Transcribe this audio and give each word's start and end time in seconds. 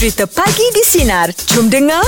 Cerita 0.00 0.24
Pagi 0.24 0.64
di 0.72 0.80
Sinar. 0.80 1.28
Jom 1.52 1.68
dengar. 1.68 2.00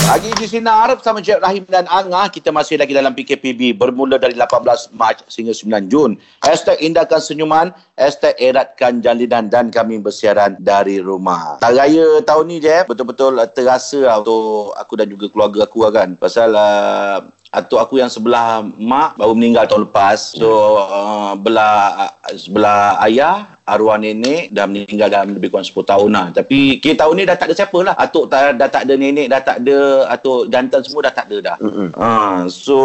Pagi 0.00 0.32
di 0.32 0.48
Sinar 0.48 0.96
bersama 0.96 1.20
Cik 1.20 1.44
Rahim 1.44 1.68
dan 1.68 1.84
Angah. 1.92 2.32
Kita 2.32 2.48
masih 2.48 2.80
lagi 2.80 2.96
dalam 2.96 3.12
PKPB 3.12 3.76
bermula 3.76 4.16
dari 4.16 4.32
18 4.32 4.64
Mac 4.96 5.20
sehingga 5.28 5.52
9 5.52 5.92
Jun. 5.92 6.16
Hashtag 6.40 6.80
indahkan 6.80 7.20
senyuman, 7.20 7.68
hashtag 8.00 8.32
eratkan 8.40 9.04
jalinan 9.04 9.52
dan 9.52 9.68
kami 9.68 10.00
bersiaran 10.00 10.56
dari 10.56 11.04
rumah. 11.04 11.60
Tak 11.60 11.76
raya 11.76 12.24
tahun 12.24 12.48
ni 12.48 12.64
je 12.64 12.80
betul-betul 12.88 13.36
terasa 13.52 14.00
lah 14.08 14.24
untuk 14.24 14.72
aku 14.80 14.92
dan 14.96 15.12
juga 15.12 15.28
keluarga 15.28 15.68
aku 15.68 15.84
lah 15.84 15.92
kan. 15.92 16.16
Pasal 16.16 16.48
uh, 16.56 17.28
atuk 17.52 17.76
aku 17.76 18.00
yang 18.00 18.08
sebelah 18.08 18.64
mak 18.64 19.20
baru 19.20 19.36
meninggal 19.36 19.68
tahun 19.68 19.92
lepas. 19.92 20.32
So 20.32 20.80
uh, 20.80 21.36
belah 21.36 22.08
uh, 22.08 22.32
sebelah 22.32 23.04
ayah 23.04 23.60
arwah 23.64 23.96
nenek 23.96 24.52
dah 24.52 24.68
meninggal 24.68 25.08
dalam 25.08 25.32
lebih 25.32 25.48
kurang 25.48 25.64
10 25.64 25.88
tahun 25.88 26.10
lah. 26.12 26.26
Tapi 26.36 26.78
kita 26.84 27.04
tahun 27.04 27.14
ni 27.16 27.24
dah 27.24 27.36
tak 27.36 27.48
ada 27.48 27.54
siapa 27.56 27.78
lah. 27.80 27.94
Atuk 27.96 28.28
tak, 28.28 28.60
dah 28.60 28.68
tak 28.68 28.84
ada 28.84 28.94
nenek, 28.94 29.26
dah 29.32 29.40
tak 29.40 29.56
ada 29.64 29.78
atuk 30.12 30.52
jantan 30.52 30.80
semua 30.84 31.08
dah 31.08 31.14
tak 31.16 31.26
ada 31.32 31.38
dah. 31.40 31.56
Mm-hmm. 31.64 31.88
Ha, 31.96 32.08
so 32.52 32.78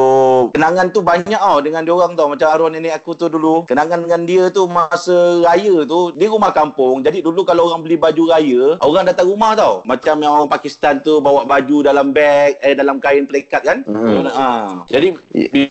kenangan 0.55 0.95
tu 0.95 1.03
banyak 1.03 1.35
tau 1.35 1.59
dengan 1.59 1.83
dia 1.83 1.93
orang 1.93 2.15
tau. 2.15 2.31
Macam 2.31 2.47
arwah 2.47 2.71
nenek 2.71 2.95
aku 2.95 3.11
tu 3.19 3.27
dulu. 3.27 3.67
Kenangan 3.67 4.07
dengan 4.07 4.21
dia 4.23 4.47
tu 4.47 4.63
masa 4.71 5.43
raya 5.43 5.83
tu. 5.83 6.15
Dia 6.15 6.31
rumah 6.31 6.55
kampung. 6.55 7.03
Jadi 7.03 7.19
dulu 7.19 7.43
kalau 7.43 7.67
orang 7.67 7.83
beli 7.83 7.99
baju 7.99 8.23
raya, 8.31 8.79
orang 8.79 9.03
datang 9.03 9.27
rumah 9.27 9.59
tau. 9.59 9.83
Macam 9.83 10.15
yang 10.23 10.31
orang 10.31 10.49
Pakistan 10.49 11.03
tu 11.03 11.19
bawa 11.19 11.43
baju 11.43 11.83
dalam 11.83 12.15
beg, 12.15 12.55
eh 12.63 12.71
dalam 12.71 13.03
kain 13.03 13.27
pelikat 13.27 13.67
kan. 13.67 13.83
Mm. 13.83 14.31
Ha. 14.31 14.47
Jadi 14.87 15.07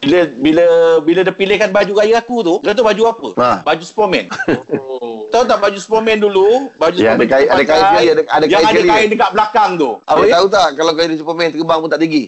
bila 0.04 0.20
bila 0.36 0.64
bila 1.00 1.20
dia 1.24 1.32
pilihkan 1.32 1.72
baju 1.72 1.92
raya 1.96 2.20
aku 2.20 2.44
tu, 2.44 2.54
dia 2.60 2.76
tu 2.76 2.84
baju 2.84 3.02
apa? 3.08 3.28
Ha. 3.40 3.50
Baju 3.64 3.84
Superman. 3.84 4.28
Tahu 5.28 5.44
tak 5.46 5.58
baju 5.62 5.78
Superman 5.78 6.18
dulu? 6.18 6.74
Baju 6.74 6.98
Ya, 6.98 7.14
ada 7.14 7.22
kain, 7.22 7.46
ada 7.46 7.62
kain 7.62 7.82
sendiri, 7.86 8.06
ada, 8.10 8.22
ada 8.26 8.44
yang 8.50 8.62
kain 8.66 8.74
ada 8.74 8.90
kain 8.90 9.08
dekat 9.14 9.30
belakang 9.30 9.70
tu. 9.78 9.90
Awak 10.02 10.26
ya? 10.26 10.34
tahu 10.34 10.46
tak 10.50 10.68
kalau 10.74 10.92
kain 10.98 11.14
Superman 11.14 11.48
terbang 11.54 11.78
pun 11.78 11.90
tak 11.90 12.00
tinggi? 12.02 12.22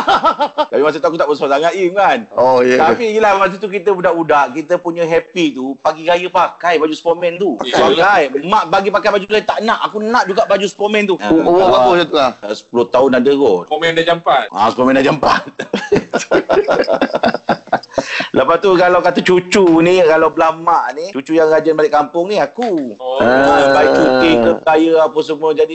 Tapi 0.72 0.80
masa 0.80 0.96
tu 0.96 1.08
aku 1.08 1.18
tak 1.20 1.28
besar 1.28 1.48
sangat 1.52 1.72
Im 1.76 1.92
kan. 1.92 2.18
Oh, 2.32 2.64
ya. 2.64 2.80
Tapi 2.80 3.12
gila 3.12 3.36
masa 3.36 3.60
tu 3.60 3.68
kita 3.68 3.92
budak-budak, 3.92 4.56
kita 4.56 4.80
punya 4.80 5.04
happy 5.04 5.52
tu 5.52 5.76
pagi 5.84 6.08
raya 6.08 6.28
pakai 6.32 6.80
baju 6.80 6.94
Superman 6.96 7.36
tu. 7.36 7.60
Pakai. 7.60 8.32
Mak 8.40 8.64
bagi 8.72 8.88
pakai 8.88 9.10
baju 9.12 9.26
lain 9.28 9.44
tak 9.44 9.58
nak. 9.60 9.78
Aku 9.90 10.00
nak 10.00 10.24
juga 10.24 10.48
baju 10.48 10.64
Superman 10.64 11.04
tu. 11.04 11.16
Um- 11.20 11.44
Umur 11.48 11.68
berapa 11.68 11.88
macam 11.92 12.08
tu 12.08 12.16
lah? 12.16 12.32
Ah, 12.40 12.54
10 12.54 12.94
tahun 12.94 13.10
ada 13.20 13.32
kot. 13.36 13.64
Komen 13.68 13.96
dah 13.96 14.04
jampat. 14.04 14.44
Ah, 14.52 14.68
Superman 14.72 14.96
dah 14.96 15.04
jempat. 15.04 15.40
Lepas 18.36 18.56
tu 18.60 18.70
kalau 18.76 18.98
kata 19.00 19.20
cucu 19.24 19.64
ni, 19.82 20.00
kalau 20.04 20.30
belah 20.30 20.52
mak 20.54 20.94
ni, 20.94 21.10
cucu 21.10 21.36
yang 21.36 21.48
rajin 21.48 21.74
balik 21.74 21.92
kampung 21.92 22.30
ni 22.30 22.36
aku. 22.38 22.94
Oh. 23.00 23.18
Ah, 23.18 23.72
baik 23.74 23.90
cuti 23.96 24.30
ke 24.38 24.50
kaya 24.62 24.94
apa 25.04 25.18
semua. 25.24 25.50
Jadi 25.56 25.74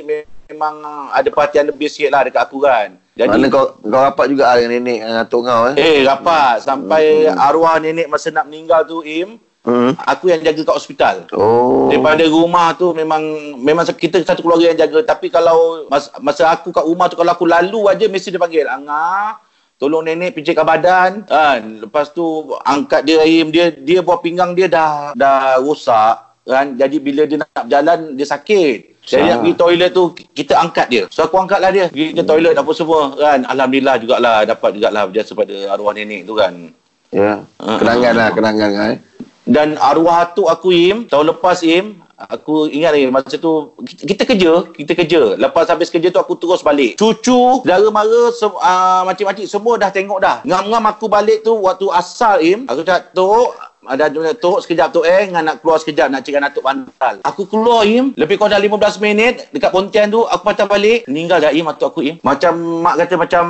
memang 0.49 0.75
ada 1.11 1.27
perhatian 1.27 1.69
lebih 1.69 1.89
sikit 1.89 2.13
lah 2.13 2.21
dekat 2.25 2.45
aku 2.45 2.63
kan. 2.63 2.95
Jadi, 3.13 3.29
Mana 3.29 3.45
kau 3.45 3.77
kau 3.77 4.01
rapat 4.01 4.25
juga 4.25 4.49
lah 4.49 4.55
dengan 4.57 4.81
nenek 4.81 4.99
dengan 5.05 5.21
atuk 5.21 5.41
kau 5.45 5.61
eh? 5.69 5.75
Eh 5.77 5.97
rapat 6.01 6.65
sampai 6.65 7.29
arwah 7.29 7.77
nenek 7.77 8.09
masa 8.09 8.33
nak 8.33 8.49
meninggal 8.49 8.85
tu 8.89 9.05
Im 9.05 9.37
Hmm. 9.63 9.95
aku 9.95 10.27
yang 10.27 10.43
jaga 10.43 10.59
kat 10.59 10.75
hospital. 10.75 11.15
Oh. 11.31 11.87
Daripada 11.87 12.27
rumah 12.27 12.75
tu 12.75 12.91
memang 12.91 13.23
memang 13.55 13.87
kita 13.95 14.19
satu 14.19 14.43
keluarga 14.43 14.75
yang 14.75 14.75
jaga 14.75 15.15
tapi 15.15 15.31
kalau 15.31 15.87
masa, 15.87 16.11
masa 16.19 16.51
aku 16.51 16.75
kat 16.75 16.83
rumah 16.83 17.07
tu 17.07 17.15
kalau 17.15 17.31
aku 17.31 17.47
lalu 17.47 17.87
aja 17.87 18.03
mesti 18.11 18.27
dia 18.27 18.43
panggil 18.43 18.67
Angah 18.67 19.39
tolong 19.83 20.07
nenek 20.07 20.31
pijitkan 20.39 20.63
badan 20.63 21.27
kan 21.27 21.83
lepas 21.83 22.15
tu 22.15 22.55
angkat 22.63 23.03
dia 23.03 23.19
Im 23.27 23.51
dia 23.51 23.75
dia 23.75 23.99
buah 23.99 24.23
pinggang 24.23 24.55
dia 24.55 24.71
dah 24.71 25.11
dah 25.11 25.59
rosak 25.59 26.39
kan 26.47 26.79
jadi 26.79 26.97
bila 27.03 27.27
dia 27.27 27.43
nak 27.43 27.67
berjalan 27.67 28.15
dia 28.15 28.23
sakit 28.23 28.93
jadi 29.03 29.19
Ah. 29.19 29.27
nak 29.35 29.39
pergi 29.43 29.55
toilet 29.59 29.91
tu 29.91 30.03
kita 30.31 30.53
angkat 30.63 30.87
dia. 30.87 31.03
So 31.11 31.27
aku 31.27 31.35
angkatlah 31.35 31.75
dia. 31.75 31.91
Pergi 31.91 32.15
ke 32.15 32.23
toilet 32.23 32.55
apa 32.55 32.71
semua 32.71 33.11
kan. 33.11 33.43
Alhamdulillah 33.51 33.95
jugalah 33.99 34.47
dapat 34.47 34.79
jugalah 34.79 35.03
berjasa 35.11 35.35
pada 35.35 35.55
arwah 35.75 35.91
nenek 35.91 36.23
tu 36.23 36.33
kan. 36.39 36.71
Ya. 37.11 37.43
Ah, 37.59 37.77
Kenangan 37.83 38.13
ah, 38.15 38.17
lah, 38.17 38.27
ah. 38.31 38.33
kenangan 38.33 38.69
lah 38.71 38.87
eh. 38.95 38.99
Dan 39.43 39.75
arwah 39.75 40.23
atuk 40.23 40.47
aku 40.47 40.71
Im, 40.71 41.03
tahun 41.11 41.35
lepas 41.35 41.67
Im, 41.67 41.99
aku 42.29 42.69
ingat 42.71 42.95
Im, 42.95 43.11
masa 43.11 43.35
tu 43.35 43.73
kita, 43.83 44.01
kita 44.05 44.23
kerja, 44.23 44.51
kita 44.71 44.91
kerja. 44.95 45.21
Lepas 45.35 45.67
habis 45.67 45.91
kerja 45.91 46.09
tu 46.13 46.19
aku 46.21 46.39
terus 46.39 46.63
balik. 46.63 46.95
Cucu, 46.95 47.63
saudara 47.63 47.87
mara, 47.89 48.31
se, 48.31 48.45
uh, 48.45 49.01
makcik-makcik 49.07 49.47
semua 49.49 49.75
dah 49.79 49.89
tengok 49.89 50.19
dah. 50.21 50.39
Ngam-ngam 50.47 50.83
aku 50.89 51.05
balik 51.11 51.43
tu 51.43 51.55
waktu 51.59 51.87
asal 51.91 52.39
Im, 52.39 52.69
aku 52.69 52.85
cakap, 52.85 53.11
Tok, 53.13 53.49
ada 53.83 54.07
Tok 54.39 54.63
sekejap 54.63 54.95
Tok 54.95 55.05
eh, 55.05 55.27
dengan 55.27 55.43
nak 55.53 55.55
keluar 55.59 55.77
sekejap 55.79 56.07
nak 56.07 56.23
cakap 56.23 56.47
Atuk 56.47 56.63
Bantal. 56.63 57.15
Aku 57.27 57.43
keluar 57.47 57.83
Im, 57.83 58.15
lebih 58.15 58.39
kurang 58.39 58.55
dah 58.55 58.61
15 58.61 59.03
minit 59.03 59.51
dekat 59.51 59.71
Pontian 59.73 60.07
tu, 60.11 60.23
aku 60.23 60.43
patah 60.43 60.67
balik, 60.67 61.07
meninggal 61.09 61.43
dah 61.43 61.51
Im, 61.51 61.67
atuk 61.67 61.91
aku 61.91 62.01
Im. 62.05 62.15
Macam 62.23 62.83
mak 62.83 62.95
kata 63.03 63.15
macam 63.19 63.43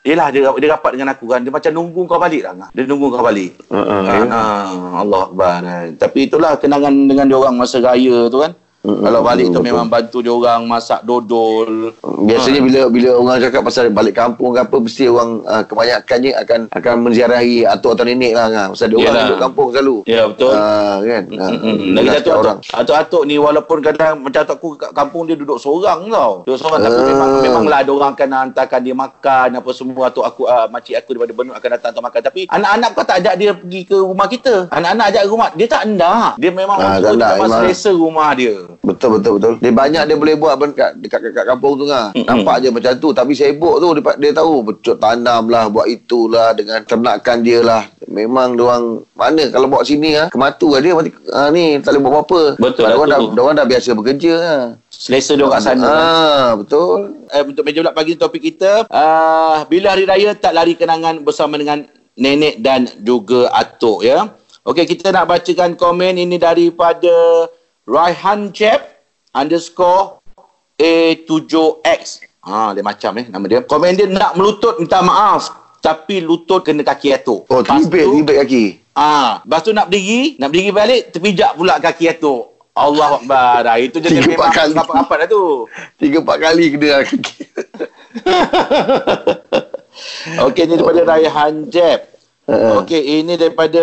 Yelah 0.00 0.32
dia, 0.32 0.48
dia 0.48 0.68
rapat 0.72 0.96
dengan 0.96 1.12
aku 1.12 1.28
kan 1.28 1.44
Dia 1.44 1.52
macam 1.52 1.72
nunggu 1.76 2.08
kau 2.08 2.16
balik 2.16 2.40
lah. 2.48 2.72
Dia 2.72 2.88
nunggu 2.88 3.12
kau 3.12 3.20
balik 3.20 3.52
Uh, 3.68 3.76
uh, 3.76 4.00
Ah, 4.08 4.24
ah, 4.32 5.04
Allah 5.04 5.20
Akbar. 5.28 5.60
Tapi 6.00 6.26
itulah 6.26 6.56
kenangan 6.56 6.90
dengan 7.06 7.28
dia 7.28 7.36
orang 7.36 7.54
masa 7.60 7.78
raya 7.84 8.26
tu 8.32 8.40
kan. 8.40 8.56
Mm, 8.80 9.04
Kalau 9.04 9.20
balik 9.20 9.52
tu 9.52 9.60
memang 9.60 9.84
bantu 9.86 10.24
dia 10.24 10.32
orang 10.32 10.64
masak 10.64 11.04
dodol. 11.04 11.92
Biasanya 12.00 12.64
bila 12.64 12.80
bila 12.88 13.08
orang 13.12 13.36
cakap 13.38 13.60
pasal 13.60 13.92
balik 13.92 14.16
kampung 14.16 14.56
ke 14.56 14.64
apa 14.64 14.72
mesti 14.72 15.04
orang 15.04 15.44
uh, 15.44 15.60
kebanyakannya 15.62 16.32
akan 16.34 16.60
akan 16.72 16.94
menziarahi 16.98 17.68
atuk 17.68 17.92
atau 17.92 18.08
nenek 18.08 18.32
lah 18.32 18.48
kan. 18.48 18.66
Pasal 18.72 18.88
dia 18.88 18.96
orang 18.98 19.14
duduk 19.20 19.38
kampung 19.38 19.68
selalu. 19.68 19.96
Ya 20.08 20.22
betul. 20.24 20.48
Ah, 20.50 20.96
kan. 20.98 21.22
Ah. 21.36 21.52
Lagi 21.92 22.08
satu 22.16 22.30
atuk, 22.32 22.56
atuk-atuk 22.72 23.22
ni 23.24 23.36
walaupun 23.36 23.78
kadang 23.80 24.14
macam 24.18 24.40
atuk 24.40 24.56
aku 24.56 24.68
kat 24.74 24.90
kampung 24.96 25.28
dia 25.28 25.36
duduk 25.36 25.60
seorang 25.60 26.08
tau. 26.08 26.32
Duduk 26.48 26.56
seorang 26.56 26.80
tapi 26.80 26.96
Ah. 26.96 27.06
memang 27.06 27.30
memanglah 27.38 27.78
ada 27.84 27.92
orang 27.92 28.12
akan 28.16 28.28
hantarkan 28.32 28.80
dia 28.80 28.96
makan 28.96 29.48
apa 29.60 29.70
semua 29.70 30.08
atuk 30.08 30.24
aku 30.24 30.48
uh, 30.48 30.72
makcik 30.72 30.96
aku 30.96 31.12
daripada 31.12 31.32
Benut 31.36 31.52
akan 31.52 31.68
datang 31.70 31.90
untuk 31.92 32.04
makan 32.06 32.20
tapi 32.22 32.40
anak-anak 32.48 32.88
kau 32.92 33.04
tak 33.04 33.20
ajak 33.20 33.34
dia 33.36 33.52
pergi 33.52 33.80
ke 33.84 33.96
rumah 33.98 34.24
kita. 34.24 34.72
Anak-anak 34.72 35.04
ajak 35.12 35.22
rumah 35.28 35.48
dia 35.52 35.68
tak 35.68 35.84
nak. 35.84 36.40
Dia 36.40 36.48
memang 36.48 36.76
Ah, 36.76 36.96
orang 36.96 36.96
tak 36.96 37.12
nak, 37.12 37.28
memang 37.36 37.36
memang. 37.44 37.60
selesa 37.60 37.92
rumah 37.92 38.32
dia. 38.32 38.56
Betul 38.80 39.18
betul 39.18 39.32
betul. 39.38 39.54
Dia 39.58 39.72
banyak 39.74 40.02
dia 40.06 40.16
boleh 40.16 40.34
buat 40.38 40.54
ben- 40.54 40.76
kat 40.76 40.98
dekat 41.02 41.20
dekat 41.26 41.44
kampung 41.44 41.74
tu 41.80 41.90
kan. 41.90 42.14
Mm-mm. 42.14 42.26
Nampak 42.26 42.62
je 42.62 42.68
macam 42.70 42.92
tu 42.96 43.08
tapi 43.10 43.32
sibuk 43.34 43.82
tu 43.82 43.88
dia, 43.98 44.02
dia 44.20 44.30
tahu 44.36 44.52
becuk 44.62 44.96
tanam 45.02 45.50
lah 45.50 45.66
buat 45.66 45.90
itulah 45.90 46.54
dengan 46.54 46.82
ternakan 46.86 47.36
dia 47.42 47.60
lah. 47.60 47.82
Memang 48.10 48.54
dia 48.58 48.64
orang 48.66 49.06
mana 49.14 49.44
kalau 49.50 49.66
bawa 49.70 49.82
sini 49.82 50.18
ah 50.18 50.26
kematu 50.30 50.74
lah 50.74 50.80
dia 50.82 50.94
mati 50.94 51.10
ah, 51.30 51.48
ni 51.50 51.78
tak 51.82 51.94
boleh 51.94 52.02
buat 52.02 52.12
apa-apa. 52.14 52.42
Betul 52.58 52.82
lah 52.82 52.90
dia 52.90 52.98
orang 52.98 53.10
dah 53.10 53.20
dia 53.20 53.40
orang 53.42 53.56
dah 53.56 53.66
biasa 53.66 53.88
bekerja 53.94 54.32
ah. 54.40 54.62
Selesa 54.90 55.32
dia 55.32 55.48
kat 55.48 55.60
sana. 55.64 55.80
kan. 55.80 55.96
Ah 55.96 56.48
betul. 56.60 56.96
uh, 57.32 57.42
untuk 57.46 57.62
meja 57.64 57.80
bulat 57.80 57.94
pagi 57.96 58.12
ni 58.12 58.20
topik 58.20 58.42
kita 58.42 58.84
uh, 58.84 59.64
bila 59.64 59.96
hari 59.96 60.04
raya 60.04 60.36
tak 60.36 60.52
lari 60.52 60.76
kenangan 60.76 61.24
bersama 61.24 61.56
dengan 61.56 61.88
nenek 62.20 62.60
dan 62.60 62.84
juga 63.00 63.48
atuk 63.54 64.04
ya. 64.04 64.28
Okey 64.60 64.84
kita 64.84 65.08
nak 65.08 65.24
bacakan 65.24 65.72
komen 65.72 66.20
ini 66.20 66.36
daripada 66.36 67.48
Raihan 67.84 68.50
Jeb 68.50 68.80
underscore 69.30 70.20
A7X. 70.76 72.24
Ha, 72.40 72.72
dia 72.72 72.80
macam 72.80 73.12
eh 73.14 73.26
nama 73.26 73.44
dia. 73.44 73.60
Komen 73.62 73.94
dia 73.94 74.06
nak 74.06 74.32
melutut 74.34 74.76
minta 74.76 75.00
maaf 75.00 75.48
tapi 75.78 76.20
lutut 76.20 76.60
kena 76.60 76.80
kaki 76.80 77.12
atuk. 77.14 77.44
Oh 77.46 77.60
tu- 77.60 77.72
teribet 77.86 78.36
kaki. 78.38 78.64
Ah, 78.92 79.40
lepas 79.42 79.60
tu 79.62 79.72
nak 79.72 79.88
berdiri, 79.88 80.36
nak 80.36 80.48
berdiri 80.48 80.70
balik 80.70 81.02
terpijak 81.10 81.54
pula 81.54 81.78
kaki 81.78 82.10
atuk. 82.10 82.52
Allah 82.70 83.18
Akbar. 83.18 83.64
Ah, 83.66 83.76
Itu 83.76 83.98
jadi 83.98 84.20
Tiga, 84.20 84.28
memang 84.30 84.52
kali. 84.52 84.72
rapat-rapat 84.72 85.16
dah 85.18 85.28
tu. 85.28 85.44
Tiga 85.96 86.16
empat 86.18 86.36
kali 86.38 86.64
kena 86.70 86.88
lah 86.90 87.02
kaki. 87.02 87.36
Okey, 90.42 90.62
ini 90.64 90.74
daripada 90.74 91.00
Raihan 91.06 91.68
Jeb. 91.68 92.00
Uh-uh. 92.50 92.82
Okey, 92.82 93.22
ini 93.22 93.38
daripada 93.38 93.78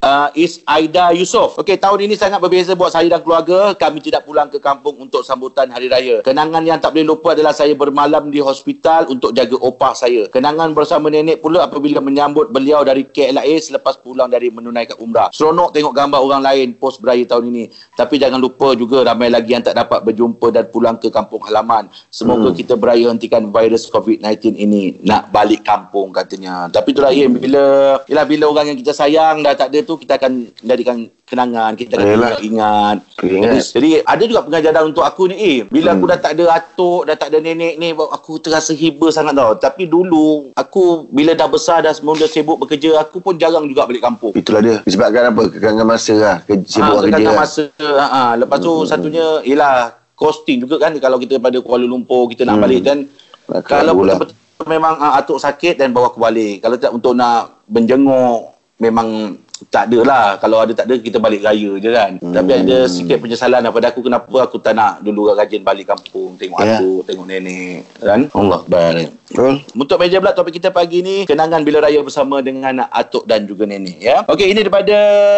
uh, 0.00 0.28
Is 0.32 0.64
Aida 0.64 1.12
Yusof. 1.12 1.60
Okey, 1.60 1.76
tahun 1.76 2.08
ini 2.08 2.16
sangat 2.16 2.40
berbeza 2.40 2.72
buat 2.72 2.88
saya 2.88 3.12
dan 3.12 3.20
keluarga. 3.20 3.76
Kami 3.76 4.00
tidak 4.00 4.24
pulang 4.24 4.48
ke 4.48 4.56
kampung 4.56 4.96
untuk 4.96 5.20
sambutan 5.20 5.68
Hari 5.68 5.92
Raya. 5.92 6.16
Kenangan 6.24 6.64
yang 6.64 6.80
tak 6.80 6.96
boleh 6.96 7.12
lupa 7.12 7.36
adalah 7.36 7.52
saya 7.52 7.76
bermalam 7.76 8.32
di 8.32 8.40
hospital 8.40 9.12
untuk 9.12 9.36
jaga 9.36 9.60
opah 9.60 9.92
saya. 9.92 10.32
Kenangan 10.32 10.72
bersama 10.72 11.12
nenek 11.12 11.44
pula 11.44 11.68
apabila 11.68 12.00
menyambut 12.00 12.48
beliau 12.48 12.80
dari 12.88 13.04
KLIA 13.04 13.60
selepas 13.60 14.00
pulang 14.00 14.32
dari 14.32 14.48
menunaikan 14.48 14.96
umrah. 14.96 15.28
Seronok 15.36 15.76
tengok 15.76 15.92
gambar 15.92 16.20
orang 16.24 16.40
lain 16.40 16.72
post 16.72 17.04
beraya 17.04 17.20
tahun 17.28 17.52
ini. 17.52 17.68
Tapi 18.00 18.16
jangan 18.16 18.40
lupa 18.40 18.72
juga 18.72 19.04
ramai 19.04 19.28
lagi 19.28 19.52
yang 19.52 19.60
tak 19.60 19.76
dapat 19.76 20.00
berjumpa 20.08 20.48
dan 20.56 20.64
pulang 20.72 20.96
ke 20.96 21.12
kampung 21.12 21.44
halaman. 21.44 21.92
Semoga 22.08 22.48
Hmm. 22.48 22.56
kita 22.56 22.80
beraya 22.80 23.12
hentikan 23.12 23.52
virus 23.52 23.92
COVID-19 23.92 24.56
ini. 24.56 24.96
Nak 25.04 25.28
balik 25.28 25.68
kampung 25.68 26.16
katanya. 26.16 26.72
Tapi 26.72 26.96
itulah 26.96 27.12
Im, 27.12 27.36
bila 27.36 27.98
Yelah 28.06 28.22
bila 28.22 28.44
orang 28.46 28.66
yang 28.68 28.78
kita 28.78 28.92
sayang 28.92 29.42
dah 29.42 29.52
tak 29.52 29.68
ada 29.68 29.82
tu 29.82 29.94
kita 29.96 30.14
akan 30.14 30.32
jadikan 30.60 30.96
kenangan, 31.20 31.74
kita 31.74 31.98
akan 31.98 32.06
Yelah. 32.08 32.38
ingat. 32.38 32.96
Jadi, 33.18 33.58
jadi 33.72 33.90
ada 34.00 34.22
juga 34.22 34.40
pengajaran 34.42 34.82
untuk 34.86 35.02
aku 35.02 35.26
ni 35.26 35.34
eh 35.34 35.58
bila 35.64 35.90
aku 35.90 36.06
dah 36.06 36.14
tak 36.16 36.34
ada 36.34 36.54
atuk, 36.54 37.02
dah 37.02 37.14
tak 37.14 37.28
ada 37.28 37.38
nenek 37.40 37.74
ni 37.74 37.90
aku 37.90 38.38
terasa 38.38 38.70
hiba 38.72 39.10
sangat 39.10 39.34
tau. 39.34 39.52
Tapi 39.54 39.84
dulu 39.84 40.54
aku 40.54 41.10
bila 41.10 41.32
dah 41.32 41.46
besar 41.46 41.82
dah 41.82 41.90
semua 41.90 42.14
dah 42.14 42.26
sibuk 42.26 42.56
bekerja 42.56 42.94
aku 42.96 43.18
pun 43.18 43.34
jarang 43.34 43.66
juga 43.66 43.84
balik 43.84 44.00
kampung. 44.00 44.30
Itulah 44.32 44.60
dia. 44.60 44.76
Disebabkan 44.80 45.28
apa? 45.28 45.42
Kekangan 45.48 45.84
masa 45.84 46.14
lah. 46.14 46.36
Ke, 46.40 46.54
Ha, 46.54 46.62
sibuk 46.64 46.98
kerja 47.02 47.10
kekangan 47.12 47.26
lah. 47.28 47.36
masa 47.36 47.62
ha, 47.76 48.06
ha. 48.06 48.22
lepas 48.36 48.58
tu 48.58 48.72
satunya 48.82 49.26
ialah 49.42 49.74
costing 50.14 50.62
juga 50.62 50.78
kan 50.78 50.94
kalau 50.96 51.18
kita 51.18 51.36
pada 51.36 51.58
Kuala 51.58 51.82
Lumpur 51.82 52.24
kita 52.26 52.42
nak 52.42 52.56
Hmm. 52.56 52.64
balik 52.64 52.80
kan 52.82 52.98
Nak 53.46 53.60
kalau 53.62 53.92
pula. 53.94 54.14
betul-betul 54.14 54.44
memang 54.64 54.96
uh, 54.96 55.20
atuk 55.20 55.36
sakit 55.36 55.76
dan 55.76 55.92
bawa 55.92 56.08
aku 56.08 56.22
balik. 56.22 56.64
Kalau 56.64 56.76
tak 56.80 56.94
untuk 56.96 57.12
nak 57.12 57.60
menjenguk 57.68 58.56
memang 58.80 59.36
tak 59.66 59.88
ada 59.88 59.98
lah 60.02 60.26
kalau 60.36 60.60
ada 60.60 60.72
tak 60.72 60.84
ada 60.84 60.96
kita 60.96 61.16
balik 61.16 61.40
raya 61.40 61.76
je 61.76 61.88
kan 61.88 62.12
Hmm. 62.16 62.32
tapi 62.32 62.52
ada 62.54 62.84
sikit 62.86 63.18
penyesalan 63.18 63.60
daripada 63.60 63.88
aku 63.88 64.00
kenapa 64.00 64.36
aku 64.42 64.56
tak 64.58 64.72
nak 64.72 65.00
dulu 65.00 65.32
rajin 65.32 65.60
balik 65.60 65.88
kampung 65.88 66.36
tengok 66.36 66.60
Ya. 66.60 66.76
atuk 66.76 67.00
tengok 67.04 67.24
nenek 67.24 67.88
kan 67.96 68.28
Allah 68.30 68.58
Akbar 68.58 68.92
Betul? 69.26 69.54
untuk 69.72 69.96
meja 69.96 70.16
pula 70.16 70.32
topik 70.32 70.54
kita 70.54 70.68
pagi 70.68 71.00
ni 71.00 71.24
kenangan 71.24 71.60
bila 71.60 71.80
raya 71.80 71.98
bersama 71.98 72.38
dengan 72.38 72.84
atuk 72.86 73.24
dan 73.24 73.42
juga 73.42 73.64
nenek 73.64 73.96
ya. 73.98 74.22
Okey 74.24 74.48
ini 74.48 74.60
daripada 74.60 74.96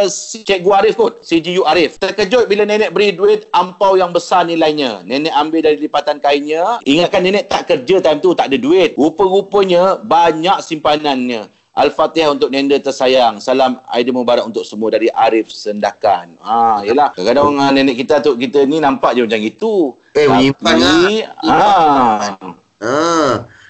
Cikgu 0.08 0.70
Arif 0.72 0.94
kot, 0.94 1.22
CGU 1.22 1.64
Arif. 1.64 1.96
Terkejut 1.96 2.46
bila 2.46 2.62
nenek 2.62 2.90
beri 2.90 3.10
duit 3.10 3.48
ampau 3.50 3.94
yang 3.94 4.10
besar 4.10 4.44
nilainya. 4.44 5.00
Nenek 5.02 5.32
ambil 5.32 5.60
dari 5.62 5.78
lipatan 5.78 6.18
kainnya. 6.18 6.78
Ingatkan 6.84 7.22
nenek 7.22 7.46
tak 7.46 7.64
kerja 7.66 7.98
time 7.98 8.18
tu, 8.18 8.32
tak 8.32 8.48
ada 8.48 8.56
duit. 8.56 8.92
Rupa-rupanya 8.94 9.96
banyak 9.96 10.58
simpanannya. 10.60 11.48
Al-Fatihah 11.72 12.32
untuk 12.32 12.48
nenda 12.48 12.74
tersayang. 12.74 13.38
Salam 13.38 13.78
Aidil 13.86 14.10
Mubarak 14.10 14.42
untuk 14.42 14.64
semua 14.64 14.88
dari 14.88 15.06
Arif 15.08 15.48
Sendakan. 15.48 16.34
Ha, 16.40 16.82
yalah. 16.82 17.14
Kadang-kadang 17.14 17.44
orang 17.54 17.70
nenek 17.72 17.96
kita 17.98 18.18
atuk 18.18 18.34
kita 18.36 18.64
ni 18.64 18.80
nampak 18.80 19.14
je 19.14 19.22
macam 19.22 19.38
itu. 19.38 19.94
Eh, 20.12 20.26
menyimpan 20.26 20.74
Tapi, 20.74 21.14
ha, 21.46 21.60
Ha. 22.78 22.94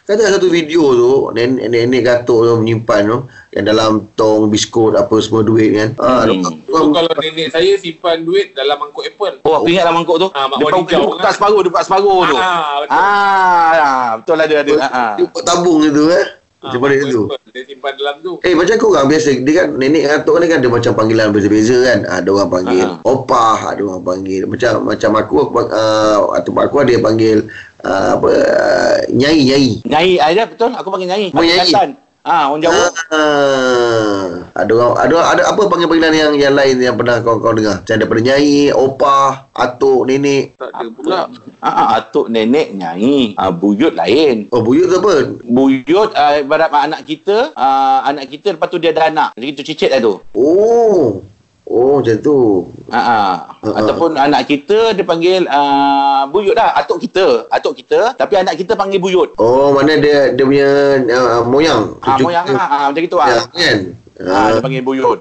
Kan 0.05 0.17
ada 0.17 0.41
satu 0.41 0.49
video 0.49 0.97
tu 0.97 1.13
nenek 1.33 1.69
nenek 1.69 2.01
gatuk 2.01 2.41
tu 2.41 2.53
menyimpan 2.57 3.03
tu 3.05 3.19
yang 3.53 3.65
dalam 3.67 4.09
tong 4.17 4.49
biskut 4.49 4.97
apa 4.97 5.13
semua 5.21 5.45
duit 5.45 5.77
kan. 5.77 5.89
Ha, 6.01 6.25
Hmm. 6.25 6.41
tu, 6.41 6.53
So, 6.65 6.89
kalau 6.97 7.13
nenek 7.13 7.53
saya 7.53 7.77
simpan 7.77 8.25
duit 8.25 8.57
dalam 8.57 8.81
mangkuk 8.81 9.05
apple. 9.05 9.45
Oh, 9.45 9.61
aku 9.61 9.69
ingat 9.69 9.85
lah 9.85 9.93
mangkuk 9.93 10.17
tu. 10.17 10.29
Ah, 10.33 10.49
mak 10.49 10.57
dia 10.57 10.65
buka, 10.65 10.81
hijau 10.81 11.05
dia 11.05 11.21
kan? 11.21 11.33
separuh, 11.37 11.61
dia 11.61 11.69
buka 11.69 11.83
separuh 11.85 12.21
tu. 12.25 12.37
Ah, 12.37 12.73
betul. 12.81 12.97
Ah, 12.97 14.09
betul 14.17 14.37
ada 14.39 14.57
ada. 14.57 14.75
Ah, 14.79 14.89
ah. 14.89 15.13
dia 15.17 15.25
buat 15.29 15.45
tabung 15.45 15.81
tu 15.85 16.05
eh. 16.09 16.27
Ah, 16.59 16.75
Macam 16.75 16.81
mana 16.83 16.99
mangkuk 16.99 17.15
tu? 17.15 17.23
Dia 17.55 17.63
simpan 17.71 17.93
dalam 17.95 18.15
tu. 18.19 18.33
Eh 18.43 18.51
macam 18.51 18.75
kau 18.77 18.91
orang 18.91 19.07
biasa 19.07 19.31
Dia 19.47 19.55
kan 19.63 19.69
nenek 19.79 20.03
gatuk 20.11 20.43
ni 20.43 20.51
kan 20.51 20.59
Ada 20.59 20.67
macam 20.69 20.93
panggilan 20.99 21.27
berbeza-beza 21.31 21.77
kan 21.87 21.99
Ada 22.03 22.29
orang 22.35 22.51
panggil 22.51 22.83
Ha. 22.83 22.99
Opah 23.07 23.59
Ada 23.71 23.81
orang 23.87 24.03
panggil 24.03 24.43
Macam 24.43 24.73
macam 24.83 25.11
aku 25.15 25.35
aku 25.39 25.55
uh, 25.65 26.35
Atau 26.35 26.51
aku 26.59 26.83
ada 26.83 26.91
yang 26.91 27.07
panggil 27.07 27.47
uh, 27.87 28.19
Apa 28.19 28.27
uh, 28.27 28.99
Nyai 29.07 29.39
Nyai 29.47 29.67
Nyai 29.87 30.13
ada 30.19 30.43
betul. 30.51 30.75
Aku 30.75 30.91
panggil 30.91 31.07
nyai. 31.07 31.27
Oh, 31.31 31.47
nyai. 31.47 31.95
Ah, 32.29 32.53
orang 32.53 32.61
Jawa. 32.61 32.85
Ah, 33.09 34.53
ada 34.53 34.73
orang 34.77 34.93
ada 35.01 35.17
ada 35.33 35.43
apa 35.49 35.65
panggilan 35.65 36.13
yang 36.13 36.37
yang 36.37 36.53
lain 36.53 36.77
yang 36.77 36.93
pernah 37.01 37.25
kau 37.25 37.41
kau 37.41 37.57
dengar? 37.57 37.81
Macam 37.81 37.97
daripada 37.97 38.21
nyai, 38.21 38.69
opah, 38.77 39.49
atuk, 39.57 40.05
nenek. 40.05 40.53
Tak 40.61 40.69
ada 40.69 40.91
pula. 40.93 41.21
Ah, 41.65 41.69
ah, 41.73 41.89
atuk 41.97 42.29
nenek 42.29 42.77
nyai. 42.77 43.33
Ah, 43.41 43.49
buyut 43.49 43.97
lain. 43.97 44.53
Oh, 44.53 44.61
buyut 44.61 44.93
tu 44.93 45.01
apa? 45.01 45.41
Buyut 45.41 46.13
uh, 46.13 46.45
ibarat 46.45 46.69
anak 46.69 47.09
kita, 47.09 47.57
uh, 47.57 48.05
anak 48.05 48.29
kita 48.29 48.61
lepas 48.61 48.69
tu 48.69 48.77
dia 48.77 48.93
ada 48.93 49.09
anak. 49.09 49.31
Jadi 49.33 49.49
tu 49.57 49.65
cicit 49.65 49.89
lah 49.89 50.01
tu. 50.05 50.21
Oh. 50.37 51.25
Oh, 51.69 52.01
macam 52.01 52.17
tu. 52.25 52.65
Ha 52.89 52.97
ah. 52.97 53.33
Ha, 53.61 53.69
ha. 53.69 53.77
Ataupun 53.85 54.17
anak 54.17 54.49
kita 54.49 54.97
dia 54.97 55.05
panggil 55.05 55.45
uh, 55.45 56.25
buyut 56.33 56.57
lah, 56.57 56.73
atuk 56.81 57.05
kita. 57.05 57.45
Atuk 57.53 57.77
kita, 57.85 58.17
tapi 58.17 58.41
anak 58.41 58.57
kita 58.57 58.73
panggil 58.73 58.97
buyut. 58.97 59.37
Oh, 59.37 59.77
mana 59.77 60.01
dia 60.01 60.33
dia 60.33 60.45
punya 60.49 60.97
uh, 61.13 61.45
moyang. 61.45 61.93
Ah, 62.01 62.17
moyang 62.17 62.49
ah, 62.57 62.89
macam 62.89 63.03
gitu 63.05 63.21
Ya, 63.21 63.37
ah. 63.37 63.45
kan? 63.53 63.79
Ah, 64.17 64.47
dia 64.57 64.65
panggil 64.65 64.81
buyut. 64.81 65.21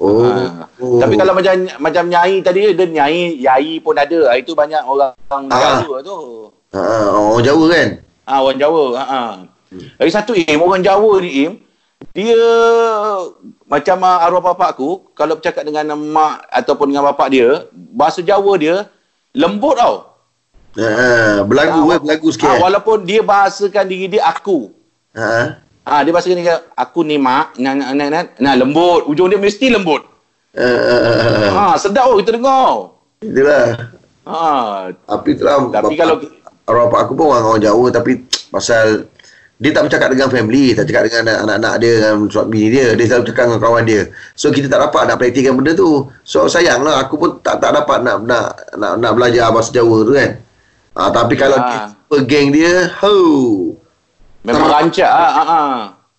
Oh. 0.00 0.24
Ah. 0.24 0.64
Tapi 1.04 1.14
kalau 1.20 1.36
macam 1.36 1.52
macam 1.84 2.04
nyai 2.08 2.40
tadi 2.40 2.72
dia 2.72 2.86
nyai, 2.88 3.36
yai 3.36 3.76
pun 3.84 3.92
ada. 3.92 4.32
Itu 4.40 4.56
banyak 4.56 4.88
orang 4.88 5.12
Ah. 5.52 5.84
Jawa 5.84 6.00
tu. 6.00 6.48
ha, 6.72 6.80
orang 7.12 7.44
Jawa 7.44 7.64
kan? 7.68 7.88
Ah 8.24 8.40
orang 8.40 8.56
Jawa. 8.56 8.84
Ha 8.96 9.04
ah. 9.04 9.32
Lagi 10.00 10.12
satu 10.16 10.32
Im, 10.32 10.64
orang 10.64 10.80
Jawa 10.80 11.20
ni 11.20 11.44
Im, 11.44 11.60
dia 12.18 12.34
macam 13.64 13.96
ah, 14.02 14.26
arwah 14.26 14.42
bapak 14.44 14.74
aku 14.74 15.06
kalau 15.12 15.38
bercakap 15.38 15.62
dengan 15.62 15.86
mak 15.94 16.42
ataupun 16.50 16.90
dengan 16.90 17.06
bapak 17.06 17.30
dia, 17.30 17.48
bahasa 17.70 18.18
Jawa 18.20 18.52
dia 18.56 18.90
lembut 19.32 19.78
tau. 19.78 20.18
Ha, 20.74 20.82
ha, 20.84 21.08
berlagu 21.42 21.78
Ah, 21.86 21.94
eh, 21.94 21.98
berlagu 22.00 22.28
sikit. 22.28 22.48
Eh. 22.48 22.58
walaupun 22.58 23.02
dia 23.02 23.22
bahasakan 23.22 23.84
diri 23.84 24.10
dia 24.10 24.22
aku. 24.24 24.74
Ha. 25.14 25.62
Ah 25.82 26.00
dia 26.02 26.10
bahasakan 26.10 26.36
diri 26.36 26.46
dia 26.46 26.58
aku 26.74 27.00
ni 27.00 27.16
mak, 27.16 27.54
nah, 27.56 27.72
nah, 27.72 27.90
nah, 27.92 28.08
nah, 28.08 28.22
nah 28.36 28.54
lembut. 28.54 29.06
Ujung 29.06 29.28
dia 29.28 29.38
mesti 29.38 29.70
lembut. 29.70 30.02
Ha, 30.54 30.66
ha. 30.66 30.96
Ha 31.48 31.74
sedap 31.76 32.04
oh 32.04 32.18
kita 32.18 32.34
dengar. 32.34 32.98
Itulah. 33.20 33.66
Ha 34.24 34.42
Tapi 34.92 35.28
itulah 35.32 35.54
Tapi 35.68 35.94
bapak- 35.94 35.98
kalau- 35.98 36.20
arwah 36.64 36.84
bapak 36.86 37.00
aku 37.00 37.12
pun 37.14 37.26
orang 37.28 37.44
orang 37.46 37.62
Jawa 37.62 37.86
tapi 37.90 38.12
pasal 38.48 39.08
dia 39.58 39.74
tak 39.74 39.90
bercakap 39.90 40.08
dengan 40.14 40.30
family, 40.30 40.70
tak 40.70 40.86
cakap 40.86 41.10
dengan 41.10 41.34
anak-anak 41.42 41.74
dia 41.82 41.92
dengan 41.98 42.30
suami 42.30 42.62
dia, 42.70 42.94
dia 42.94 43.04
selalu 43.10 43.26
cakap 43.26 43.44
dengan 43.50 43.60
kawan 43.66 43.82
dia. 43.82 44.02
So 44.38 44.54
kita 44.54 44.70
tak 44.70 44.78
dapat 44.86 45.10
nak 45.10 45.18
praktikkan 45.18 45.58
benda 45.58 45.74
tu. 45.74 46.06
So 46.22 46.46
sayanglah 46.46 47.02
aku 47.02 47.18
pun 47.18 47.30
tak 47.42 47.58
tak 47.58 47.74
dapat 47.74 48.06
nak 48.06 48.22
nak 48.22 48.54
nak, 48.78 48.92
nak 49.02 49.12
belajar 49.18 49.50
bahasa 49.50 49.74
Jawa 49.74 50.06
tu 50.06 50.14
kan. 50.14 50.38
Ha, 50.94 51.10
tapi 51.10 51.34
kalau 51.34 51.58
Ya. 51.58 51.66
dia 51.66 51.78
jumpa 51.90 52.16
geng 52.26 52.48
dia, 52.54 52.74
ho. 53.02 53.14
memang 54.46 54.70
rancak 54.70 55.10
ah. 55.10 55.30
Ha, 55.34 55.42
ha. 55.42 55.60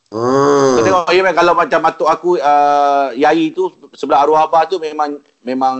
Hmm. 0.09 0.81
Tengok 0.81 1.05
ya, 1.13 1.31
kalau 1.37 1.53
macam 1.53 1.79
atuk 1.85 2.09
aku 2.09 2.29
uh, 2.41 3.13
Yai 3.13 3.53
tu 3.53 3.69
sebelah 3.93 4.25
arwah 4.25 4.49
abah 4.49 4.65
tu 4.65 4.81
memang 4.81 5.21
memang 5.43 5.77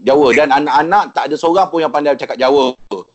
Jawa 0.00 0.32
dan 0.32 0.48
anak-anak 0.48 1.12
tak 1.12 1.24
ada 1.28 1.36
seorang 1.36 1.68
pun 1.68 1.84
yang 1.84 1.92
pandai 1.92 2.16
cakap 2.16 2.40
Jawa. 2.40 2.72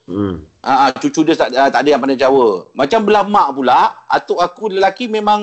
Hmm. 0.08 0.46
Ah, 0.62 0.88
uh, 0.88 0.90
cucu 1.00 1.24
dia 1.26 1.36
tak, 1.36 1.50
uh, 1.56 1.70
tak 1.72 1.82
ada 1.84 1.90
yang 1.96 2.02
pandai 2.02 2.20
Jawa. 2.20 2.70
Macam 2.78 3.00
belah 3.06 3.26
mak 3.26 3.48
pula, 3.58 4.06
atuk 4.08 4.38
aku 4.38 4.74
lelaki 4.74 5.10
memang 5.10 5.42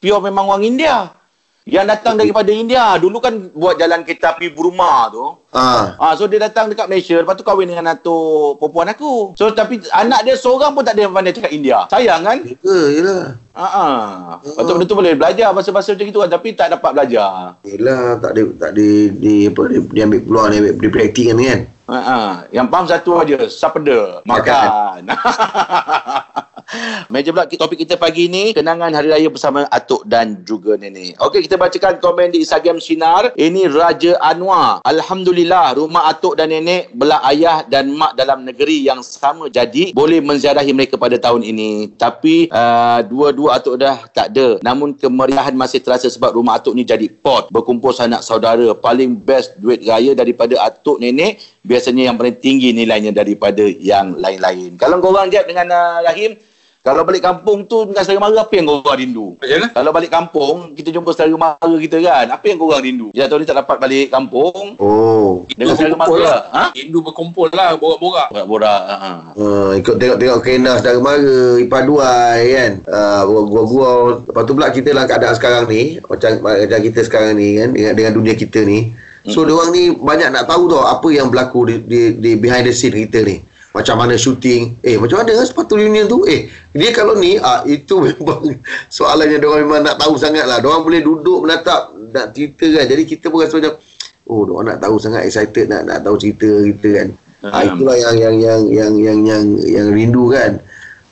pure 0.00 0.20
memang 0.20 0.48
orang 0.48 0.64
India. 0.66 1.19
Yang 1.68 1.86
datang 1.92 2.14
daripada 2.16 2.48
India. 2.48 2.96
Dulu 2.96 3.20
kan 3.20 3.52
buat 3.52 3.76
jalan 3.76 4.00
kereta 4.02 4.32
api 4.32 4.48
Burma 4.48 5.12
tu. 5.12 5.24
Ah. 5.52 5.98
Ah, 6.00 6.12
so 6.16 6.24
dia 6.24 6.40
datang 6.40 6.70
dekat 6.72 6.86
Malaysia, 6.88 7.18
lepas 7.20 7.34
tu 7.34 7.44
kahwin 7.44 7.68
dengan 7.68 7.92
atuk 7.92 8.56
perempuan 8.62 8.88
aku. 8.88 9.34
So 9.36 9.50
tapi 9.52 9.82
anak 9.92 10.24
dia 10.24 10.38
seorang 10.38 10.72
pun 10.72 10.86
tak 10.86 10.96
ada 10.96 11.04
yang 11.04 11.12
pandai 11.12 11.36
cakap 11.36 11.52
India. 11.52 11.84
Sayang 11.90 12.22
kan? 12.22 12.38
Ya, 12.46 12.80
yelah. 12.88 13.24
Ha 13.58 13.66
ah. 13.66 14.04
Lepas 14.40 14.62
tu 14.62 14.72
benda 14.72 14.86
tu 14.86 14.96
boleh 14.96 15.12
belajar 15.18 15.50
bahasa-bahasa 15.52 15.92
macam 15.98 16.06
itu 16.08 16.18
kan 16.22 16.30
tapi 16.30 16.48
tak 16.54 16.68
dapat 16.72 16.90
belajar. 16.96 17.30
Yelah, 17.66 18.16
tak 18.22 18.30
ada 18.38 18.42
tak 18.56 18.70
ada 18.78 18.88
di 19.10 19.34
apa 19.50 19.62
dia, 19.68 19.80
dia 19.90 20.02
ambil 20.06 20.20
peluang 20.22 20.46
dia 20.48 20.58
ambil 20.62 20.74
dipraktikkan 20.80 21.36
kan. 21.42 21.60
Ha 21.90 21.98
ah. 21.98 22.32
Yang 22.54 22.66
faham 22.70 22.86
satu 22.86 23.10
aja, 23.18 23.38
sapeda, 23.50 24.22
makan. 24.24 25.10
Meja 27.12 27.34
pula 27.34 27.46
topik 27.46 27.82
kita 27.82 27.98
pagi 27.98 28.30
ni 28.30 28.54
kenangan 28.54 28.94
hari 28.94 29.10
raya 29.10 29.28
bersama 29.28 29.66
atuk 29.70 30.06
dan 30.06 30.42
juga 30.46 30.78
nenek. 30.78 31.18
Okey 31.18 31.46
kita 31.46 31.58
bacakan 31.58 31.98
komen 31.98 32.34
di 32.34 32.42
Instagram 32.42 32.78
Sinar. 32.78 33.34
Ini 33.34 33.66
Raja 33.70 34.16
Anwar. 34.22 34.82
Alhamdulillah 34.86 35.76
rumah 35.78 36.10
atuk 36.10 36.38
dan 36.38 36.54
nenek 36.54 36.94
belah 36.94 37.22
ayah 37.30 37.66
dan 37.66 37.90
mak 37.94 38.14
dalam 38.14 38.46
negeri 38.46 38.86
yang 38.86 39.02
sama 39.02 39.50
jadi 39.50 39.90
boleh 39.92 40.22
menziarahi 40.22 40.70
mereka 40.70 40.94
pada 40.94 41.18
tahun 41.18 41.42
ini. 41.42 41.90
Tapi 41.98 42.50
uh, 42.50 43.02
dua-dua 43.06 43.58
atuk 43.58 43.80
dah 43.80 44.06
tak 44.14 44.34
ada. 44.34 44.62
Namun 44.62 44.94
kemeriahan 44.94 45.54
masih 45.54 45.82
terasa 45.82 46.06
sebab 46.06 46.38
rumah 46.38 46.62
atuk 46.62 46.78
ni 46.78 46.86
jadi 46.86 47.10
pot. 47.10 47.50
Berkumpul 47.50 47.90
sanak 47.90 48.22
saudara. 48.22 48.72
Paling 48.78 49.18
best 49.18 49.58
duit 49.58 49.82
raya 49.82 50.14
daripada 50.14 50.54
atuk 50.62 51.02
nenek 51.02 51.42
biasanya 51.66 52.10
yang 52.10 52.16
paling 52.16 52.38
tinggi 52.40 52.72
nilainya 52.72 53.12
daripada 53.12 53.66
yang 53.66 54.16
lain-lain. 54.16 54.78
Kalau 54.80 55.02
korang 55.02 55.28
jawab 55.28 55.50
dengan 55.50 55.68
uh, 55.68 56.00
Rahim, 56.06 56.38
kalau 56.80 57.04
balik 57.04 57.20
kampung 57.20 57.68
tu 57.68 57.92
dengan 57.92 58.00
saudara 58.08 58.24
mara 58.24 58.40
apa 58.40 58.56
yang 58.56 58.64
korang 58.64 58.96
rindu? 58.96 59.36
Macam 59.36 59.52
mana? 59.60 59.68
Kalau 59.68 59.90
balik 59.92 60.10
kampung, 60.16 60.56
kita 60.72 60.88
jumpa 60.88 61.12
saudara 61.12 61.36
mara 61.36 61.76
kita 61.76 62.00
kan. 62.00 62.26
Apa 62.32 62.44
yang 62.48 62.56
korang 62.56 62.80
rindu? 62.80 63.06
Ya 63.12 63.28
tahun 63.28 63.44
ni 63.44 63.46
tak 63.52 63.60
dapat 63.60 63.76
balik 63.76 64.08
kampung 64.08 64.80
Oh. 64.80 65.44
dengan 65.52 65.76
saudara 65.76 65.92
mara. 66.00 66.16
lah. 66.16 66.40
Ha? 66.56 66.64
Hindu 66.72 67.04
berkumpul 67.04 67.52
lah, 67.52 67.76
borak-borak. 67.76 68.32
Borak-borak. 68.32 68.82
Ha. 68.88 69.10
Uh, 69.36 69.76
ikut 69.76 70.00
tengok-tengok 70.00 70.40
kerenah 70.40 70.74
saudara 70.80 70.98
mara, 71.04 71.40
ipar 71.60 71.82
duai 71.84 72.40
kan. 72.48 72.72
Uh, 72.88 73.20
gua-gua. 73.28 73.88
Lepas 74.24 74.42
tu 74.48 74.52
pula 74.56 74.72
kita 74.72 74.96
dalam 74.96 75.04
keadaan 75.04 75.34
sekarang 75.36 75.64
ni, 75.68 76.00
macam, 76.00 76.30
macam 76.40 76.80
kita 76.80 77.00
sekarang 77.04 77.36
ni 77.36 77.60
kan, 77.60 77.76
dengan, 77.76 77.92
dengan 77.92 78.12
dunia 78.16 78.32
kita 78.32 78.64
ni. 78.64 78.96
So, 79.28 79.44
hmm. 79.44 79.52
orang 79.52 79.70
ni 79.76 79.82
banyak 79.92 80.32
nak 80.32 80.48
tahu 80.48 80.72
tau 80.72 80.88
apa 80.88 81.12
yang 81.12 81.28
berlaku 81.28 81.68
di, 81.68 81.74
di, 81.84 82.00
di 82.16 82.30
behind 82.40 82.64
the 82.64 82.72
scene 82.72 82.96
kita 82.96 83.20
ni. 83.20 83.49
Macam 83.70 83.94
mana 83.94 84.18
syuting. 84.18 84.82
Eh, 84.82 84.98
macam 84.98 85.22
mana 85.22 85.46
sepatu 85.46 85.78
reunion 85.78 86.10
tu? 86.10 86.26
Eh, 86.26 86.50
dia 86.74 86.90
kalau 86.90 87.14
ni, 87.14 87.38
ah, 87.38 87.62
itu 87.62 88.02
memang 88.02 88.58
soalannya 88.90 89.38
diorang 89.38 89.62
memang 89.62 89.86
nak 89.86 89.96
tahu 89.96 90.18
sangat 90.18 90.42
lah. 90.42 90.58
Diorang 90.58 90.82
boleh 90.82 90.98
duduk 90.98 91.46
menatap, 91.46 91.94
nak 92.10 92.34
cerita 92.34 92.66
kan. 92.66 92.84
Jadi 92.90 93.02
kita 93.06 93.30
pun 93.30 93.46
rasa 93.46 93.62
macam, 93.62 93.78
oh, 94.26 94.42
diorang 94.42 94.74
nak 94.74 94.78
tahu 94.82 94.98
sangat 94.98 95.22
excited 95.22 95.70
nak 95.70 95.86
nak 95.86 96.02
tahu 96.02 96.18
cerita 96.18 96.50
kita 96.66 96.88
kan. 96.98 97.08
Ah, 97.40 97.62
Hmm. 97.64 97.78
itulah 97.78 97.96
yang 97.96 98.16
yang 98.18 98.36
yang 98.36 98.62
yang 98.68 98.92
yang 98.98 99.18
yang 99.24 99.42
yang 99.64 99.86
rindu 99.88 100.28
kan. 100.28 100.58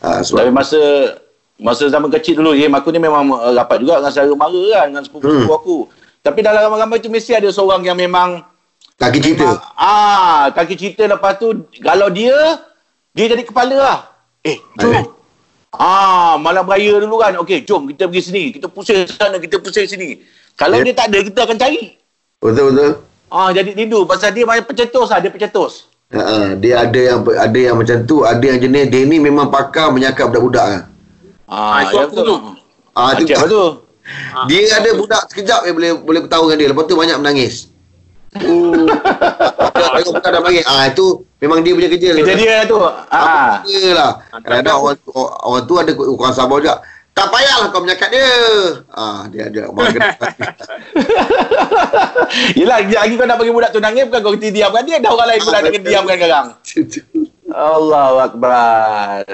Ah, 0.02 0.20
Tapi 0.20 0.28
sebab 0.28 0.52
masa 0.52 0.80
masa 1.58 1.86
zaman 1.86 2.10
kecil 2.12 2.38
dulu, 2.38 2.54
ya, 2.54 2.70
aku 2.70 2.90
ni 2.90 2.98
memang 2.98 3.26
uh, 3.32 3.50
rapat 3.50 3.82
juga 3.82 3.98
dengan 3.98 4.10
saudara 4.10 4.34
mara 4.34 4.62
kan, 4.74 4.86
dengan 4.90 5.02
sepupu-sepupu 5.02 5.46
Hmm. 5.46 5.58
aku. 5.58 5.76
Tapi 6.20 6.38
dalam 6.42 6.60
ramai-ramai 6.66 6.98
tu 6.98 7.08
mesti 7.08 7.34
ada 7.34 7.48
seorang 7.48 7.82
yang 7.82 7.94
memang 7.94 8.42
Kaki 8.98 9.18
cerita. 9.22 9.62
Ah, 9.78 10.50
kaki 10.50 10.74
cerita 10.74 11.06
lepas 11.06 11.38
tu 11.38 11.54
kalau 11.78 12.10
dia 12.10 12.34
dia 13.14 13.30
jadi 13.30 13.46
kepala 13.46 13.76
lah. 13.78 13.98
Eh, 14.42 14.58
jom. 14.74 14.90
Eh. 14.90 15.06
Ah, 15.70 16.34
malam 16.34 16.66
raya 16.66 16.98
dulu 16.98 17.22
kan. 17.22 17.30
Okey, 17.38 17.62
jom 17.62 17.86
kita 17.86 18.10
pergi 18.10 18.22
sini. 18.26 18.42
Kita 18.50 18.66
pusing 18.66 19.06
sana, 19.06 19.38
kita 19.38 19.62
pusing 19.62 19.86
sini. 19.86 20.18
Kalau 20.58 20.82
Ya. 20.82 20.90
dia 20.90 20.94
tak 20.98 21.14
ada, 21.14 21.18
kita 21.22 21.40
akan 21.46 21.56
cari. 21.62 21.94
Betul 22.42 22.74
betul. 22.74 22.90
Ah, 23.30 23.54
jadi 23.54 23.70
tidur 23.70 24.02
pasal 24.02 24.34
dia 24.34 24.42
macam 24.42 24.66
pencetus 24.66 25.14
lah, 25.14 25.22
dia 25.22 25.30
pencetus. 25.30 25.86
Ha, 26.08 26.56
dia 26.56 26.88
ada 26.88 26.98
yang 26.98 27.18
ada 27.22 27.58
yang 27.60 27.76
macam 27.78 28.02
tu, 28.08 28.24
ada 28.24 28.40
yang 28.40 28.58
jenis 28.58 28.88
dia 28.88 29.04
ni 29.04 29.20
memang 29.20 29.52
pakar 29.52 29.92
menyakap 29.92 30.32
budak-budak 30.32 30.64
ah. 30.64 30.82
Ah, 31.46 31.86
itu 31.86 31.96
aku 32.02 32.14
dulu. 32.18 32.36
Ah 32.98 33.14
tu 33.14 33.28
tu. 33.28 33.64
dia 34.48 34.60
ada 34.74 34.90
budak 34.96 35.22
sekejap 35.30 35.68
yang 35.68 35.76
boleh 35.76 35.92
boleh 36.02 36.20
ketawa 36.26 36.50
dengan 36.50 36.58
dia. 36.58 36.68
Lepas 36.74 36.84
tu 36.88 36.96
banyak 36.98 37.18
menangis. 37.20 37.54
Oh. 38.37 38.85
Tengok 39.73 40.12
budak 40.20 40.30
dah 40.30 40.40
menangis. 40.44 40.64
Ah 40.68 40.85
itu 40.85 41.25
memang 41.40 41.64
dia 41.64 41.73
punya 41.73 41.88
kerja. 41.88 42.11
Kerja 42.20 42.35
dia 42.37 42.52
lah 42.61 42.64
tu. 42.68 42.76
Ah. 43.08 43.64
Dia 43.64 43.97
lah. 43.97 44.11
Kadang-kadang 44.44 44.76
orang, 44.85 44.97
tu- 45.00 45.14
orang 45.16 45.62
tu 45.64 45.75
ada 45.80 45.90
orang 45.97 46.35
sabar 46.37 46.58
juga. 46.61 46.76
Tak 47.16 47.35
payahlah 47.35 47.68
kau 47.75 47.82
menyakat 47.82 48.08
dia. 48.14 48.30
Ah 48.92 49.26
dia 49.32 49.50
ada 49.50 49.61
orang 49.73 49.90
kena. 49.90 50.08
Yelah, 52.54 52.78
lagi 52.85 53.14
kau 53.18 53.26
nak 53.26 53.38
bagi 53.42 53.50
budak 53.50 53.70
tu 53.75 53.80
nangis, 53.82 54.06
bukan 54.06 54.20
kau 54.23 54.32
kena 54.37 54.49
diamkan 54.54 54.82
dia. 54.87 54.97
Dah 55.02 55.11
orang 55.11 55.28
lain 55.35 55.40
pula 55.42 55.58
nak 55.58 55.70
kena 55.73 55.87
diamkan 55.88 56.14
sekarang. 56.20 56.47
Allahu 57.48 58.16
Akbar. 58.20 59.24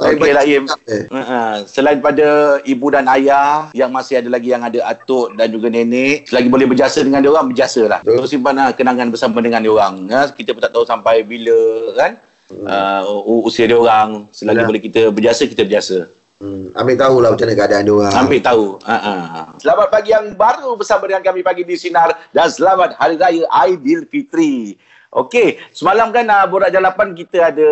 Okey 0.00 0.32
lah, 0.32 0.44
Im. 0.48 0.64
Eh. 0.88 1.04
Uh, 1.12 1.60
selain 1.68 2.00
pada 2.00 2.56
ibu 2.64 2.88
dan 2.88 3.04
ayah 3.12 3.68
yang 3.76 3.92
masih 3.92 4.24
ada 4.24 4.32
lagi 4.32 4.48
yang 4.48 4.64
ada 4.64 4.80
atuk 4.88 5.36
dan 5.36 5.52
juga 5.52 5.68
nenek 5.68 6.24
selagi 6.24 6.48
boleh 6.48 6.64
berjasa 6.64 7.04
dengan 7.04 7.20
dia 7.20 7.28
orang 7.28 7.52
berjasa 7.52 7.84
lah 7.84 8.00
terus 8.00 8.32
simpan 8.32 8.56
lah 8.56 8.72
kenangan 8.72 9.12
bersama 9.12 9.44
dengan 9.44 9.60
dia 9.60 9.72
orang 9.76 10.08
ya. 10.08 10.32
kita 10.32 10.56
pun 10.56 10.64
tak 10.64 10.72
tahu 10.72 10.88
sampai 10.88 11.20
bila 11.20 11.52
kan 12.00 12.16
uh, 12.64 13.04
u- 13.28 13.44
usia 13.44 13.68
dia 13.68 13.76
orang 13.76 14.24
selagi 14.32 14.64
Yalah. 14.64 14.68
boleh 14.72 14.80
kita 14.80 15.00
berjasa 15.12 15.44
kita 15.44 15.68
berjasa 15.68 16.08
Hmm, 16.40 16.72
ambil 16.72 16.96
tahulah 16.96 17.28
macam 17.36 17.44
mana 17.44 17.52
keadaan 17.60 17.84
dia 17.84 17.92
orang. 17.92 18.12
Ambil 18.16 18.40
tahu. 18.40 18.64
Uh-uh. 18.80 19.44
Selamat 19.60 19.92
pagi 19.92 20.08
yang 20.16 20.32
baru 20.40 20.72
bersama 20.72 21.04
dengan 21.04 21.20
kami 21.20 21.44
pagi 21.44 21.68
di 21.68 21.76
Sinar 21.76 22.16
dan 22.32 22.48
selamat 22.48 22.96
Hari 22.96 23.20
Raya 23.20 23.44
Aidilfitri. 23.52 24.80
Okey, 25.10 25.58
semalam 25.74 26.14
kan 26.14 26.22
uh, 26.22 26.46
Borak 26.46 26.70
Jalapan 26.70 27.18
kita 27.18 27.50
ada 27.50 27.70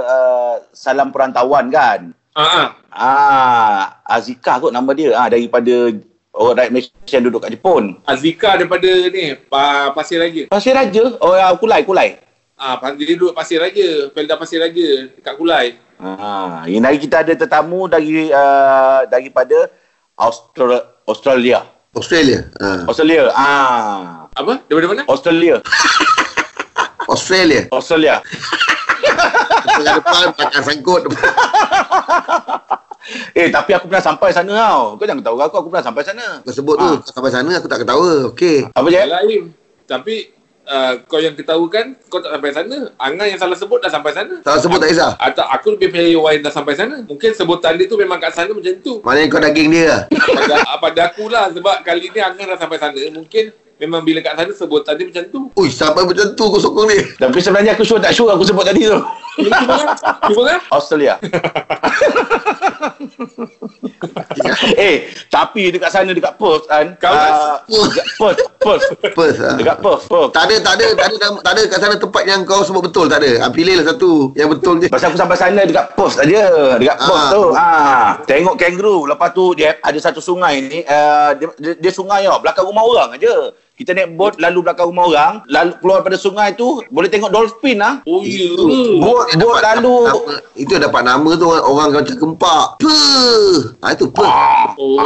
uh, 0.00 0.54
salam 0.72 1.12
perantauan 1.12 1.68
kan. 1.68 2.16
Ah, 2.32 2.40
ah. 2.40 2.66
Ah, 2.88 3.78
Azika 4.08 4.56
kot 4.56 4.72
nama 4.72 4.88
dia. 4.96 5.12
Ah 5.12 5.28
daripada 5.28 5.92
orang 6.32 6.56
rakyat 6.56 6.72
Malaysia 6.72 7.14
yang 7.20 7.24
duduk 7.28 7.44
kat 7.44 7.52
Jepun. 7.52 8.00
Azika 8.08 8.56
daripada 8.56 8.88
ni, 9.12 9.36
pa, 9.52 9.92
Pasir 9.92 10.24
Raja. 10.24 10.48
Pasir 10.48 10.72
Raja? 10.72 11.20
Oh, 11.20 11.36
uh, 11.36 11.52
Kulai, 11.60 11.84
Kulai. 11.84 12.16
Ah, 12.56 12.80
dia 12.96 13.12
duduk 13.12 13.36
Pasir 13.36 13.60
Raja, 13.60 14.08
Pelda 14.16 14.40
Pasir 14.40 14.64
Raja 14.64 14.88
dekat 15.12 15.36
Kulai. 15.36 15.76
Ah, 16.00 16.64
ini 16.64 16.80
hari 16.80 16.96
kita 16.96 17.20
ada 17.20 17.36
tetamu 17.36 17.92
dari 17.92 18.32
uh, 18.32 19.04
daripada 19.04 19.68
Austra- 20.16 20.96
Australia. 21.04 21.60
Australia. 21.92 22.48
Ha. 22.56 22.88
Australia. 22.88 23.28
Ah, 23.36 24.30
Apa? 24.32 24.64
Daripada 24.64 24.86
mana? 24.96 25.02
Australia. 25.10 25.60
Australia. 27.10 27.60
Australia. 27.74 28.14
Tengah 29.60 29.94
depan 29.98 30.24
belakang 30.34 30.64
sangkut. 30.64 31.02
Eh, 33.34 33.48
tapi 33.48 33.74
aku 33.74 33.88
pernah 33.90 34.04
sampai 34.04 34.30
sana 34.30 34.52
tau. 34.52 34.94
Kau 34.94 35.08
jangan 35.08 35.24
tahu 35.24 35.36
aku, 35.40 35.56
aku 35.56 35.68
pernah 35.72 35.82
sampai 35.82 36.04
sana. 36.04 36.44
Kau 36.44 36.52
sebut 36.52 36.76
tu, 36.78 36.84
Ah. 36.84 37.00
kau 37.00 37.10
sampai 37.10 37.32
sana 37.32 37.50
aku 37.58 37.66
tak 37.66 37.82
ketawa. 37.82 38.28
Okey. 38.30 38.70
Apa 38.70 38.86
je? 38.86 39.00
Im. 39.34 39.44
Tapi 39.82 40.14
uh, 40.68 40.92
kau 41.08 41.18
yang 41.18 41.34
ketahukan, 41.34 41.96
kau 42.06 42.20
tak 42.22 42.38
sampai 42.38 42.52
sana. 42.52 42.76
Angah 43.00 43.26
yang 43.26 43.40
salah 43.40 43.56
sebut 43.56 43.80
dah 43.82 43.90
sampai 43.90 44.12
sana. 44.14 44.38
Tak 44.44 44.62
sebut 44.62 44.78
tak 44.78 44.94
kisah. 44.94 45.16
Atau 45.16 45.42
aku 45.42 45.74
lebih 45.74 45.90
orang 46.20 46.38
yang 46.38 46.44
dah 46.46 46.54
sampai 46.54 46.76
sana. 46.76 47.02
Mungkin 47.02 47.34
sebutan 47.34 47.80
dia 47.80 47.88
tu 47.88 47.98
memang 47.98 48.20
kat 48.20 48.30
sana 48.30 48.52
macam 48.52 48.74
tu. 48.78 49.02
Maknanya 49.02 49.26
kau 49.26 49.42
daging 49.42 49.68
dia 49.72 49.84
lah. 49.88 50.00
Pada, 50.12 50.54
pada 50.78 51.00
aku 51.10 51.24
lah 51.26 51.44
sebab 51.50 51.76
kali 51.82 52.14
ni 52.14 52.20
Angah 52.20 52.46
dah 52.54 52.58
sampai 52.60 52.78
sana. 52.78 53.00
Mungkin 53.10 53.44
memang 53.80 54.04
bila 54.04 54.20
kat 54.20 54.36
sana 54.36 54.52
sebutan 54.52 54.92
dia 55.00 55.08
macam 55.08 55.24
tu. 55.32 55.40
Ui, 55.56 55.72
sampai 55.72 56.04
macam 56.04 56.36
tu 56.36 56.44
kau 56.44 56.60
sokong 56.60 56.86
ni. 56.92 57.00
Tapi 57.16 57.38
sebenarnya 57.40 57.72
aku 57.72 57.84
sure 57.88 57.96
tak 57.96 58.12
sure 58.12 58.28
aku 58.28 58.44
sebut 58.44 58.68
tadi 58.68 58.84
tu. 58.84 59.00
Cuba 59.40 59.56
kan? 59.56 59.96
Cuba 60.28 60.42
kan? 60.52 60.60
Australia. 60.68 61.14
eh, 64.76 65.08
tapi 65.32 65.72
dekat 65.72 65.90
sana 65.92 66.12
dekat 66.12 66.36
Perth 66.36 66.68
kan. 66.68 66.92
Kau 67.00 67.08
ah, 67.08 67.64
dekat 67.64 68.06
Perth, 68.20 68.40
Perth. 68.60 68.84
Perth. 69.16 69.38
Ha. 69.40 69.56
Dekat 69.56 69.76
Perth, 69.80 70.04
Perth. 70.12 70.30
Tak 70.36 70.44
ada, 70.50 70.56
tak 70.60 70.74
ada, 70.76 70.86
tak 70.92 71.06
ada, 71.08 71.26
tak 71.40 71.52
ada 71.56 71.62
kat 71.64 71.78
sana 71.80 71.94
tempat 71.96 72.22
yang 72.28 72.40
kau 72.44 72.60
sebut 72.60 72.84
betul, 72.84 73.08
tak 73.08 73.24
ada. 73.24 73.30
Ha, 73.40 73.48
pilihlah 73.48 73.84
satu 73.88 74.36
yang 74.36 74.52
betul 74.52 74.76
je. 74.82 74.92
Pasal 74.92 75.14
aku 75.14 75.18
sampai 75.18 75.38
sana 75.40 75.64
dekat 75.64 75.96
Perth 75.96 76.20
saja. 76.20 76.76
Dekat 76.76 76.98
Perth 77.00 77.20
Ah. 77.20 77.32
tu. 77.32 77.44
Ah, 77.56 78.08
tengok 78.28 78.54
kangaroo. 78.60 79.08
Lepas 79.08 79.32
tu 79.32 79.56
dia 79.56 79.80
ada 79.80 79.98
satu 79.98 80.20
sungai 80.20 80.60
ni. 80.60 80.84
Uh, 80.84 81.30
dia, 81.38 81.46
dia, 81.56 81.72
dia 81.80 81.92
sungai 81.92 82.28
tau. 82.28 82.42
Belakang 82.44 82.66
rumah 82.68 82.84
orang 82.84 83.16
aja. 83.16 83.54
Kita 83.80 83.96
naik 83.96 84.12
boat 84.12 84.36
lalu 84.36 84.60
belakang 84.60 84.92
rumah 84.92 85.08
orang. 85.08 85.34
Lalu 85.48 85.72
keluar 85.80 86.04
pada 86.04 86.20
sungai 86.20 86.52
tu. 86.52 86.84
Boleh 86.92 87.08
tengok 87.08 87.32
dolphin 87.32 87.80
lah. 87.80 88.04
Oh 88.04 88.20
ya. 88.20 88.52
Boat, 89.00 89.32
Yang 89.32 89.40
boat 89.40 89.56
dapat 89.56 89.62
lalu. 89.72 89.94
Nama, 90.04 90.32
itu 90.52 90.70
yang 90.76 90.84
dapat 90.84 91.02
nama 91.08 91.30
tu 91.32 91.44
orang, 91.48 91.64
orang 91.64 91.88
macam 91.96 92.16
gempak. 92.20 92.66
Puh. 92.76 93.56
Ha, 93.80 93.96
itu 93.96 94.04
puh. 94.12 94.28
Ah, 94.28 94.76
Oh. 94.76 95.00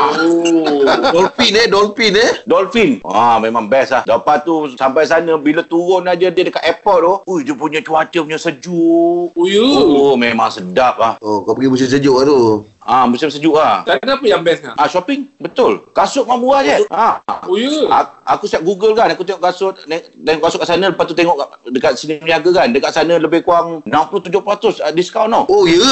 Dolphin 1.14 1.52
eh, 1.54 1.66
dolphin 1.70 2.14
eh. 2.18 2.30
Dolphin. 2.42 2.90
Ah 3.06 3.38
memang 3.38 3.70
best 3.70 3.94
lah. 3.94 4.02
Lepas 4.02 4.42
tu 4.42 4.74
sampai 4.74 5.06
sana 5.06 5.38
bila 5.38 5.62
turun 5.62 6.10
aja 6.10 6.26
dia 6.26 6.42
dekat 6.42 6.62
airport 6.66 6.98
tu, 6.98 7.14
ui 7.30 7.46
dia 7.46 7.54
punya 7.54 7.78
cuaca 7.78 8.18
punya 8.18 8.38
sejuk. 8.38 9.30
Oh 9.30 9.46
ya. 9.46 9.62
Oh 9.62 10.18
memang 10.18 10.50
sedap 10.50 10.98
lah. 10.98 11.14
Oh, 11.22 11.46
kau 11.46 11.54
pergi 11.54 11.70
musim 11.70 11.86
sejuk 11.86 12.14
lah 12.18 12.24
tu. 12.26 12.40
Ah 12.84 13.04
musim 13.04 13.26
sejuk 13.26 13.56
lah. 13.56 13.80
Sana 13.82 14.14
apa 14.14 14.24
yang 14.24 14.40
best 14.40 14.60
kan? 14.60 14.76
Ah 14.76 14.84
shopping 14.84 15.24
betul. 15.36 15.88
Kasut 15.90 16.22
memang 16.22 16.36
murah 16.38 16.60
je. 16.60 16.84
Ah. 16.88 17.24
Oh 17.44 17.56
ya. 17.56 17.88
A- 17.88 18.12
Aku 18.26 18.44
siap 18.44 18.60
Google 18.60 18.92
kan 18.92 19.04
Aku 19.06 19.20
tengok 19.20 19.36
kasut 19.38 19.76
Tengok 20.16 20.42
kasut 20.42 20.56
kat 20.56 20.64
sana 20.66 20.88
Lepas 20.88 21.04
tu 21.04 21.12
tengok 21.12 21.36
kat- 21.36 21.52
Dekat 21.68 21.92
sini 21.94 22.16
niaga 22.18 22.48
kan 22.50 22.72
Dekat 22.72 22.88
sana 22.90 23.16
lebih 23.16 23.40
kurang 23.40 23.84
60-70% 23.84 24.80
uh, 24.80 24.88
diskaun 24.90 25.28
tau 25.28 25.44
Oh, 25.46 25.64
ya. 25.64 25.84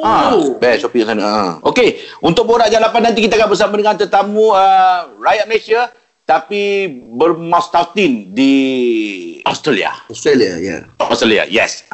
Ah, 0.00 0.30
Oh. 0.30 0.54
best 0.56 0.80
shopping 0.80 1.02
kat 1.02 1.08
sana. 1.10 1.22
Ah. 1.22 1.50
Okey, 1.62 1.98
untuk 2.20 2.46
borak 2.46 2.66
jalapan 2.68 3.04
nanti 3.04 3.20
kita 3.20 3.34
akan 3.34 3.48
bersama 3.48 3.74
dengan 3.74 3.94
tetamu 3.94 4.50
uh, 4.50 5.10
rakyat 5.18 5.46
Malaysia 5.46 5.80
tapi 6.30 6.86
bermastautin 7.18 8.30
di 8.30 8.54
Australia. 9.42 9.90
Australia, 10.06 10.62
ya. 10.62 10.76
Australia, 11.02 11.42
yes. 11.50 11.82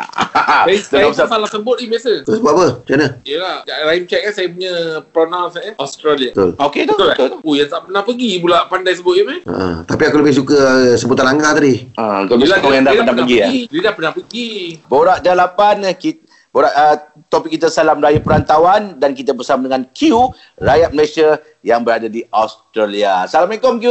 Saya, 0.67 1.13
saya 1.15 1.29
salah 1.31 1.49
sebut 1.49 1.79
ni 1.79 1.89
biasa. 1.89 2.27
Tu 2.27 2.33
sebab 2.37 2.53
apa? 2.53 2.67
Macam 2.81 2.97
mana? 2.97 3.09
Yelah, 3.23 3.63
Rahim 3.65 4.05
check 4.09 4.25
kan 4.25 4.33
saya 4.35 4.47
punya 4.51 4.75
pronounce 5.15 5.57
eh. 5.61 5.75
Australia. 5.79 6.33
Betul. 6.33 6.51
Okey 6.59 6.83
tu. 6.89 6.95
Betul 6.97 7.09
Betul. 7.13 7.29
kan? 7.29 7.47
Oh, 7.47 7.55
yang 7.55 7.69
tak 7.71 7.81
pernah 7.87 8.03
pergi 8.03 8.31
pula 8.41 8.59
pandai 8.67 8.95
sebut 8.97 9.15
ya, 9.15 9.25
meh? 9.25 9.41
Ha, 9.47 9.85
tapi 9.85 10.03
aku 10.11 10.17
lebih 10.21 10.35
suka 10.35 10.57
uh, 10.57 10.95
sebutan 10.97 11.29
Angah 11.29 11.53
tadi. 11.57 11.87
Ah, 11.97 12.25
kau 12.27 12.41
mesti 12.41 12.59
kau 12.61 12.73
yang 12.73 12.85
dah 12.85 12.95
pernah 12.97 13.15
pergi 13.15 13.37
ya. 13.37 13.49
Dia 13.69 13.81
dah 13.85 13.95
pernah 13.95 14.13
pergi. 14.17 14.49
Borak 14.91 15.19
jalapan 15.23 15.77
kita 15.97 16.27
Borak, 16.57 16.73
uh, 16.73 16.97
topik 17.29 17.53
kita 17.53 17.69
Salam 17.69 18.01
Raya 18.01 18.17
Perantauan 18.17 18.97
dan 18.97 19.13
kita 19.13 19.37
bersama 19.37 19.69
dengan 19.69 19.85
Q, 19.93 20.33
rakyat 20.57 20.91
Malaysia 20.97 21.37
yang 21.67 21.83
berada 21.83 22.07
di 22.07 22.23
Australia. 22.31 23.27
Assalamualaikum 23.27 23.83
Q. 23.83 23.87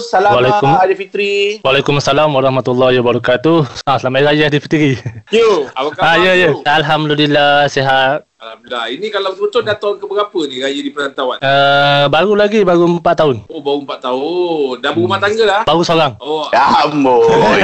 Salam 0.00 0.38
Waalaikum- 0.38 0.78
Aidilfitri. 0.78 1.58
Waalaikumsalam 1.60 2.30
warahmatullahi 2.30 3.02
wabarakatuh. 3.02 3.82
Ah, 3.82 3.98
selamat 3.98 4.30
Raya 4.30 4.46
Aidilfitri. 4.46 4.94
Yo, 5.34 5.66
apa 5.74 5.90
khabar? 5.98 6.06
Ah, 6.06 6.16
ya, 6.16 6.32
ya. 6.38 6.48
Alhamdulillah 6.62 7.66
sihat. 7.66 8.22
Alhamdulillah. 8.36 8.84
Ini 8.92 9.06
kalau 9.10 9.28
betul-betul 9.32 9.62
dah 9.64 9.74
tahun 9.74 9.96
ke 9.96 10.04
berapa 10.06 10.38
ni 10.46 10.56
raya 10.60 10.78
di 10.78 10.92
perantauan? 10.92 11.38
Uh, 11.40 12.04
baru 12.06 12.32
lagi, 12.36 12.62
baru 12.62 12.84
4 12.94 13.02
tahun. 13.16 13.36
Oh, 13.48 13.58
baru 13.58 13.82
4 13.82 13.98
tahun. 13.98 14.74
Dah 14.78 14.90
berumah 14.92 15.18
tangga 15.18 15.44
dah? 15.44 15.62
Baru 15.66 15.82
seorang. 15.82 16.12
Oh, 16.20 16.46
Ya 16.52 16.62
ampun. 16.78 17.26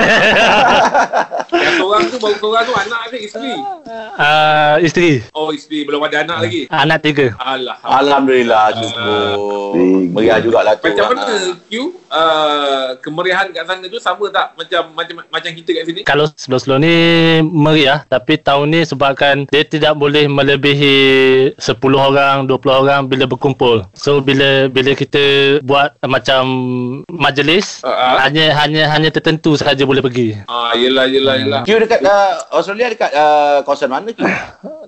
yang 1.63 1.75
seorang 1.77 2.03
tu 2.09 2.17
baru 2.17 2.35
seorang 2.35 2.65
tu 2.65 2.75
anak 2.75 2.99
ada 3.05 3.17
isteri. 3.17 3.53
Uh, 4.17 4.75
isteri. 4.81 5.11
Oh, 5.31 5.53
isteri 5.53 5.85
belum 5.85 6.03
ada 6.03 6.25
anak 6.25 6.37
lagi. 6.41 6.61
Anak 6.67 6.99
tiga. 7.05 7.27
Alah. 7.37 7.77
Alhamdulillah 7.79 8.65
syukur. 8.75 9.37
Meriah 10.13 10.39
jugalah 10.43 10.75
tu. 10.77 10.89
Macam 10.91 11.07
mana 11.15 11.21
Ah. 11.23 11.55
Q 11.71 11.73
uh, 12.13 12.87
kemeriahan 13.01 13.49
kat 13.55 13.65
sana 13.65 13.85
tu 13.87 13.97
sama 13.97 14.29
tak 14.29 14.53
macam 14.59 14.83
macam 14.93 15.15
macam 15.29 15.51
kita 15.55 15.71
kat 15.81 15.85
sini? 15.89 16.01
Kalau 16.05 16.29
sebelum-sebelum 16.29 16.79
ni 16.83 16.97
meriah 17.41 18.05
tapi 18.05 18.37
tahun 18.37 18.67
ni 18.69 18.81
sebabkan 18.85 19.49
dia 19.49 19.63
tidak 19.65 19.97
boleh 19.97 20.29
melebihi 20.29 20.97
10 21.57 21.79
orang, 21.95 22.45
20 22.45 22.69
orang 22.69 23.01
bila 23.09 23.25
berkumpul. 23.25 23.87
So 23.97 24.21
bila 24.21 24.69
bila 24.69 24.93
kita 24.93 25.59
buat 25.65 25.97
uh, 26.03 26.11
macam 26.11 26.43
majlis 27.09 27.81
Ah, 27.83 27.89
ah. 27.89 28.29
hanya 28.29 28.53
hanya 28.61 28.83
hanya 28.93 29.09
tertentu 29.09 29.57
sahaja 29.57 29.83
boleh 29.87 30.03
pergi. 30.05 30.37
Ah, 30.47 30.75
yelah 30.77 31.09
yelah 31.09 31.35
yelah. 31.39 31.61
Q 31.65 31.81
dekat 31.81 32.03
uh, 32.05 32.45
Australia 32.53 32.93
dekat 32.93 33.11
uh, 33.15 33.65
kawasan 33.65 33.89
mana 33.89 34.11
Q? 34.13 34.21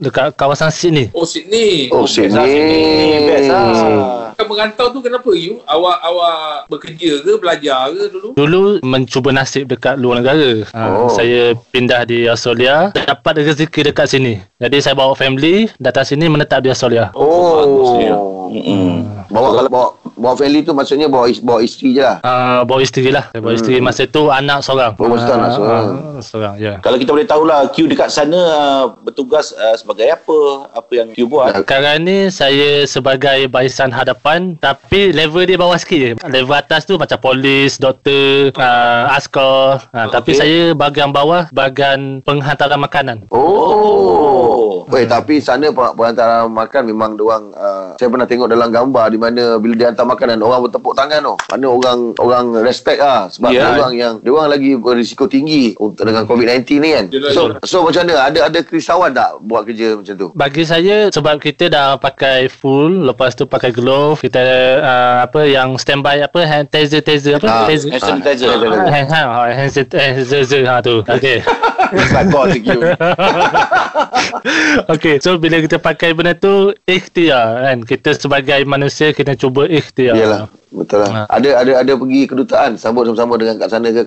Dekat 0.03 0.35
kawasan 0.35 0.71
Sydney. 0.75 1.09
Oh, 1.15 1.25
Sydney. 1.25 1.89
Oh, 1.91 2.05
Best 2.05 2.35
lah, 2.35 2.47
Sydney. 2.47 3.29
Best 3.29 3.49
lah. 3.49 4.24
Kan 4.35 4.45
merantau 4.45 4.87
tu 4.89 4.99
kenapa 4.99 5.31
you? 5.33 5.63
Awak 5.65 5.97
awak 6.01 6.37
bekerja 6.69 7.11
ke 7.21 7.33
belajar 7.37 7.87
ke 7.89 8.05
dulu? 8.09 8.29
Dulu 8.35 8.63
mencuba 8.83 9.31
nasib 9.31 9.67
dekat 9.67 9.95
luar 9.97 10.19
negara. 10.19 10.67
Ha, 10.69 10.83
Oh. 10.87 11.09
Saya 11.09 11.55
pindah 11.69 12.03
di 12.03 12.27
Australia, 12.27 12.91
dapat 12.93 13.41
rezeki 13.41 13.89
dekat 13.89 14.07
sini. 14.09 14.35
Jadi 14.57 14.79
saya 14.79 14.95
bawa 14.95 15.13
family 15.13 15.67
datang 15.77 16.05
sini 16.05 16.27
menetap 16.27 16.61
di 16.61 16.69
Australia. 16.69 17.11
Oh. 17.15 17.99
ya. 17.99 18.15
Mm-mm. 18.47 19.03
Bawa 19.27 19.49
kalau 19.53 19.67
bawa 19.69 19.89
bawa 20.15 20.35
family 20.37 20.63
tu 20.63 20.71
maksudnya 20.71 21.09
bawa 21.09 21.27
is- 21.27 21.43
bawa 21.43 21.59
isteri 21.59 21.91
je 21.93 22.03
lah. 22.03 22.23
Uh, 22.23 22.63
bawa 22.63 22.81
isteri 22.81 23.11
lah. 23.11 23.27
Saya 23.29 23.41
bawa 23.41 23.53
isteri 23.53 23.77
masa 23.79 24.07
tu 24.07 24.29
anak 24.29 24.63
seorang. 24.63 24.93
Oh, 24.95 25.09
masa 25.09 25.25
tu 25.25 25.33
anak 25.33 25.43
Ah, 25.43 25.53
seorang. 25.53 25.85
ah, 25.85 26.21
seorang, 26.21 26.55
ya. 26.57 26.75
Kalau 26.79 26.97
kita 26.97 27.11
boleh 27.11 27.27
tahulah 27.27 27.59
Q 27.69 27.89
dekat 27.89 28.09
sana 28.09 28.39
uh, 28.39 28.85
bertugas 28.97 29.51
uh, 29.53 29.75
sebagai 29.75 30.07
apa? 30.09 30.39
Apa 30.71 30.91
yang 30.95 31.09
Q 31.11 31.27
buat? 31.27 31.51
Sekarang 31.57 31.99
ni 32.01 32.31
saya 32.31 32.85
sebagai 32.85 33.49
barisan 33.49 33.91
hadapan 34.25 34.57
tapi 34.57 35.13
level 35.13 35.45
dia 35.45 35.61
bawah 35.61 35.77
sikit 35.77 35.99
je. 36.01 36.13
Level 36.33 36.57
atas 36.57 36.89
tu 36.89 36.97
macam 36.97 37.21
polis, 37.21 37.77
doktor, 37.77 38.57
uh, 38.57 39.13
askar. 39.13 39.85
Uh, 39.93 40.09
Tapi 40.09 40.33
Okey. 40.33 40.41
saya 40.41 40.59
bahagian 40.73 41.13
bawah 41.13 41.45
bahagian 41.53 42.25
penghantaran 42.25 42.81
makanan. 42.81 43.29
Oh. 43.29 44.89
Eh 44.95 45.05
tapi 45.11 45.43
sana 45.43 45.75
perantaraan 45.75 46.49
makan 46.55 46.83
memang 46.87 47.19
diorang 47.19 47.51
uh, 47.53 47.99
saya 47.99 48.09
pernah 48.09 48.29
tengok 48.31 48.47
dalam 48.47 48.71
gambar 48.71 49.11
di 49.11 49.19
mana 49.19 49.43
bila 49.59 49.75
dia 49.75 49.89
hantar 49.91 50.07
makanan 50.07 50.39
orang 50.41 50.65
bertepuk 50.65 50.95
tangan 50.97 51.21
tu. 51.21 51.35
Mana 51.51 51.67
orang 51.67 51.99
orang 52.23 52.47
respect 52.65 53.03
ah 53.05 53.27
sebab 53.29 53.51
yeah. 53.53 53.75
orang 53.75 53.93
yang 53.99 54.15
diorang 54.23 54.49
lagi 54.49 54.79
berisiko 54.79 55.27
tinggi 55.27 55.75
untuk 55.83 56.07
dengan 56.07 56.25
COVID-19 56.31 56.65
ni 56.79 56.91
kan. 56.95 57.05
Yelah, 57.11 57.33
So 57.35 57.43
yelah. 57.51 57.61
so 57.67 57.77
macam 57.83 58.07
mana? 58.07 58.15
Ada 58.31 58.39
ada 58.49 58.59
kerisauan 58.63 59.11
tak 59.13 59.31
buat 59.43 59.67
kerja 59.67 59.99
macam 59.99 60.15
tu? 60.15 60.29
Bagi 60.33 60.63
saya 60.63 61.11
sebab 61.11 61.43
kita 61.43 61.69
dah 61.69 61.99
pakai 61.99 62.47
full 62.47 63.05
lepas 63.05 63.35
tu 63.35 63.51
pakai 63.51 63.75
glove 63.75 64.14
kita 64.19 64.41
uh, 64.81 65.17
apa 65.27 65.47
yang 65.47 65.79
standby 65.79 66.23
apa 66.23 66.47
hand 66.47 66.71
taser 66.71 67.01
taser 67.03 67.37
apa? 67.39 67.47
Ah, 67.47 67.67
taser. 67.67 67.91
hand 67.91 68.03
sanitizer. 68.03 68.49
Ah, 68.51 68.59
Ah, 68.59 68.91
hand 68.91 69.09
hand 69.11 69.29
ah, 69.31 69.47
hand 69.51 69.71
sanitizer 69.71 70.63
ha 70.67 70.81
tu. 70.81 71.03
Okey 71.07 71.43
okey 74.95 75.15
so 75.23 75.39
bila 75.39 75.61
kita 75.63 75.79
pakai 75.79 76.11
benda 76.17 76.35
tu 76.35 76.75
ikhtiar 76.89 77.63
kan? 77.71 77.79
Kita 77.85 78.11
sebagai 78.17 78.65
manusia 78.67 79.13
kita 79.15 79.37
cuba 79.39 79.69
ikhtiar. 79.69 80.17
Yalah, 80.17 80.49
betul 80.75 81.07
lah. 81.07 81.25
Ah. 81.25 81.39
Ada 81.39 81.63
ada 81.63 81.73
ada 81.87 81.93
pergi 81.95 82.27
kedutaan 82.27 82.75
sambut 82.75 83.07
sama-sama 83.07 83.39
dengan 83.39 83.55
kat 83.63 83.69
sana 83.71 83.89
ke 83.95 84.03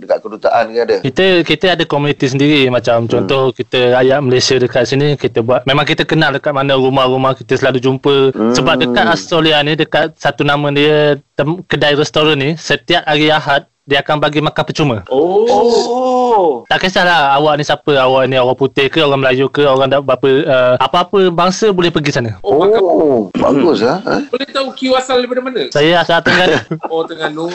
dekat 0.00 0.18
kedutaan 0.24 0.64
ke 0.72 0.78
ada? 0.80 0.96
kita 1.04 1.24
kita 1.44 1.66
ada 1.76 1.84
komuniti 1.84 2.26
sendiri 2.26 2.64
macam 2.72 3.04
contoh 3.04 3.52
kita 3.52 3.92
rakyat 4.00 4.18
Malaysia 4.24 4.56
dekat 4.56 4.88
sini 4.88 5.14
kita 5.20 5.44
buat 5.44 5.68
memang 5.68 5.84
kita 5.84 6.08
kenal 6.08 6.32
dekat 6.32 6.56
mana 6.56 6.74
rumah-rumah 6.74 7.36
kita 7.36 7.60
selalu 7.60 7.78
jumpa 7.84 8.16
Hmm. 8.32 8.56
sebab 8.56 8.80
dekat 8.80 9.06
Australia 9.06 9.60
ni 9.60 9.76
dekat 9.76 10.16
satu 10.16 10.40
nama 10.40 10.72
dia 10.72 11.20
tem, 11.36 11.60
kedai 11.68 11.92
restoran 11.92 12.40
ni 12.40 12.56
setiap 12.56 13.04
hari 13.04 13.28
Ahad 13.28 13.68
dia 13.86 14.02
akan 14.02 14.18
bagi 14.18 14.42
makan 14.42 14.62
percuma 14.62 14.96
Oh. 15.06 15.46
Oh. 15.46 16.50
tak 16.66 16.82
kisahlah 16.82 17.32
awak 17.32 17.54
ni 17.54 17.62
siapa 17.62 17.94
awak 17.96 18.26
ni 18.26 18.34
orang 18.34 18.52
putih 18.52 18.86
ke 18.86 18.98
orang 18.98 19.22
Melayu 19.22 19.46
ke 19.46 19.62
orang 19.62 19.86
dah 19.86 20.02
berapa 20.02 20.26
uh, 20.42 20.74
apa-apa 20.76 21.30
bangsa 21.30 21.70
boleh 21.70 21.88
pergi 21.88 22.10
sana 22.12 22.34
Oh. 22.42 22.66
Oh, 22.66 23.18
bagus 23.32 23.80
ah. 23.80 24.02
Ha? 24.02 24.26
Boleh 24.26 24.46
tahu 24.46 24.68
Q 24.72 24.92
asal 24.92 25.22
daripada 25.22 25.38
mana? 25.40 25.70
saya 25.70 26.02
asal 26.02 26.18
Terengganu 26.18 26.58
Oh, 26.92 27.02
Terengganu. 27.02 27.46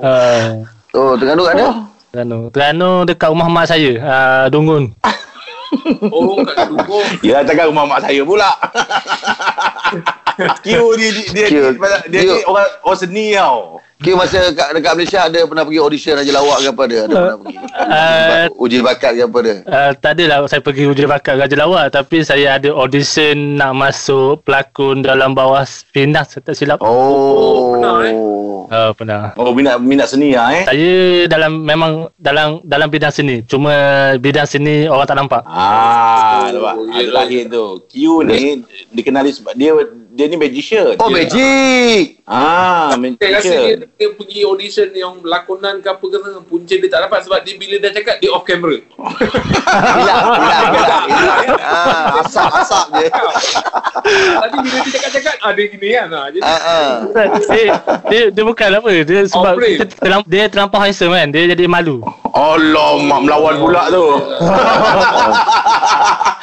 uh, 0.00 0.64
Oh, 0.90 1.12
Terengganu 1.14 1.42
kat 1.42 1.54
mana? 1.54 1.68
Terengganu 2.10 2.38
Terengganu 2.48 2.90
dekat 3.04 3.28
rumah 3.28 3.48
mak 3.48 3.66
saya 3.66 3.92
uh, 4.00 4.44
Dungun 4.48 4.88
Oh, 6.06 6.38
kat 6.40 6.70
Dukung. 6.70 7.02
Ya, 7.20 7.42
takkan 7.42 7.66
rumah 7.66 7.84
mak 7.84 8.00
saya 8.00 8.22
pula. 8.22 8.46
Q 10.60 10.66
ni 10.94 11.06
dia 11.10 11.24
dia, 11.30 11.46
Q. 11.46 11.54
dia, 11.54 11.70
dia, 11.74 11.90
dia, 12.08 12.20
Q. 12.20 12.28
ni 12.28 12.36
orang 12.44 12.66
orang 12.80 12.98
seni 12.98 13.26
tau. 13.34 13.82
Kira 14.04 14.20
masa 14.20 14.52
kat, 14.52 14.68
dekat 14.76 14.92
Malaysia 15.00 15.20
ada 15.24 15.40
pernah 15.48 15.64
pergi 15.64 15.80
audition 15.80 16.12
Raja 16.20 16.32
Lawak 16.36 16.58
ke 16.60 16.68
apa 16.68 16.82
ada? 16.84 16.96
Ada 17.08 17.14
pernah 17.16 17.36
pergi? 17.40 17.56
Uh, 17.74 18.46
Uji 18.60 18.78
bakat 18.84 19.10
ke 19.16 19.22
apa 19.24 19.38
ada? 19.40 19.54
Uh, 19.64 19.90
tak 19.96 20.12
adalah 20.20 20.38
saya 20.44 20.60
pergi 20.60 20.84
uji 20.84 21.08
bakat 21.08 21.40
Raja 21.40 21.56
Lawak 21.56 21.88
tapi 21.88 22.20
saya 22.20 22.60
ada 22.60 22.68
audition 22.76 23.56
nak 23.56 23.72
masuk 23.72 24.44
pelakon 24.44 25.00
dalam 25.00 25.32
bawah 25.32 25.64
Finas 25.64 26.36
tak 26.36 26.52
silap. 26.52 26.84
Oh. 26.84 26.92
Oh. 26.92 27.80
pernah, 27.80 27.96
eh? 28.04 28.14
Uh, 28.64 28.90
pernah. 28.92 29.20
Oh, 29.40 29.56
minat 29.56 29.80
minat 29.80 30.12
seni 30.12 30.36
ah 30.36 30.52
eh. 30.52 30.64
Saya 30.68 30.92
dalam 31.24 31.64
memang 31.64 32.12
dalam 32.20 32.60
dalam 32.64 32.92
bidang 32.92 33.12
seni. 33.12 33.40
Cuma 33.48 33.72
bidang 34.20 34.44
seni 34.44 34.84
orang 34.84 35.08
tak 35.08 35.16
nampak. 35.16 35.42
Ah, 35.48 36.44
Oh, 36.44 36.60
nampak. 36.60 36.76
Ada 36.92 37.08
lahir 37.08 37.42
tu. 37.48 37.64
Q 37.88 38.24
ni 38.28 38.60
dikenali 38.92 39.32
sebab 39.32 39.56
dia 39.56 39.72
dia 40.14 40.30
ni 40.30 40.38
magician. 40.38 40.94
Oh, 40.96 41.10
magic. 41.10 42.22
Ah, 42.24 42.94
Saya 42.94 43.30
rasa 43.34 43.42
dia, 43.44 43.58
magician. 43.74 43.78
dia 43.92 44.08
pergi 44.14 44.40
audition 44.42 44.88
yang 44.90 45.14
lakonan 45.20 45.82
ke 45.82 45.90
apa 45.90 46.00
ke 46.00 46.16
sana, 46.16 46.38
punca 46.40 46.70
dia 46.70 46.86
tak 46.86 47.02
dapat 47.02 47.18
sebab 47.20 47.38
dia 47.42 47.54
bila 47.58 47.76
dah 47.76 47.90
cakap 47.90 48.16
dia 48.16 48.30
off 48.30 48.46
camera. 48.46 48.78
Hilang, 48.78 50.22
hilang, 50.38 50.66
hilang. 50.70 51.46
Ah, 51.58 52.22
asap, 52.22 52.46
asap 52.54 52.86
je. 52.94 53.06
Tadi 54.40 54.56
bila 54.56 54.78
dia 54.78 54.92
cakap-cakap 54.94 55.34
ada 55.42 55.62
gini 55.66 55.88
kan. 55.90 56.08
Ha. 56.08 56.20
Jadi 56.30 56.40
Ah, 56.40 56.60
ah. 56.62 56.92
dia, 57.44 57.66
dia, 58.06 58.22
dia 58.30 58.44
bukan 58.44 58.68
apa. 58.72 58.88
Dia 59.02 59.20
sebab 59.26 59.54
Operate. 59.58 59.90
terlamp, 59.98 60.24
dia 60.24 60.44
terlampau 60.46 60.78
handsome 60.78 61.10
kan. 61.10 61.28
Dia 61.28 61.50
jadi 61.50 61.66
malu. 61.66 62.06
Alamak, 62.30 63.20
melawan 63.20 63.54
pula 63.58 63.82
tu. 63.90 64.06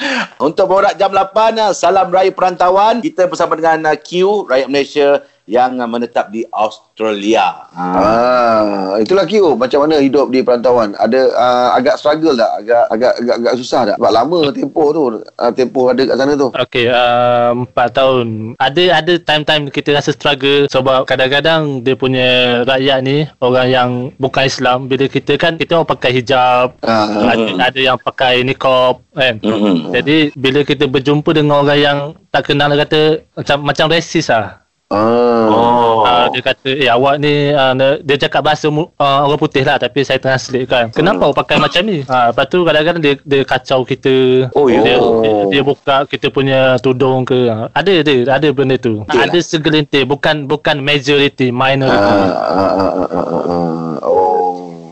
Untuk 0.41 0.65
borak 0.67 0.97
jam 0.97 1.13
8, 1.13 1.31
ah, 1.55 1.71
salam 1.71 2.10
raya 2.10 2.31
perantauan. 2.31 2.99
Kita 2.99 3.29
bersama 3.29 3.53
dengan 3.62 3.93
ah, 3.93 3.97
Q, 3.97 4.10
rakyat 4.50 4.67
Malaysia 4.67 5.21
yang 5.49 5.82
ah, 5.82 5.89
menetap 5.89 6.30
di 6.30 6.45
Australia. 6.54 7.67
Ah. 7.73 7.95
Ah, 7.97 8.93
itulah 9.01 9.25
Kio. 9.25 9.58
Macam 9.58 9.86
mana 9.86 9.97
hidup 9.97 10.30
di 10.30 10.45
perantauan? 10.45 10.93
Ada 10.97 11.21
uh, 11.34 11.69
agak 11.77 11.97
struggle 11.97 12.38
tak? 12.38 12.51
Agak 12.62 12.84
agak 12.93 13.13
agak, 13.21 13.36
agak 13.41 13.54
susah 13.58 13.82
tak? 13.93 13.97
Sebab 13.97 14.12
lama 14.13 14.39
tempoh 14.54 14.88
tu. 14.93 15.04
Uh, 15.23 15.51
tempoh 15.54 15.89
ada 15.89 16.01
kat 16.06 16.15
sana 16.17 16.34
tu. 16.38 16.47
Okey, 16.54 16.86
uh, 16.91 17.51
4 17.73 17.97
tahun. 17.97 18.27
Ada 18.62 18.84
ada 19.01 19.13
time-time 19.17 19.63
kita 19.73 19.89
rasa 19.97 20.13
struggle 20.13 20.69
sebab 20.69 21.10
kadang-kadang 21.10 21.82
dia 21.82 21.95
punya 21.97 22.62
rakyat 22.67 22.99
ni 23.01 23.25
orang 23.41 23.67
yang 23.67 23.89
bukan 24.21 24.45
Islam 24.45 24.86
bila 24.86 25.06
kita 25.10 25.36
kan 25.36 25.58
kita 25.58 25.82
orang 25.82 25.89
pakai 25.89 26.12
hijab, 26.21 26.77
Ah, 26.82 27.34
ada, 27.34 27.71
ada 27.71 27.80
yang 27.80 27.97
pakai 27.97 28.41
niqab 28.45 29.01
kan. 29.13 29.38
Mm-mm. 29.41 29.91
Jadi 29.93 30.32
bila 30.38 30.63
kita 30.63 30.88
berjumpa 30.88 31.30
dengan 31.36 31.65
orang 31.65 31.80
yang 31.80 31.97
tak 32.32 32.47
kenal 32.47 32.71
dia 32.71 32.84
kata 32.88 33.01
macam 33.36 33.58
macam 33.67 33.86
resis 33.91 34.32
lah. 34.32 34.63
Ah. 34.91 35.47
Oh. 35.47 36.04
Uh, 36.04 36.27
dia 36.36 36.41
kata 36.43 36.69
eh 36.75 36.89
awak 36.91 37.15
ni 37.23 37.56
uh, 37.56 37.71
dia 38.04 38.15
cakap 38.19 38.43
bahasa 38.43 38.67
uh, 38.67 38.88
orang 38.99 39.39
putih 39.39 39.63
lah 39.63 39.80
tapi 39.80 40.04
saya 40.04 40.19
translate 40.19 40.67
kan. 40.67 40.91
Kenapa 40.91 41.32
awak 41.32 41.47
pakai 41.47 41.58
macam 41.63 41.82
ni? 41.88 42.04
Ha, 42.04 42.36
lepas 42.36 42.45
tu 42.51 42.67
kadang-kadang 42.67 42.99
dia, 42.99 43.13
dia 43.23 43.41
kacau 43.47 43.88
kita. 43.88 44.47
Oh, 44.51 44.67
ya. 44.67 44.84
dia, 44.84 44.95
Oh. 44.99 45.23
dia, 45.23 45.32
dia 45.47 45.62
buka 45.63 46.04
kita 46.06 46.27
punya 46.27 46.75
tudung 46.84 47.23
ke. 47.23 47.47
Ha, 47.47 47.71
Ada 47.71 48.04
ada 48.04 48.13
ada 48.36 48.47
benda 48.51 48.75
tu. 48.75 49.08
Yalah. 49.08 49.32
Ada 49.32 49.39
segelintir 49.39 50.04
bukan 50.04 50.43
bukan 50.45 50.84
majority, 50.84 51.56
minority. 51.56 51.95
Ah, 51.95 52.36
ah, 52.51 52.71
ah, 52.75 52.91
ah, 52.91 53.08
ah, 53.15 53.43
ah. 53.47 53.95
Oh. 54.04 54.11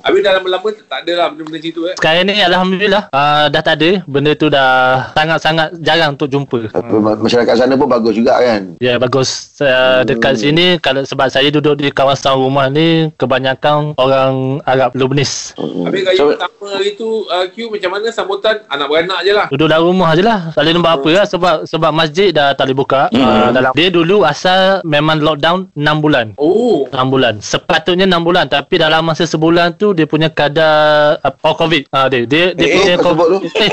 Habis 0.10 0.22
dah 0.22 0.34
lama-lama 0.34 0.67
tak 0.74 1.00
ada 1.00 1.13
lah 1.15 1.28
benda-benda 1.30 1.58
macam 1.60 1.72
tu 1.72 1.82
eh. 1.84 1.95
Sekarang 1.95 2.24
ni 2.26 2.36
Alhamdulillah 2.39 3.04
uh, 3.10 3.45
dah 3.48 3.62
tak 3.62 3.76
ada. 3.76 3.89
Benda 4.04 4.32
tu 4.34 4.48
dah 4.48 4.69
sangat-sangat 5.13 5.67
jarang 5.80 6.12
untuk 6.13 6.28
jumpa. 6.28 6.60
Ma- 6.91 7.15
masyarakat 7.15 7.54
sana 7.56 7.74
pun 7.74 7.86
bagus 7.86 8.13
juga 8.13 8.38
kan? 8.38 8.74
Ya 8.80 8.98
bagus 8.98 9.30
uh, 9.58 10.02
dekat 10.04 10.36
sini 10.36 10.78
kalau 10.78 11.02
sebab 11.02 11.28
saya 11.28 11.48
duduk 11.48 11.78
di 11.78 11.89
kawasan 11.89 12.36
rumah 12.36 12.67
ni 12.67 13.13
kebanyakan 13.15 13.93
orang 13.95 14.34
Arab 14.63 14.91
Lebanese. 14.93 15.54
Habis 15.56 16.02
raya 16.04 16.17
So- 16.17 16.32
pertama 16.32 16.65
hari 16.72 16.91
tu 16.95 17.08
uh, 17.26 17.45
Q 17.48 17.69
macam 17.69 17.89
mana 17.91 18.08
sambutan 18.10 18.56
anak 18.65 18.88
beranak 18.88 19.19
je 19.22 19.32
lah. 19.32 19.48
Duduk 19.50 19.67
dalam 19.67 19.86
rumah 19.86 20.12
je 20.12 20.22
lah 20.22 20.50
Tak 20.50 20.62
boleh 20.62 20.74
nampak 20.74 20.93
apa 20.95 21.10
lah 21.12 21.26
Sebab 21.26 21.56
sebab 21.65 21.91
masjid 21.91 22.30
dah 22.30 22.52
tak 22.52 22.65
boleh 22.65 22.78
buka 22.78 23.02
Hmm. 23.10 23.22
uh, 23.22 23.50
dalam 23.50 23.72
Dia 23.72 23.89
dulu 23.89 24.22
asal 24.22 24.80
Memang 24.84 25.19
lockdown 25.19 25.69
6 25.72 25.84
bulan 26.00 26.26
Oh. 26.36 26.86
6 26.86 26.95
bulan 27.06 27.34
Sepatutnya 27.39 28.06
6 28.06 28.22
bulan 28.22 28.45
Tapi 28.45 28.76
dalam 28.76 29.02
masa 29.02 29.24
sebulan 29.24 29.76
tu 29.76 29.91
Dia 30.00 30.08
punya 30.08 30.32
kadar 30.32 30.72
uh, 31.20 31.34
Oh 31.44 31.52
covid 31.54 31.84
uh, 31.92 32.08
Dia 32.08 32.24
dia, 32.24 32.44
dia 32.56 32.66
Eh, 32.66 32.72
punya 32.74 32.94
eh, 32.94 32.98
kau 32.98 33.12
sebut 33.12 33.28
tu. 33.28 33.38
eh, 33.60 33.70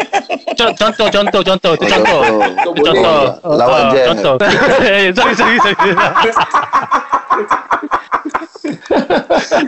co- 0.53 0.75
Contoh 0.75 1.07
contoh 1.07 1.41
contoh 1.41 1.71
Oh, 1.71 1.79
contoh 1.79 2.03
contoh. 2.03 2.23
Itu 2.67 2.81
contoh 2.83 3.19
Lawan 3.47 3.81
Ah, 3.81 3.91
je. 3.95 4.03
Contoh 4.05 4.35
Eh, 4.83 5.07
Sorry 5.15 5.35
sorry 5.35 5.57
sorry 5.63 5.93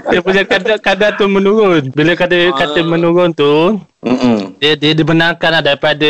dia 0.08 0.20
punya 0.20 0.42
kadar 0.42 0.76
kadar 0.78 1.10
tu 1.14 1.28
menurun. 1.28 1.92
Bila 1.92 2.12
kadar 2.14 2.50
kata 2.52 2.80
menurun 2.82 3.30
tu, 3.30 3.78
Mm-mm. 3.98 4.54
dia 4.62 4.78
dia 4.78 4.94
dibenarkan 4.94 5.58
lah 5.58 5.62
daripada 5.62 6.06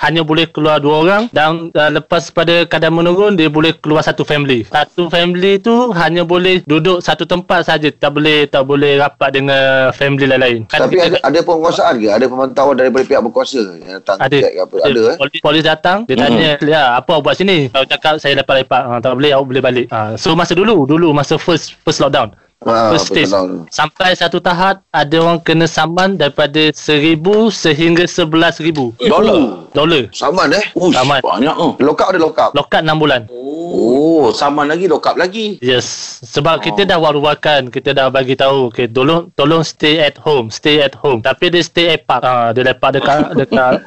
hanya 0.00 0.24
boleh 0.24 0.48
keluar 0.48 0.80
dua 0.80 1.04
orang 1.04 1.22
dan 1.28 1.68
uh, 1.76 1.90
lepas 1.92 2.32
pada 2.32 2.64
kadar 2.64 2.88
menurun 2.88 3.36
dia 3.36 3.52
boleh 3.52 3.76
keluar 3.76 4.00
satu 4.00 4.24
family. 4.24 4.64
Satu 4.72 5.12
family 5.12 5.60
tu 5.60 5.92
hanya 5.92 6.24
boleh 6.24 6.64
duduk 6.64 7.04
satu 7.04 7.28
tempat 7.28 7.68
saja, 7.68 7.92
tak 7.92 8.16
boleh 8.16 8.48
tak 8.48 8.64
boleh 8.64 8.96
rapat 8.96 9.28
dengan 9.36 9.92
family 9.92 10.24
lain-lain. 10.24 10.64
Kan 10.72 10.88
Tapi 10.88 10.96
ada, 11.04 11.20
kita- 11.20 11.24
ada 11.28 11.38
penguasaan 11.44 11.94
ke? 12.00 12.08
Ada 12.08 12.24
pemantauan 12.32 12.74
daripada 12.80 13.04
pihak 13.04 13.20
berkuasa 13.20 13.60
yang 13.76 14.00
datang 14.00 14.16
ada 14.16 14.36
ke 14.40 14.48
apa? 14.56 14.74
Ada 14.80 15.00
eh? 15.12 15.16
polis, 15.20 15.40
polis 15.44 15.62
datang 15.68 15.98
dia 16.08 16.16
tanya 16.16 16.50
ya 16.64 16.82
apa 16.96 17.10
awak 17.12 17.22
buat 17.28 17.36
sini 17.36 17.68
kalau 17.68 17.84
cakap 17.84 18.14
saya 18.18 18.40
lepak-lepak 18.40 18.82
ha, 18.88 18.98
tak 19.04 19.12
boleh 19.14 19.30
awak 19.36 19.46
boleh 19.52 19.62
balik 19.62 19.86
ha, 19.92 20.16
so 20.16 20.32
masa 20.32 20.56
dulu 20.56 20.88
dulu 20.88 21.12
masa 21.12 21.36
first 21.36 21.76
first 21.84 22.00
lockdown 22.00 22.32
Ha, 22.62 22.94
first 22.94 23.10
betul 23.10 23.26
stage 23.26 23.32
tahu. 23.34 23.46
sampai 23.68 24.10
satu 24.14 24.38
tahap 24.38 24.86
ada 24.94 25.16
orang 25.18 25.42
kena 25.42 25.66
saman 25.66 26.14
daripada 26.14 26.70
seribu 26.70 27.50
sehingga 27.50 28.06
sebelas 28.06 28.62
ribu 28.62 28.94
Dolar. 29.02 29.66
dolar 29.74 30.06
Saman 30.14 30.54
eh? 30.54 30.64
Ush, 30.78 30.94
Tamat. 30.94 31.20
banyak 31.26 31.56
oh. 31.58 31.74
Lock 31.82 31.98
up 32.00 32.14
ada 32.14 32.18
lock 32.22 32.38
up. 32.38 32.50
lokat 32.54 32.86
6 32.86 32.94
bulan 32.96 33.26
Oh, 33.72 34.28
saman 34.36 34.68
lagi, 34.68 34.84
lokap 34.84 35.16
lagi. 35.16 35.56
Yes, 35.64 36.20
sebab 36.28 36.60
oh. 36.60 36.62
kita 36.62 36.84
dah 36.84 37.00
war-warkan, 37.00 37.72
kita 37.72 37.96
dah 37.96 38.12
bagi 38.12 38.36
tahu, 38.36 38.68
okay, 38.68 38.84
tolong 38.84 39.32
tolong 39.32 39.64
stay 39.64 39.96
at 39.96 40.20
home, 40.20 40.52
stay 40.52 40.84
at 40.84 40.92
home. 40.92 41.24
Tapi 41.24 41.48
dia 41.48 41.64
stay 41.64 41.96
at 41.96 42.04
park. 42.04 42.20
Ah, 42.20 42.52
dia 42.52 42.68
lepak 42.68 43.00
dekat 43.00 43.32
dekat 43.40 43.80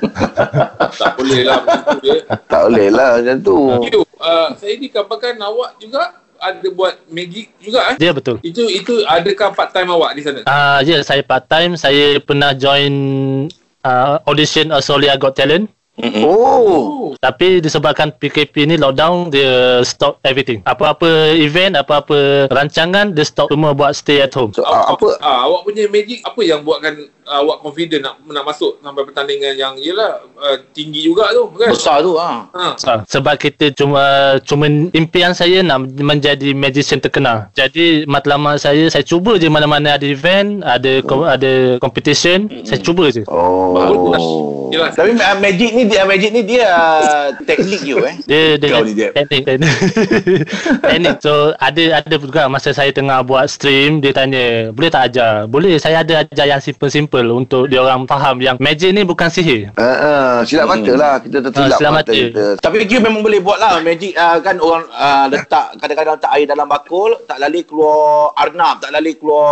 Tak 0.97 1.11
boleh 1.21 1.41
lah. 1.45 1.61
Tak 2.49 2.61
boleh 2.65 2.87
lah 2.89 3.21
macam 3.21 3.37
tu. 3.45 3.57
Uh, 4.17 4.47
saya 4.57 4.73
ni 4.81 4.89
kabarkan 4.89 5.37
awak 5.37 5.77
juga 5.77 6.24
ada 6.51 6.67
buat 6.69 6.93
magic 7.09 7.49
juga 7.57 7.93
eh? 7.93 7.95
dia 7.97 8.11
betul. 8.13 8.37
Itu 8.45 8.69
itu 8.69 9.01
adakah 9.07 9.55
part 9.55 9.71
time 9.73 9.89
awak 9.89 10.13
di 10.13 10.21
sana? 10.21 10.39
Ah, 10.45 10.83
ya, 10.85 11.01
saya 11.01 11.25
part 11.25 11.49
time, 11.49 11.73
saya 11.79 12.21
pernah 12.21 12.53
join 12.53 12.93
uh, 13.85 14.21
audition 14.29 14.69
Australia 14.69 15.17
Got 15.17 15.37
Talent. 15.37 15.69
Oh. 15.95 17.15
Tapi 17.23 17.63
disebabkan 17.63 18.11
PKP 18.19 18.67
ni 18.67 18.75
lockdown 18.75 19.31
dia 19.31 19.79
stop 19.87 20.19
everything. 20.27 20.59
Apa-apa 20.67 21.31
event, 21.39 21.79
apa-apa 21.79 22.51
rancangan 22.51 23.15
dia 23.15 23.23
stop 23.23 23.47
semua 23.47 23.71
buat 23.71 23.95
stay 23.95 24.19
at 24.19 24.35
home. 24.35 24.51
So, 24.51 24.67
ah, 24.67 24.91
apa 24.91 25.15
Ah, 25.23 25.47
awak 25.47 25.63
punya 25.63 25.87
magic 25.87 26.19
apa 26.27 26.41
yang 26.43 26.67
buatkan 26.67 27.07
awak 27.25 27.65
confident 27.65 28.05
nak 28.05 28.15
nak 28.29 28.45
masuk 28.45 28.77
sampai 28.79 29.03
pertandingan 29.03 29.53
yang 29.57 29.73
ialah 29.81 30.21
uh, 30.37 30.57
tinggi 30.71 31.01
juga 31.05 31.33
tu 31.33 31.49
kan? 31.57 31.73
Besar 31.73 31.97
tu 32.05 32.13
ah. 32.21 32.45
Ha. 32.53 32.77
Ah, 32.85 32.99
Sebab 33.09 33.35
kita 33.41 33.73
cuma 33.73 34.37
cuma 34.45 34.69
impian 34.93 35.33
saya 35.33 35.65
nak 35.65 35.89
menjadi 35.97 36.53
magician 36.53 37.01
terkenal. 37.01 37.49
Jadi 37.57 38.05
matlamat 38.05 38.61
saya 38.61 38.87
saya 38.93 39.01
cuba 39.01 39.41
je 39.41 39.49
mana-mana 39.49 39.97
ada 39.97 40.05
event, 40.05 40.61
ada 40.61 41.01
kom, 41.01 41.25
ada 41.25 41.81
competition, 41.81 42.47
saya 42.61 42.79
cuba 42.79 43.09
je. 43.09 43.25
Oh. 43.25 44.45
Jelas. 44.75 44.91
Tapi 44.91 45.15
uh, 45.15 45.37
magic 45.39 45.71
ni 45.71 45.83
dia 45.87 46.03
magic 46.03 46.29
ni 46.35 46.41
dia 46.43 46.67
uh, 46.67 47.27
teknik 47.47 47.81
you 47.87 48.03
eh. 48.03 48.15
Dia 48.27 48.59
dia 48.59 48.67
Kau 48.75 48.83
Jeb. 48.83 49.11
teknik 49.15 49.43
teknik. 49.47 49.71
teknik. 50.89 51.15
So 51.23 51.55
ada 51.63 52.03
ada 52.03 52.15
juga 52.19 52.51
masa 52.51 52.75
saya 52.75 52.91
tengah 52.91 53.23
buat 53.23 53.47
stream 53.47 54.03
dia 54.03 54.11
tanya, 54.11 54.75
"Boleh 54.75 54.91
tak 54.91 55.13
ajar?" 55.13 55.47
"Boleh, 55.47 55.79
saya 55.79 56.03
ada 56.03 56.27
ajar 56.27 56.45
yang 56.45 56.59
simple-simple 56.59 57.14
untuk 57.25 57.65
dia 57.65 57.79
orang 57.79 58.03
faham 58.03 58.37
yang 58.37 58.55
magic 58.57 58.91
ni 58.91 59.01
bukan 59.01 59.27
sihir." 59.27 59.71
Ah, 59.73 59.83
ah, 59.85 60.33
silap 60.41 60.67
mata 60.67 60.91
lah 60.91 61.13
kita 61.17 61.37
tersilap 61.41 61.67
Ah, 61.67 61.77
silap 61.77 61.91
mata 61.93 62.03
mata. 62.05 62.13
kita. 62.13 62.45
Tapi 62.57 62.75
Q 62.83 62.99
memang 62.99 63.21
boleh 63.21 63.39
buat 63.39 63.55
lah 63.55 63.77
Magic 63.77 64.13
uh, 64.13 64.37
kan 64.39 64.57
orang 64.57 64.83
uh, 64.89 65.25
letak 65.27 65.77
Kadang-kadang 65.77 66.15
letak 66.15 66.31
air 66.31 66.45
dalam 66.45 66.65
bakul 66.65 67.13
Tak 67.21 67.37
lali 67.37 67.61
keluar 67.61 68.33
arnab 68.35 68.77
Tak 68.77 68.89
lali 68.89 69.13
keluar 69.13 69.47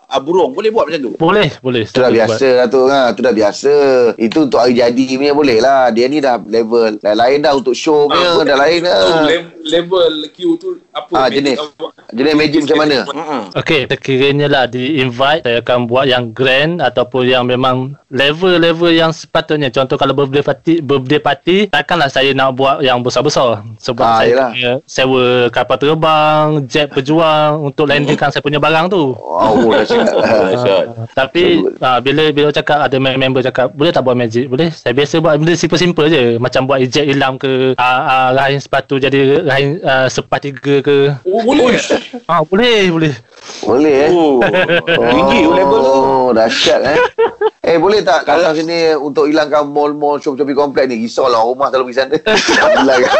uh, 0.00 0.20
burung 0.20 0.50
Boleh 0.50 0.70
buat 0.70 0.86
macam 0.86 1.00
tu 1.00 1.12
Boleh, 1.14 1.50
boleh. 1.58 1.82
Itu 1.82 1.98
dah 1.98 2.08
biasa 2.08 2.48
lah 2.54 2.66
tu 2.66 2.80
kan. 2.84 3.04
Itu 3.10 3.20
dah 3.20 3.34
biasa. 3.34 3.74
Itu 4.16 4.38
untuk 4.44 4.58
hari 4.58 4.74
jadi 4.74 5.04
punya 5.14 5.32
boleh 5.32 5.58
lah. 5.58 5.88
Dia 5.88 6.06
ni 6.06 6.18
dah 6.18 6.36
level. 6.38 6.98
Lain-lain 7.00 7.38
dah 7.40 7.52
untuk 7.52 7.74
show 7.74 8.06
punya. 8.06 8.28
Ah, 8.32 8.44
dah 8.44 8.56
lain 8.56 8.78
tu, 8.78 8.88
lah. 8.88 9.24
le- 9.24 9.52
level 9.64 10.12
Q 10.30 10.38
tu 10.56 10.68
apa 10.90 11.10
Ah, 11.10 11.20
magic 11.24 11.36
jenis. 11.40 11.56
Jenis 12.10 12.34
magic 12.34 12.60
macam 12.62 12.78
mana? 12.78 12.98
Mm-mm. 13.06 13.42
Okey, 13.54 13.80
sekiranya 13.88 14.46
lah 14.46 14.64
di 14.66 15.00
invite 15.00 15.42
saya 15.42 15.58
akan 15.60 15.78
buat 15.84 16.04
yang 16.04 16.30
grand 16.30 16.78
ataupun 16.94 17.26
yang 17.26 17.42
memang 17.42 17.98
level-level 18.08 18.94
yang 18.94 19.10
sepatutnya. 19.10 19.66
Contoh 19.68 19.98
kalau 19.98 20.14
birthday 20.14 20.40
party, 20.40 20.74
birthday 20.78 21.18
party 21.18 21.56
takkanlah 21.68 22.06
saya 22.06 22.30
nak 22.30 22.54
buat 22.54 22.78
yang 22.80 23.02
besar-besar 23.02 23.66
sebab 23.82 24.04
Ah, 24.06 24.22
saya 24.22 24.30
yelah. 24.30 24.50
punya 24.54 24.72
sewa 24.86 25.24
kapal 25.50 25.76
terbang, 25.76 26.46
jet 26.70 26.86
berjuang 26.88 27.66
untuk 27.66 27.90
landingkan 27.90 28.30
saya 28.30 28.38
punya 28.38 28.62
barang 28.62 28.86
tu. 28.86 29.18
Oh, 29.18 29.74
dah 29.74 29.82
siap. 29.82 30.06
Dahsyat. 30.06 30.84
Uh, 30.86 31.06
tapi 31.10 31.42
uh, 31.82 31.98
bila 31.98 32.30
bila 32.30 32.54
cakap 32.54 32.86
ada 32.86 32.96
member 33.00 33.42
cakap 33.42 33.74
boleh 33.74 33.90
tak 33.90 34.04
buat 34.04 34.14
magic 34.14 34.46
boleh 34.46 34.70
saya 34.70 34.92
biasa 34.92 35.18
buat 35.18 35.34
benda 35.40 35.56
simple-simple 35.56 36.06
je 36.06 36.36
macam 36.36 36.68
buat 36.68 36.78
eject 36.78 37.08
hilang 37.08 37.34
ke 37.34 37.74
uh, 37.74 37.82
uh, 37.82 38.28
rahim 38.36 38.60
sepatu 38.60 39.00
jadi 39.00 39.42
rahim 39.42 39.80
uh, 39.80 40.06
sepertiga 40.06 40.84
ke 40.84 41.10
Oh 41.24 41.40
boleh. 41.42 41.74
ah 42.28 42.44
boleh 42.44 42.92
boleh 42.92 43.14
Boleh 43.60 44.08
eh. 44.08 44.10
Oh, 44.12 44.40
tinggi 45.12 45.40
oh, 45.44 45.52
level 45.52 45.80
tu. 45.80 45.92
Oh, 45.92 46.28
dahsyat 46.32 46.83
eh. 46.84 47.00
Eh 47.64 47.80
boleh 47.80 48.04
tak 48.04 48.28
kalau 48.28 48.52
sini 48.52 48.92
untuk 48.92 49.24
hilangkan 49.24 49.64
mall-mall 49.64 50.20
shopping-shopping 50.20 50.52
komplek 50.52 50.84
ni 50.84 51.00
risaulah 51.00 51.40
rumah 51.40 51.72
terlalu 51.72 51.96
pergi 51.96 51.96
sana. 51.96 52.16
Hilang. 52.76 53.08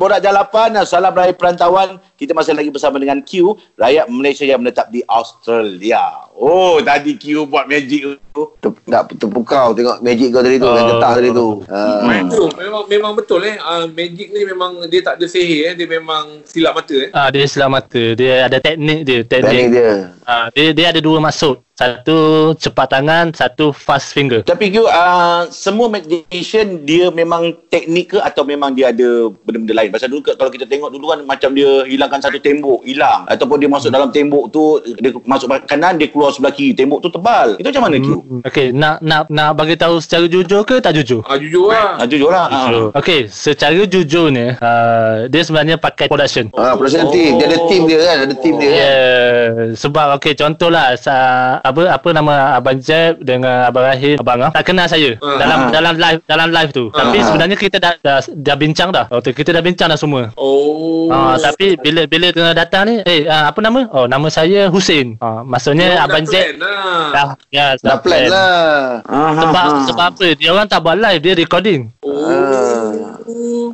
Borak 0.00 0.24
Jalapan, 0.24 0.72
salam 0.82 1.12
raya 1.12 1.36
perantauan. 1.36 2.00
Kita 2.16 2.32
masih 2.32 2.56
lagi 2.56 2.72
bersama 2.72 2.96
dengan 2.96 3.20
Q, 3.22 3.54
rakyat 3.76 4.08
Malaysia 4.08 4.48
yang 4.48 4.64
menetap 4.64 4.88
di 4.88 5.04
Australia. 5.04 6.31
Oh, 6.34 6.80
tadi 6.80 7.14
Q 7.14 7.44
buat 7.44 7.68
magic 7.68 8.16
tu. 8.32 8.42
Ter, 8.58 8.72
nak 8.88 9.12
terpukau 9.12 9.76
tengok 9.76 10.00
magic 10.00 10.32
kau 10.32 10.40
tadi 10.40 10.56
tu 10.56 10.64
yang 10.64 10.80
Oh. 10.80 10.90
getah 10.96 11.12
tadi 11.12 11.28
tu. 11.30 11.48
Betul. 11.62 12.48
Memang 12.56 12.82
memang 12.88 13.12
betul 13.12 13.40
eh. 13.44 13.56
Uh, 13.60 13.84
magic 13.86 14.32
ni 14.32 14.40
memang 14.42 14.88
dia 14.88 15.04
tak 15.04 15.20
ada 15.20 15.26
sihir 15.28 15.68
eh. 15.68 15.74
Dia 15.76 15.84
memang 15.86 16.40
silap 16.42 16.80
mata 16.80 16.96
eh. 16.96 17.12
Ah 17.12 17.28
dia 17.28 17.44
Islam 17.44 17.76
mata. 17.76 18.02
Dia 18.16 18.48
ada 18.48 18.56
teknik 18.58 19.00
dia, 19.04 19.20
Teknik 19.22 19.44
teknik. 19.44 19.66
dia. 19.70 19.92
Ah 20.24 20.48
dia 20.50 20.72
dia 20.72 20.86
ada 20.88 21.00
dua 21.00 21.20
maksud. 21.20 21.60
Satu 21.72 22.18
cepat 22.54 22.94
tangan, 22.94 23.32
satu 23.34 23.72
fast 23.74 24.12
finger. 24.14 24.44
Tapi 24.44 24.70
Q, 24.70 24.86
uh, 24.86 25.48
semua 25.50 25.90
magician 25.90 26.84
dia 26.84 27.10
memang 27.10 27.58
teknik 27.68 28.14
ke 28.14 28.18
atau 28.22 28.44
memang 28.46 28.70
dia 28.70 28.92
ada 28.92 29.32
benda-benda 29.42 29.82
lain? 29.82 29.90
Pasal 29.90 30.12
dulu 30.12 30.30
kalau 30.30 30.52
kita 30.52 30.64
tengok 30.64 30.92
dulu 30.92 31.10
kan 31.10 31.20
macam 31.26 31.50
dia 31.52 31.82
hilangkan 31.84 32.22
satu 32.22 32.38
tembok, 32.38 32.86
hilang. 32.86 33.26
Ataupun 33.26 33.56
dia 33.58 33.66
masuk 33.66 33.90
dalam 33.90 34.14
tembok 34.14 34.52
tu, 34.52 34.78
dia 34.84 35.10
masuk 35.26 35.48
kanan, 35.66 35.96
dia 35.98 36.06
keluar 36.06 36.30
sebelah 36.32 36.50
kiri. 36.50 36.72
Tembok 36.72 36.98
tu 36.98 37.08
tebal. 37.08 37.54
Itu 37.56 37.68
macam 37.68 37.84
mana 37.84 37.96
Q? 37.96 38.08
Okey, 38.42 38.66
nak 38.72 38.98
nak 39.00 39.28
nak 39.28 39.50
bagi 39.52 39.76
tahu 39.76 39.98
secara 39.98 40.24
jujur 40.24 40.64
ke 40.64 40.80
tak 40.80 40.94
jujur? 40.94 41.20
Ah 41.24 41.36
jujur 41.36 41.68
lah. 41.68 42.00
Ah, 42.00 42.06
jujur 42.06 42.28
lah. 42.28 42.46
Ah. 42.46 42.66
Jujur. 42.66 42.86
Okey, 42.92 43.20
secara 43.28 43.78
jujurnya, 43.84 44.56
uh, 44.58 45.14
dia 45.28 45.42
sebenarnya 45.42 45.76
pakai 45.76 46.08
production. 46.08 46.48
Ah, 46.52 46.72
production 46.72 47.06
team. 47.10 47.36
Dia 47.36 47.46
ada 47.46 47.58
team 47.66 47.82
dia 47.84 47.98
kan. 48.00 48.16
Ada 48.24 48.34
team 48.34 48.54
dia 48.56 48.68
kan. 48.68 48.80
Yeah, 48.82 49.46
sebab 49.74 50.06
okey 50.16 50.32
contohlah 50.34 50.96
sa, 50.96 51.14
apa 51.60 51.92
apa 51.92 52.08
nama 52.10 52.56
abang 52.56 52.78
Jeb 52.78 53.20
dengan 53.20 53.66
abang 53.66 53.84
Rahim 53.84 54.16
abang 54.18 54.40
ah 54.40 54.50
tak 54.50 54.64
kenal 54.64 54.86
saya 54.86 55.14
Ah. 55.18 55.38
dalam 55.38 55.58
Ah. 55.58 55.70
dalam 55.70 55.94
live 55.96 56.20
dalam 56.24 56.48
live 56.50 56.70
tu. 56.70 56.84
Tapi 56.90 57.18
Ah. 57.18 57.24
sebenarnya 57.24 57.56
kita 57.56 57.76
dah 57.76 57.92
dah, 58.00 58.18
dah 58.24 58.56
bincang 58.56 58.90
dah. 58.90 59.06
Oh, 59.08 59.20
tu, 59.20 59.30
kita 59.30 59.50
dah 59.50 59.60
bincang 59.60 59.90
dah 59.90 59.98
semua. 59.98 60.32
Oh. 60.34 61.10
Ah, 61.10 61.36
tapi 61.36 61.76
bila 61.76 62.06
bila 62.06 62.30
tengah 62.30 62.54
datang 62.54 62.88
ni, 62.88 62.94
eh 63.04 63.26
ah, 63.26 63.50
apa 63.50 63.58
nama? 63.60 63.84
Oh, 63.90 64.06
nama 64.06 64.26
saya 64.28 64.70
Hussein. 64.70 65.18
Ah, 65.18 65.42
maksudnya 65.42 65.98
Dia 65.98 66.04
abang 66.12 66.22
dah 66.22 66.30
Jeb 66.30 66.44
plan 66.44 66.54
lah. 66.58 67.06
dah 67.10 67.26
ya 67.48 67.66
Dah 67.78 67.96
plan 67.96 68.22
lah. 68.26 68.60
Ah, 69.04 69.30
Sebab 69.34 69.56
ah, 69.56 69.72
ah. 69.72 69.82
sebab 69.88 70.06
apa? 70.12 70.26
Dia 70.34 70.48
orang 70.50 70.66
tak 70.66 70.80
buat 70.80 70.96
live, 70.96 71.20
dia 71.20 71.32
recording. 71.34 71.80
Oh. 72.02 73.72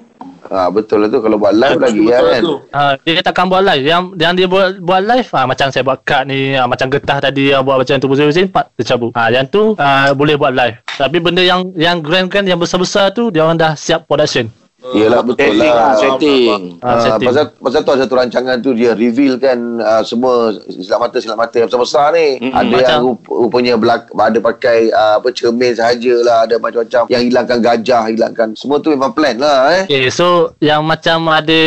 Ah, 0.49 0.73
betul 0.73 1.05
lah 1.05 1.13
tu 1.13 1.21
kalau 1.21 1.37
buat 1.37 1.53
live 1.53 1.77
lagi 1.77 2.01
ya 2.01 2.19
Betul 2.19 2.33
kan. 2.33 2.41
tu. 2.41 2.55
Uh, 2.73 2.93
dia 3.05 3.21
takkan 3.21 3.47
buat 3.47 3.61
live 3.61 3.85
yang 3.85 4.03
yang 4.17 4.33
dia 4.33 4.49
buat 4.49 4.81
buat 4.81 5.05
live 5.05 5.29
ah 5.31 5.45
macam 5.45 5.69
saya 5.69 5.85
buat 5.85 6.01
cut 6.03 6.25
ni 6.25 6.57
ah, 6.57 6.65
macam 6.65 6.89
getah 6.89 7.21
tadi 7.21 7.53
yang 7.53 7.61
buat 7.61 7.77
macam 7.77 8.01
tu 8.01 8.09
pusing-pusing 8.09 8.49
pat 8.49 8.73
dia 8.75 8.89
cabut. 8.89 9.13
Ah 9.13 9.29
yang 9.29 9.45
tu 9.45 9.77
ah, 9.77 10.17
boleh 10.17 10.41
buat 10.41 10.57
live. 10.57 10.81
Tapi 10.89 11.21
benda 11.21 11.45
yang 11.45 11.69
yang 11.77 12.01
grand 12.01 12.33
kan 12.33 12.49
yang 12.49 12.57
besar-besar 12.57 13.13
tu 13.13 13.29
dia 13.29 13.45
orang 13.45 13.61
dah 13.61 13.77
siap 13.77 14.09
production. 14.09 14.49
Yelah 14.79 15.21
betul 15.21 15.43
Setting 15.51 15.59
lah, 15.59 15.75
lah. 15.75 15.95
setting. 15.99 16.61
Ah, 16.79 16.87
Ah, 16.89 16.99
setting. 17.03 17.27
pasal 17.27 17.45
pasal 17.53 17.81
tu 17.83 17.91
ada 17.91 18.01
satu 18.01 18.15
rancangan 18.15 18.57
tu 18.59 18.71
dia 18.73 18.95
reveal 18.95 19.35
kan 19.37 19.59
uh, 19.77 20.03
semua 20.03 20.55
silap 20.65 21.03
mata 21.03 21.19
silap 21.19 21.35
mata 21.37 21.55
yang 21.57 21.67
besar-besar 21.67 22.15
ni. 22.15 22.39
Mm-mm. 22.39 22.55
Ada 22.55 22.71
Macam- 22.71 22.87
yang 22.89 23.03
rup, 23.05 23.21
rupanya 23.27 23.75
belak, 23.75 24.01
ada 24.09 24.39
pakai 24.39 24.79
uh, 24.89 25.19
apa 25.19 25.29
cermin 25.31 25.75
sahajalah, 25.75 26.47
ada 26.47 26.55
macam-macam 26.57 27.03
yang 27.09 27.23
hilangkan 27.23 27.59
gajah, 27.59 28.03
hilangkan. 28.07 28.49
Semua 28.55 28.79
tu 28.79 28.89
memang 28.89 29.11
plan 29.11 29.35
lah 29.35 29.59
eh. 29.75 29.83
Okay, 29.85 30.09
so 30.09 30.27
yang 30.59 30.81
macam 30.81 31.27
ada 31.27 31.61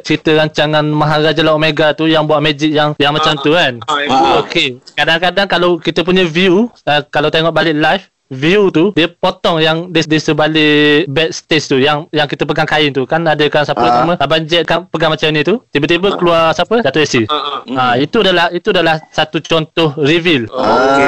cerita 0.00 0.30
rancangan 0.32 0.86
Maharaja 0.86 1.42
Laut 1.42 1.58
Omega 1.58 1.90
tu 1.90 2.06
yang 2.06 2.22
buat 2.22 2.38
magic 2.38 2.70
yang 2.70 2.94
yang 2.96 3.10
macam 3.12 3.34
tu 3.36 3.50
kan. 3.50 3.82
Ah, 3.84 3.98
Ah. 3.98 4.06
buat. 4.06 4.46
Okey, 4.46 4.68
kadang-kadang 4.94 5.50
kalau 5.50 5.76
kita 5.76 6.00
punya 6.00 6.22
view 6.22 6.70
uh, 6.84 7.02
kalau 7.04 7.28
tengok 7.28 7.50
balik 7.50 7.74
live 7.74 8.06
view 8.34 8.68
tu 8.68 8.90
dia 8.90 9.06
potong 9.06 9.58
yang 9.58 9.88
di, 9.88 10.02
di 10.02 10.18
sebalik 10.18 11.06
backstage 11.06 11.64
tu 11.64 11.76
yang 11.78 12.04
yang 12.10 12.26
kita 12.26 12.42
pegang 12.42 12.66
kain 12.66 12.90
tu. 12.90 13.02
Kan 13.04 13.22
ada 13.24 13.46
kan 13.46 13.62
siapa 13.62 13.80
Ah. 13.80 14.02
nama 14.02 14.12
Abang 14.16 14.42
Jet 14.42 14.64
kan 14.64 14.84
pegang 14.84 15.08
macam 15.08 15.28
ni 15.28 15.40
tu. 15.40 15.62
Tiba-tiba 15.68 16.14
keluar 16.14 16.50
siapa? 16.50 16.80
Dato' 16.80 16.98
AC 16.98 17.24
Ah, 17.24 17.32
ah. 17.32 17.58
ha, 17.72 17.84
itu 17.96 18.18
adalah 18.18 18.50
itu 18.50 18.68
adalah 18.68 18.98
satu 19.08 19.38
contoh 19.38 19.94
reveal. 19.96 20.44
Oh, 20.48 20.58
okey. 20.58 21.06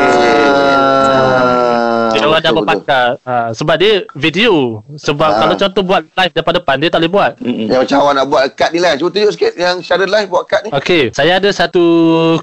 Ah, 1.06 1.55
dia 2.16 2.26
orang 2.26 2.34
dah 2.36 2.50
betul, 2.50 2.56
betul. 2.56 2.66
berpakar 2.66 3.06
ha, 3.22 3.34
sebab 3.52 3.76
dia 3.76 3.92
video 4.14 4.52
sebab 4.96 5.26
Ah. 5.26 5.38
kalau 5.38 5.54
contoh 5.56 5.82
buat 5.82 6.02
live 6.06 6.32
depan-depan 6.32 6.76
dia 6.76 6.88
tak 6.88 7.00
boleh 7.00 7.12
buat 7.12 7.30
Mm-mm. 7.38 7.66
Yang 7.66 7.80
macam 7.82 7.96
awak 8.00 8.12
nak 8.14 8.26
buat 8.26 8.44
kad 8.52 8.70
ni 8.70 8.78
lah. 8.78 8.92
Cuba 8.94 9.10
tunjuk 9.10 9.32
sikit 9.32 9.52
yang 9.54 9.76
secara 9.78 10.04
live 10.04 10.28
buat 10.28 10.44
kad 10.44 10.60
ni. 10.62 10.70
Okey, 10.70 11.02
saya 11.10 11.36
ada 11.36 11.48
satu 11.48 11.84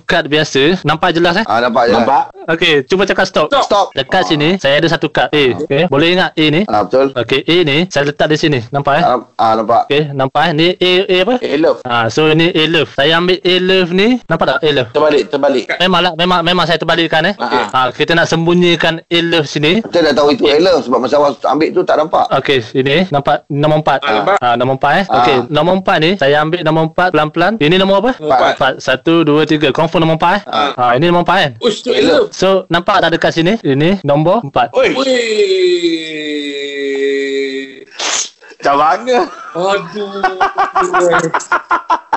kad 0.04 0.26
biasa. 0.26 0.84
Nampak 0.84 1.10
jelas 1.12 1.36
eh? 1.36 1.46
Ah 1.46 1.60
nampak 1.60 1.88
je. 1.88 1.92
lah. 1.92 1.98
Nampak? 2.00 2.24
Okey, 2.50 2.74
cuba 2.84 3.04
cakap 3.04 3.26
stop. 3.26 3.48
Stop. 3.48 3.64
Stop. 3.64 3.86
Dekat 3.94 4.24
sini 4.26 4.56
saya 4.58 4.78
ada 4.78 4.88
satu 4.88 5.08
kad 5.08 5.30
A. 5.30 5.46
Okey, 5.58 5.88
boleh 5.88 6.14
ingat 6.14 6.32
A 6.34 6.46
ni? 6.46 6.62
Ah 6.66 6.84
betul. 6.84 7.10
Okey, 7.14 7.40
A 7.42 7.56
ni 7.64 7.78
saya 7.88 8.04
letak 8.06 8.28
di 8.28 8.38
sini. 8.38 8.60
Nampak 8.70 8.94
eh? 8.96 9.04
Ah, 9.04 9.18
ah 9.36 9.54
nampak. 9.56 9.82
Okey, 9.88 10.04
nampak 10.12 10.42
eh? 10.44 10.52
Ni 10.54 10.68
A 10.72 10.92
A 11.04 11.16
apa? 11.24 11.36
Eh, 11.40 11.58
love. 11.58 11.80
Ha, 11.84 11.96
so 12.08 12.28
ni 12.30 12.48
A 12.50 12.64
love. 12.68 12.92
Saya 12.92 13.16
ambil 13.16 13.40
A 13.40 13.54
love 13.60 13.92
ni, 13.92 14.08
nampak 14.26 14.46
tak 14.46 14.58
A 14.60 14.70
love? 14.72 14.90
Terbalik, 14.92 15.24
terbalik. 15.30 15.66
Memang 15.80 16.02
lah, 16.02 16.12
memang 16.14 16.40
memang 16.42 16.66
saya 16.66 16.78
terbalikkan 16.78 17.24
eh. 17.26 17.36
Ah, 17.40 17.66
Ha, 17.66 17.80
kita 17.90 18.12
nak 18.14 18.28
sembunyikan 18.28 19.00
A 19.02 19.20
love 19.24 19.48
sini. 19.48 19.63
Kita 19.64 20.00
dah 20.04 20.14
tahu 20.14 20.28
itu 20.36 20.44
Ella 20.50 20.74
sebab 20.84 20.98
masa 21.00 21.16
awak 21.22 21.40
ambil 21.40 21.70
tu 21.72 21.82
tak 21.88 21.96
nampak. 22.02 22.26
Okey, 22.36 22.60
ini 22.76 23.08
nombor 23.08 23.48
nombor 23.48 23.78
empat. 23.80 24.00
Ah, 24.04 24.12
nampak. 24.12 24.38
Ah, 24.44 24.56
nombor 24.60 24.76
empat 24.76 24.94
eh. 24.94 25.06
Ah. 25.08 25.16
Okey, 25.24 25.38
nombor 25.48 25.74
empat 25.80 25.98
ni 26.04 26.12
saya 26.20 26.36
ambil 26.44 26.60
nombor 26.68 26.84
empat 26.92 27.08
pelan-pelan. 27.16 27.54
Ini 27.64 27.76
nombor 27.80 27.96
apa? 28.04 28.12
Nombor 28.20 28.36
empat. 28.36 28.52
Empat. 28.60 28.74
Satu, 28.84 29.24
dua, 29.24 29.48
tiga. 29.48 29.72
Confirm 29.72 30.04
nombor 30.04 30.20
empat 30.20 30.34
eh. 30.36 30.42
Ah. 30.52 30.72
Ha, 30.76 30.84
ini 31.00 31.08
nombor 31.08 31.24
empat 31.24 31.38
kan? 31.40 31.52
Ush, 31.64 31.80
tu 31.80 31.96
elok. 31.96 32.36
So 32.36 32.68
nampak 32.68 33.00
tak 33.00 33.16
dekat 33.16 33.32
sini? 33.32 33.54
Ini 33.64 34.04
nombor 34.04 34.44
4. 34.44 34.76
Oi, 34.76 34.90
macam 38.64 38.76
mana? 38.80 39.18
Aduh. 39.60 40.24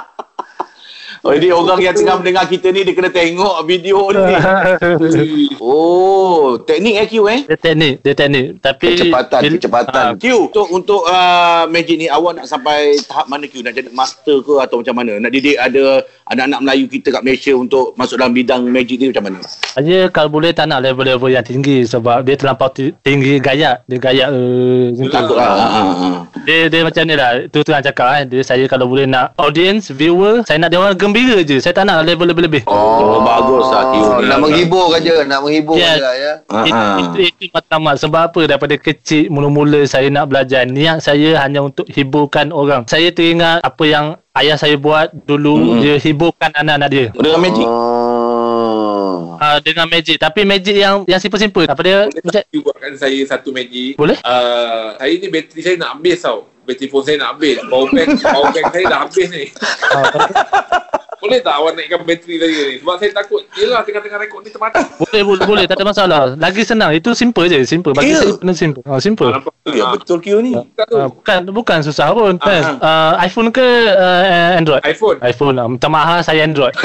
Oh, 1.27 1.35
ini 1.35 1.51
orang 1.51 1.83
yang 1.83 1.91
tengah 1.91 2.17
mendengar 2.17 2.47
kita 2.47 2.71
ni, 2.71 2.87
dia 2.87 2.95
kena 2.95 3.11
tengok 3.11 3.67
video 3.67 3.99
ni. 4.09 4.23
Oh, 5.59 6.55
teknik 6.61 6.95
IQ 7.03 7.27
eh? 7.27 7.41
dia 7.45 7.59
teknik, 7.59 7.95
dia 8.01 8.15
teknik. 8.15 8.47
Tapi 8.61 8.87
Kecepatan, 8.95 9.41
bila- 9.41 9.55
kecepatan. 9.59 10.07
Ah, 10.07 10.13
Q, 10.15 10.25
untuk 10.47 10.67
untuk 10.71 11.03
uh, 11.03 11.67
Magic 11.67 11.97
ni 11.97 12.07
awak 12.07 12.39
nak 12.39 12.47
sampai 12.47 12.95
tahap 13.03 13.27
mana 13.27 13.45
Q? 13.45 13.67
Nak 13.67 13.75
jadi 13.75 13.91
master 13.91 14.39
ke 14.41 14.55
atau 14.61 14.79
macam 14.79 14.95
mana? 14.95 15.19
Nak 15.19 15.31
didik 15.33 15.57
ada 15.57 16.05
anak-anak 16.27 16.61
Melayu 16.63 16.87
kita 16.87 17.09
kat 17.11 17.23
Malaysia 17.23 17.53
untuk 17.53 17.97
masuk 17.97 18.17
dalam 18.17 18.31
bidang 18.31 18.63
Magic 18.63 18.97
ni 18.97 19.11
macam 19.11 19.27
mana? 19.27 19.39
Saya 19.43 20.07
kalau 20.09 20.31
boleh 20.31 20.53
tak 20.53 20.71
nak 20.71 20.85
level-level 20.85 21.29
yang 21.29 21.43
tinggi 21.43 21.83
sebab 21.83 22.23
dia 22.23 22.39
terlampau 22.39 22.71
ti- 22.71 22.95
tinggi 23.01 23.43
gaya. 23.43 23.83
Dia 23.85 23.99
gaya 23.99 24.25
uh, 24.31 24.93
tu. 24.93 25.09
Takut 25.09 25.35
lah. 25.35 25.51
Ha, 25.51 25.67
ha, 25.67 25.83
ha. 25.83 26.09
Dia 26.45 26.71
dia 26.71 26.87
macam 26.87 27.03
ni 27.03 27.15
lah. 27.17 27.43
Tu 27.49 27.59
tu 27.59 27.71
yang 27.71 27.83
cakap 27.83 28.07
kan. 28.07 28.25
Dia 28.29 28.43
saya 28.45 28.65
kalau 28.67 28.87
boleh 28.87 29.09
nak 29.09 29.35
audience, 29.37 29.91
viewer, 29.91 30.45
saya 30.45 30.61
nak 30.61 30.71
dia 30.71 30.79
orang 30.79 30.95
gembira 30.95 31.16
je. 31.43 31.57
Saya 31.59 31.73
tak 31.73 31.85
nak 31.85 32.03
level 32.03 32.29
lebih-lebih. 32.29 32.63
Oh, 32.67 33.21
bagus 33.21 33.67
lah 33.67 33.83
Q 33.87 33.95
Oh, 33.97 34.19
ni. 34.19 34.29
nak 34.29 34.39
menghibur 34.39 34.93
je, 34.99 35.17
nak 35.25 35.41
menghibur 35.41 35.75
Yes. 35.75 35.97
je 35.97 36.03
lah 36.03 36.15
ya. 36.15 36.33
Ah, 36.47 36.63
Itu, 36.63 36.75
ah. 36.75 36.97
itu, 36.99 37.19
itu 37.23 37.45
matlamat 37.51 37.95
Sebab 37.97 38.21
apa 38.23 38.41
Daripada 38.45 38.75
kecil 38.75 39.29
Mula-mula 39.29 39.83
saya 39.85 40.09
nak 40.09 40.27
belajar 40.27 40.63
Niat 40.63 41.01
saya 41.01 41.37
hanya 41.39 41.61
untuk 41.61 41.85
Hiburkan 41.87 42.49
orang 42.49 42.85
Saya 42.85 43.09
teringat 43.09 43.61
Apa 43.61 43.83
yang 43.83 44.07
Ayah 44.33 44.55
saya 44.55 44.75
buat 44.75 45.11
Dulu 45.13 45.53
Mm-mm. 45.57 45.81
Dia 45.81 45.95
hiburkan 45.97 46.53
anak-anak 46.55 46.89
dia 46.89 47.07
Dengan 47.13 47.41
Magic? 47.41 47.67
Oh. 47.67 49.37
uh, 49.37 49.59
Dengan 49.61 49.87
magic 49.87 50.17
Tapi 50.17 50.41
magic 50.43 50.77
yang 50.77 51.03
Yang 51.05 51.21
simple-simple 51.23 51.67
Apa 51.67 51.81
dia 51.81 51.99
Boleh 52.05 52.23
macam, 52.23 52.35
tak 52.37 52.45
you 52.51 52.61
buatkan 52.61 52.93
saya 52.95 53.21
satu 53.23 53.49
magic? 53.51 53.97
Boleh? 53.97 54.17
Uh, 54.23 54.95
saya 54.97 55.13
ni 55.13 55.29
bateri 55.29 55.61
saya 55.61 55.77
nak 55.77 55.91
habis 55.95 56.21
tau. 56.21 56.47
Bateri 56.63 56.89
phone 56.89 57.05
saya 57.05 57.17
nak 57.17 57.31
habis. 57.33 57.57
Power 57.63 57.87
bank, 57.89 58.09
power 58.19 58.49
bank 58.51 58.67
saya 58.71 58.85
dah 58.87 58.99
habis 59.05 59.27
ni. 59.29 59.45
Boleh 61.27 61.41
tak 61.41 61.55
awak 61.55 61.71
naikkan 61.75 62.01
bateri 62.01 62.35
saya 62.39 62.61
ni? 62.65 62.75
Sebab 62.79 62.95
saya 62.97 63.11
takut, 63.13 63.43
yelah 63.55 63.83
tengah-tengah 63.83 64.19
rekod 64.19 64.41
ni 64.41 64.49
termati. 64.49 64.79
boleh, 64.97 65.23
boleh, 65.23 65.43
boleh, 65.45 65.65
tak 65.67 65.77
ada 65.77 65.85
masalah. 65.85 66.21
Lagi 66.35 66.63
senang. 66.63 66.91
Itu 66.93 67.13
simple 67.13 67.47
je, 67.47 67.59
simple. 67.63 67.91
Bagi 67.91 68.15
Ya. 68.15 68.23
saya 68.23 68.55
simple. 68.55 68.83
Ah, 68.85 68.97
simple. 68.97 69.29
Ah? 69.29 69.43
Ya, 69.67 69.85
Ah, 69.85 69.93
betul 69.93 70.19
Q 70.19 70.39
ni. 70.39 70.55
bukan 70.55 70.87
tu. 70.87 70.97
Ah, 70.97 71.09
bukan 71.09 71.39
bukan 71.53 71.79
susah 71.83 72.11
pun 72.11 72.39
kan. 72.39 72.79
Uh, 72.79 73.13
iPhone 73.21 73.51
ke 73.51 73.67
uh, 73.91 74.55
Android? 74.55 74.83
iPhone. 74.83 75.19
iPhone 75.21 75.55
lah. 75.55 75.67
Minta 75.67 75.87
mahal 75.87 76.23
saya 76.23 76.43
Android. 76.43 76.73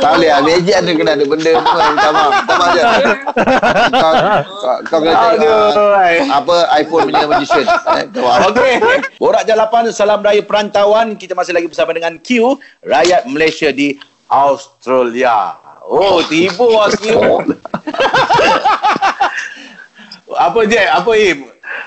Tak 0.00 0.10
boleh 0.16 0.30
lah. 0.30 0.40
Magic 0.44 0.74
ada 0.74 0.90
kena 0.92 1.10
ada 1.16 1.24
benda 1.24 1.50
semua. 1.50 1.82
Minta 1.90 2.10
maaf. 2.12 2.32
Minta 2.32 2.54
maaf 2.56 2.70
je. 2.72 2.82
Kau, 3.90 4.12
kau, 4.60 4.76
kau 4.86 4.98
kena 5.02 5.14
cari 5.14 5.46
ah, 5.46 6.10
apa 6.40 6.56
iPhone 6.78 7.02
punya 7.10 7.26
magician. 7.26 7.64
Eh? 7.68 8.04
Okey. 8.50 8.72
Borak 9.16 9.44
Jalapan, 9.48 9.90
salam 9.90 10.20
raya 10.20 10.42
perantauan. 10.44 11.16
Kita 11.16 11.32
masih 11.32 11.52
lagi 11.56 11.66
bersama 11.68 11.96
dengan 11.96 12.18
Q, 12.20 12.56
rakyat 12.84 13.26
Malaysia 13.28 13.68
di 13.72 13.96
Australia. 14.30 15.58
Oh, 15.90 16.22
tiba 16.26 16.66
lah 16.70 16.90
Q. 16.94 17.06
apa 20.46 20.60
je? 20.70 20.82
Apa 20.86 21.10
Im? 21.18 21.38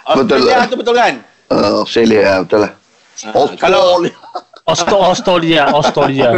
Betul 0.03 0.43
Australia 0.43 0.55
lah. 0.59 0.65
tu 0.67 0.75
betul 0.75 0.95
kan? 0.95 1.13
Uh, 1.47 1.83
Australia 1.83 2.19
lah, 2.21 2.37
betul 2.43 2.59
lah. 2.67 2.73
Ah, 3.23 3.47
kalau 3.55 4.03
Austo 4.03 4.11
Australia, 4.65 5.67
Australia. 5.71 6.29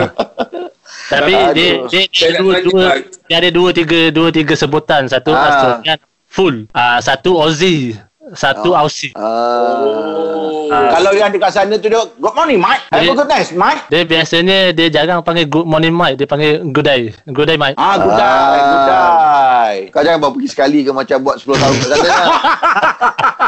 Tapi 1.14 1.34
dia 1.54 1.86
dia, 1.86 2.04
dia, 2.10 2.30
dua 2.42 2.66
dua 2.66 2.86
dia 3.30 3.38
ada 3.38 3.50
dua 3.54 3.70
tiga 3.70 4.10
dua 4.10 4.34
tiga 4.34 4.54
sebutan. 4.58 5.06
Satu 5.06 5.34
Ah. 5.34 5.46
Australian 5.46 6.00
full. 6.26 6.56
Ah 6.74 6.98
satu 6.98 7.38
Aussie, 7.38 7.94
satu 8.32 8.74
Oh. 8.74 8.80
Aussie. 8.80 9.14
Oh. 9.14 10.66
Ah. 10.66 10.90
kalau 10.92 11.14
yang 11.14 11.30
dekat 11.30 11.54
sana 11.54 11.78
tu 11.78 11.86
dia, 11.86 12.02
good 12.18 12.34
morning 12.34 12.58
Mike. 12.58 12.82
Have 12.90 13.06
a 13.06 13.14
good 13.14 13.30
night 13.30 13.50
Mike. 13.54 13.82
Dia 13.86 14.02
biasanya 14.02 14.58
dia 14.72 14.88
jarang 14.90 15.22
panggil 15.22 15.46
good 15.46 15.62
morning 15.64 15.94
Mike, 15.94 16.18
dia 16.18 16.26
panggil 16.26 16.66
good 16.72 16.82
day. 16.82 17.14
Good 17.24 17.46
day 17.46 17.54
Mike. 17.56 17.78
Ah, 17.78 17.96
good 17.96 18.10
Ah. 18.12 18.18
day, 18.18 18.58
good 18.64 18.84
day. 18.84 19.76
Kau 19.92 20.02
jangan 20.02 20.20
bawa 20.20 20.32
pergi 20.34 20.50
sekali 20.50 20.80
ke 20.82 20.90
macam 20.90 21.18
buat 21.22 21.38
10 21.38 21.54
tahun 21.54 21.76
kat 21.76 21.88
sana 21.92 22.08
lah. 22.08 22.28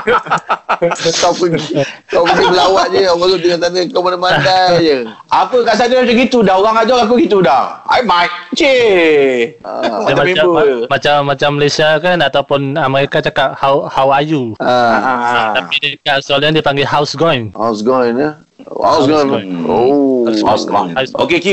kau 1.17 1.33
pergi 1.33 1.73
kau 2.07 2.23
pergi 2.23 2.45
melawat 2.47 2.85
je 2.91 3.01
orang 3.07 3.29
tu 3.33 3.37
dengan 3.39 3.59
sana 3.59 3.79
kau 3.89 4.01
mana-mana 4.01 4.55
je. 4.77 4.97
Apa 5.27 5.57
kat 5.63 5.75
sana 5.75 5.93
macam 5.97 6.15
gitu 6.15 6.39
dah. 6.41 6.55
Orang 6.55 6.75
ajar 6.77 6.97
aku 7.01 7.17
gitu 7.17 7.41
dah. 7.41 7.81
Hai 7.83 8.01
Mike. 8.03 8.33
Cik. 8.53 9.61
Ah. 9.61 10.05
Dia 10.05 10.13
Macam 10.13 10.25
macam, 10.27 10.47
macam 10.89 11.15
macam 11.27 11.49
Malaysia 11.55 11.89
kan 11.97 12.17
ataupun 12.19 12.73
Amerika 12.75 13.17
cakap 13.19 13.53
how 13.53 13.85
how 13.87 14.09
are 14.09 14.21
you? 14.21 14.53
Ah, 14.57 14.66
Ah. 14.67 15.55
Tapi 15.55 15.75
dekat 15.79 16.19
Australia 16.19 16.59
dia 16.59 16.63
panggil 16.65 16.83
how's 16.83 17.15
going. 17.15 17.55
how's 17.55 17.79
going 17.79 18.19
ya? 18.19 18.35
How's 18.67 19.07
going? 19.07 19.31
going. 19.31 19.49
Oh. 19.63 20.27
Osman. 20.27 20.91
How's- 20.91 21.15
Okey 21.15 21.39
Q, 21.39 21.47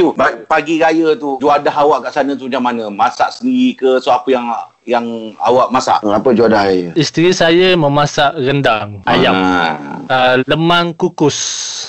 pagi 0.50 0.82
raya 0.82 1.14
tu 1.14 1.38
juadah 1.38 1.70
awak 1.70 2.10
kat 2.10 2.12
sana 2.18 2.34
tu 2.34 2.50
macam 2.50 2.62
mana? 2.66 2.84
Masak 2.90 3.30
sendiri 3.30 3.78
ke? 3.78 3.90
So 4.02 4.10
apa 4.10 4.26
yang 4.34 4.46
yang 4.84 5.06
awak 5.38 5.70
masak? 5.70 6.02
Apa 6.02 6.34
juadah 6.34 6.66
air? 6.66 6.90
Isteri 6.98 7.30
saya 7.30 7.78
memasak 7.78 8.34
rendang 8.34 9.00
ayam. 9.06 9.34
Ah. 9.38 9.78
Uh, 10.04 10.34
lemang 10.44 10.92
kukus. 10.92 11.38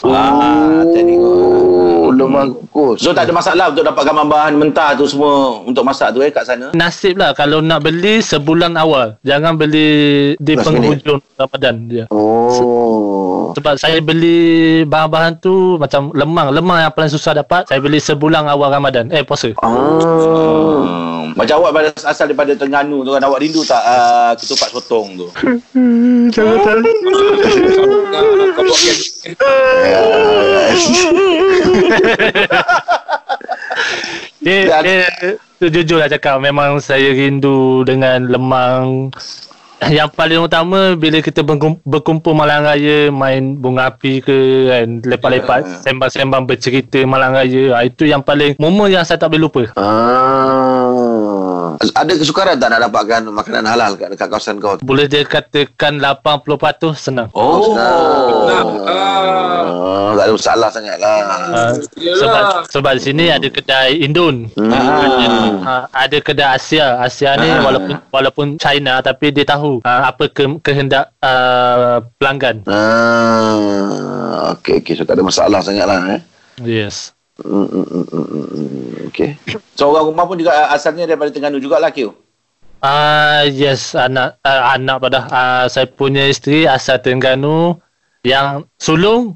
Ah, 0.06 0.86
tengok. 0.94 1.75
Oh, 2.16 2.20
lemang 2.24 2.56
kukus. 2.56 3.04
So 3.04 3.12
tak 3.12 3.28
ada 3.28 3.34
masalah 3.36 3.66
untuk 3.76 3.84
dapat 3.84 4.04
bahan 4.08 4.56
mentah 4.56 4.96
tu 4.96 5.04
semua 5.04 5.60
untuk 5.68 5.84
masak 5.84 6.16
tu 6.16 6.24
eh 6.24 6.32
kat 6.32 6.48
sana? 6.48 6.72
Nasib 6.72 7.20
lah 7.20 7.36
kalau 7.36 7.60
nak 7.60 7.84
beli 7.84 8.24
sebulan 8.24 8.80
awal. 8.80 9.20
Jangan 9.28 9.60
beli 9.60 10.34
di 10.40 10.54
Last 10.56 10.64
penghujung 10.72 11.20
Ramadan 11.36 11.76
dia. 11.92 12.06
Oh. 12.16 13.52
Sebab 13.60 13.76
saya 13.76 14.00
beli 14.00 14.84
bahan-bahan 14.88 15.44
tu 15.44 15.76
macam 15.76 16.16
lemang. 16.16 16.56
Lemang 16.56 16.88
yang 16.88 16.94
paling 16.96 17.12
susah 17.12 17.36
dapat. 17.36 17.68
Saya 17.68 17.84
beli 17.84 18.00
sebulan 18.00 18.48
awal 18.48 18.72
Ramadan. 18.72 19.12
Eh 19.12 19.28
puasa. 19.28 19.52
Ah. 19.60 19.68
Hmm. 19.68 21.36
Macam 21.36 21.60
awak 21.60 21.72
pada 21.76 21.90
asal 22.08 22.32
daripada 22.32 22.56
Terengganu 22.56 23.04
tu 23.04 23.12
kan 23.12 23.20
awak 23.28 23.44
rindu 23.44 23.60
tak 23.68 23.84
uh, 23.84 24.32
ketupat 24.40 24.72
sotong 24.72 25.20
tu? 25.20 25.28
Jangan 26.36 26.58
tak. 26.64 26.80
Dia, 34.46 34.78
dia, 34.86 35.10
tu 35.58 35.74
jujur 35.74 35.98
lah 35.98 36.06
cakap. 36.06 36.38
Memang 36.38 36.78
saya 36.78 37.10
rindu 37.10 37.82
dengan 37.82 38.30
lemang. 38.30 39.10
Yang 39.82 40.10
paling 40.14 40.40
utama 40.40 40.94
bila 40.96 41.20
kita 41.20 41.44
berkum- 41.44 41.82
berkumpul 41.84 42.32
malam 42.32 42.64
raya 42.64 43.12
main 43.12 43.60
bunga 43.60 43.92
api 43.92 44.24
ke 44.24 44.38
kan 44.72 44.88
lepak-lepak 45.04 45.84
sembang-sembang 45.84 46.48
bercerita 46.48 47.04
malam 47.04 47.36
raya 47.36 47.76
ha, 47.76 47.84
itu 47.84 48.08
yang 48.08 48.24
paling 48.24 48.56
momen 48.56 48.96
yang 48.96 49.04
saya 49.04 49.20
tak 49.20 49.36
boleh 49.36 49.46
lupa 49.46 49.62
Ah. 49.76 50.75
Ada 51.94 52.14
kesukaran 52.16 52.58
tak 52.58 52.74
nak 52.74 52.90
dapatkan 52.90 53.22
makanan 53.30 53.66
halal 53.66 53.94
kat, 53.94 54.10
dekat 54.10 54.28
kawasan 54.28 54.58
kau? 54.58 54.80
Boleh 54.82 55.06
dia 55.06 55.22
katakan 55.22 56.02
80% 56.02 56.96
senang. 56.96 57.30
Oh. 57.32 57.62
Senang. 57.70 58.68
Ah. 58.86 59.64
Oh, 59.66 60.12
tak 60.14 60.26
ada 60.26 60.34
masalah 60.34 60.70
sangat 60.70 60.98
lah. 60.98 61.18
Uh, 61.50 61.72
Yelah. 61.98 62.18
sebab 62.22 62.44
sebab 62.70 62.92
di 62.96 63.02
sini 63.02 63.26
ada 63.28 63.48
kedai 63.50 64.00
Indon. 64.00 64.48
Hmm. 64.54 64.72
Uh, 65.62 65.84
ada 65.92 66.18
kedai 66.22 66.56
Asia. 66.56 67.02
Asia 67.02 67.34
ni 67.36 67.50
Ah. 67.50 67.62
walaupun 67.64 67.96
walaupun 68.12 68.48
China 68.56 69.02
tapi 69.02 69.32
dia 69.32 69.44
tahu 69.44 69.82
uh, 69.82 70.02
apa 70.06 70.30
ke, 70.30 70.46
kehendak 70.62 71.10
uh, 71.20 72.04
pelanggan. 72.22 72.62
Ah, 72.70 74.54
okey 74.56 74.84
okey 74.84 74.94
so 74.94 75.04
tak 75.04 75.18
ada 75.18 75.24
masalah 75.26 75.60
sangat 75.60 75.86
lah 75.90 76.00
eh. 76.16 76.22
Yes. 76.62 77.15
Hmm, 77.36 77.68
hmm, 77.68 77.84
hmm, 77.84 78.06
hmm, 78.08 78.26
hmm, 78.32 78.46
hmm. 78.48 79.08
Okey. 79.12 79.30
So 79.76 79.92
orang 79.92 80.08
rumah 80.08 80.24
pun 80.24 80.40
juga 80.40 80.56
uh, 80.56 80.68
asalnya 80.72 81.04
daripada 81.04 81.36
Terengganu 81.36 81.60
jugalah 81.60 81.92
Q. 81.92 82.16
Ah 82.80 83.44
uh, 83.44 83.52
yes 83.52 83.92
anak 83.92 84.40
uh, 84.46 84.62
anak 84.72 85.04
pada 85.04 85.20
uh, 85.28 85.66
saya 85.68 85.88
punya 85.92 86.32
isteri 86.32 86.64
asal 86.64 86.96
Terengganu 87.04 87.76
yang 88.24 88.64
sulung 88.80 89.36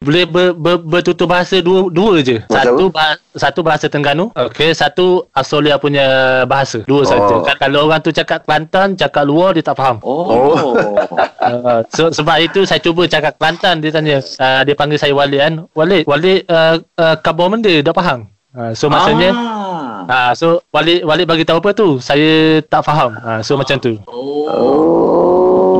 boleh 0.00 0.24
ber, 0.24 0.56
ber, 0.56 0.76
bertutur 0.80 1.28
bahasa 1.28 1.60
dua 1.60 1.92
dua 1.92 2.24
je. 2.24 2.40
Bahasa 2.48 2.72
Satu 2.72 2.84
bahasa, 2.88 3.20
satu 3.36 3.60
bahasa 3.60 3.84
Terengganu, 3.92 4.32
okey, 4.32 4.72
satu 4.72 5.28
Australia 5.36 5.76
punya 5.76 6.06
bahasa. 6.48 6.80
Dua 6.88 7.04
Oh. 7.04 7.08
saja. 7.08 7.34
Kan 7.44 7.56
kalau 7.60 7.92
orang 7.92 8.00
tu 8.00 8.08
cakap 8.08 8.48
Kelantan, 8.48 8.96
cakap 8.96 9.28
luar 9.28 9.52
dia 9.52 9.60
tak 9.60 9.76
faham. 9.76 10.00
Oh. 10.00 10.72
Uh, 11.44 11.84
so, 11.92 12.08
sebab 12.08 12.40
itu 12.40 12.64
saya 12.64 12.80
cuba 12.80 13.04
cakap 13.04 13.36
Kelantan 13.36 13.84
dia 13.84 13.92
tanya. 13.92 14.16
Uh, 14.40 14.64
dia 14.64 14.72
panggil 14.72 14.96
saya 14.96 15.12
Walid 15.12 15.44
kan. 15.44 15.54
Walid, 15.76 16.08
Walid 16.08 16.48
uh, 16.48 16.80
uh, 16.96 17.44
benda 17.52 17.84
dah 17.84 17.92
faham. 17.92 18.32
Uh, 18.56 18.72
so 18.72 18.88
maksudnya 18.88 19.28
Ah. 19.36 19.84
Ah, 20.08 20.32
so 20.32 20.64
Walid 20.72 21.04
Walid 21.04 21.28
bagi 21.28 21.44
tahu 21.44 21.60
apa 21.60 21.76
tu? 21.76 22.00
Saya 22.00 22.64
tak 22.64 22.84
faham. 22.84 23.12
Ah, 23.20 23.40
so 23.44 23.60
macam 23.60 23.76
tu. 23.76 24.00
Oh. 24.08 24.48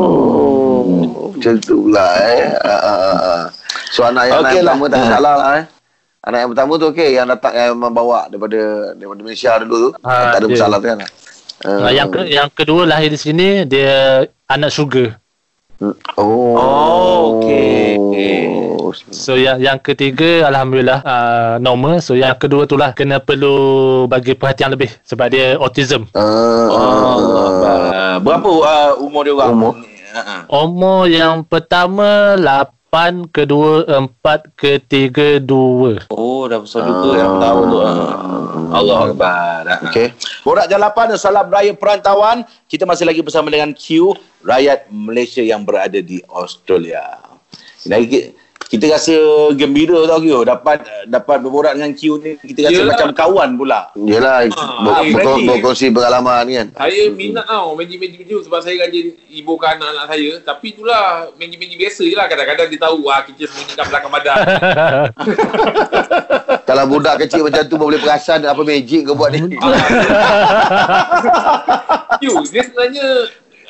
Oh. 0.04 0.84
Macam 1.32 1.60
tu 1.60 1.76
pula 1.88 2.08
eh. 2.24 2.52
Ah, 2.64 2.68
ah, 2.68 2.96
ah, 3.00 3.16
ah. 3.24 3.42
So 3.94 4.02
anak 4.02 4.26
yang 4.26 4.42
okay 4.42 4.58
lah. 4.58 4.74
pertama 4.74 4.84
tak 4.90 5.02
salah 5.06 5.34
lah 5.38 5.50
eh. 5.62 5.64
Anak 6.26 6.38
yang 6.42 6.50
pertama 6.50 6.72
tu 6.82 6.86
okey 6.90 7.08
yang 7.14 7.26
datang 7.30 7.54
yang 7.54 7.78
membawa 7.78 8.26
daripada 8.26 8.90
daripada 8.98 9.20
Malaysia 9.22 9.52
dulu 9.62 9.76
tu. 9.78 9.90
Ah, 10.02 10.34
tak 10.34 10.38
ada 10.42 10.46
dia. 10.50 10.54
masalah 10.58 10.76
tu 10.82 10.86
kan. 10.90 10.98
Ah, 11.62 11.90
yang 11.94 12.08
ke, 12.10 12.20
yang 12.26 12.48
kedua 12.50 12.82
lahir 12.90 13.14
di 13.14 13.20
sini 13.22 13.62
dia 13.62 14.26
anak 14.50 14.74
sugar. 14.74 15.22
Oh. 16.18 16.58
Oh, 16.58 17.18
okey. 17.38 17.94
So 19.14 19.38
yang 19.38 19.62
yang 19.62 19.78
ketiga 19.78 20.50
alhamdulillah 20.50 20.98
uh, 21.06 21.54
normal. 21.62 22.02
So 22.02 22.18
yang 22.18 22.34
kedua 22.34 22.66
tu 22.66 22.74
lah 22.74 22.98
kena 22.98 23.22
perlu 23.22 24.10
bagi 24.10 24.34
perhatian 24.34 24.74
lebih 24.74 24.90
sebab 25.06 25.30
dia 25.30 25.54
autism. 25.54 26.10
Ah, 26.18 26.66
Oh. 26.66 27.62
Uh, 27.94 28.16
berapa 28.18 28.50
uh, 28.50 28.90
umur 28.98 29.22
dia 29.22 29.38
orang? 29.38 29.54
Umur? 29.54 29.72
Uh-huh. 30.14 30.40
Umur 30.66 31.00
yang 31.06 31.46
pertama 31.46 32.34
8 32.42 32.74
kedua 33.26 33.82
4 33.90 34.54
ketiga 34.54 35.42
2. 35.42 36.14
Oh, 36.14 36.46
dah 36.46 36.62
besar 36.62 36.86
juga 36.86 37.18
yang 37.18 37.42
tahu 37.42 37.60
tu. 37.66 37.78
Ah. 37.82 38.70
Allah 38.70 38.98
Akbar. 39.10 39.62
Ah. 39.66 39.78
Okey. 39.90 40.14
Borak 40.46 40.70
Jalapan, 40.70 41.18
salam 41.18 41.50
raya 41.50 41.74
perantauan. 41.74 42.46
Kita 42.70 42.86
masih 42.86 43.02
lagi 43.02 43.18
bersama 43.18 43.50
dengan 43.50 43.74
Q, 43.74 44.14
rakyat 44.46 44.86
Malaysia 44.94 45.42
yang 45.42 45.66
berada 45.66 45.98
di 45.98 46.22
Australia. 46.30 47.18
Lagi 47.90 48.30
kita 48.74 48.84
rasa 48.90 49.14
gembira 49.52 49.94
tau 50.04 50.18
Q 50.18 50.42
dapat 50.42 50.76
dapat 51.06 51.36
berborak 51.38 51.72
dengan 51.72 51.90
Q 51.90 52.00
ni 52.18 52.30
kita 52.36 52.64
rasa 52.64 52.76
Yelah. 52.76 52.86
macam 52.90 53.08
kawan 53.12 53.48
pula. 53.54 53.80
Yelah 53.94 54.36
Ah, 54.50 54.80
ber- 54.80 54.96
eh, 55.00 55.08
ber- 55.08 55.12
berarti- 55.14 55.46
berkongsi 55.46 55.84
pengalaman 55.88 56.44
kan. 56.44 56.66
Saya 56.76 57.02
minat 57.08 57.44
tau 57.44 57.72
magic-magic 57.72 58.24
tu 58.24 58.36
sebab 58.40 58.58
saya 58.60 58.82
rajin 58.82 59.14
ibukan 59.32 59.74
anak-anak 59.74 60.04
saya. 60.08 60.30
Tapi 60.42 60.66
itulah 60.70 61.28
magic-magic 61.34 61.76
biasa 61.76 62.02
je 62.02 62.12
lah. 62.12 62.26
Kadang-kadang 62.26 62.66
dia 62.66 62.80
tahu 62.80 62.98
ah 63.06 63.20
kita 63.22 63.46
sembunyi 63.46 63.72
kat 63.72 63.84
belakang 63.86 64.10
badan. 64.10 64.36
Kalau 66.64 66.84
budak 66.86 67.20
kecil 67.20 67.42
macam 67.42 67.62
tu 67.62 67.76
boleh 67.76 67.96
perasan 67.96 68.42
apa 68.42 68.60
magic 68.60 69.04
kau 69.04 69.14
buat 69.14 69.30
ni. 69.30 69.38
Q, 72.16 72.22
dia 72.48 72.62
sebenarnya 72.62 73.04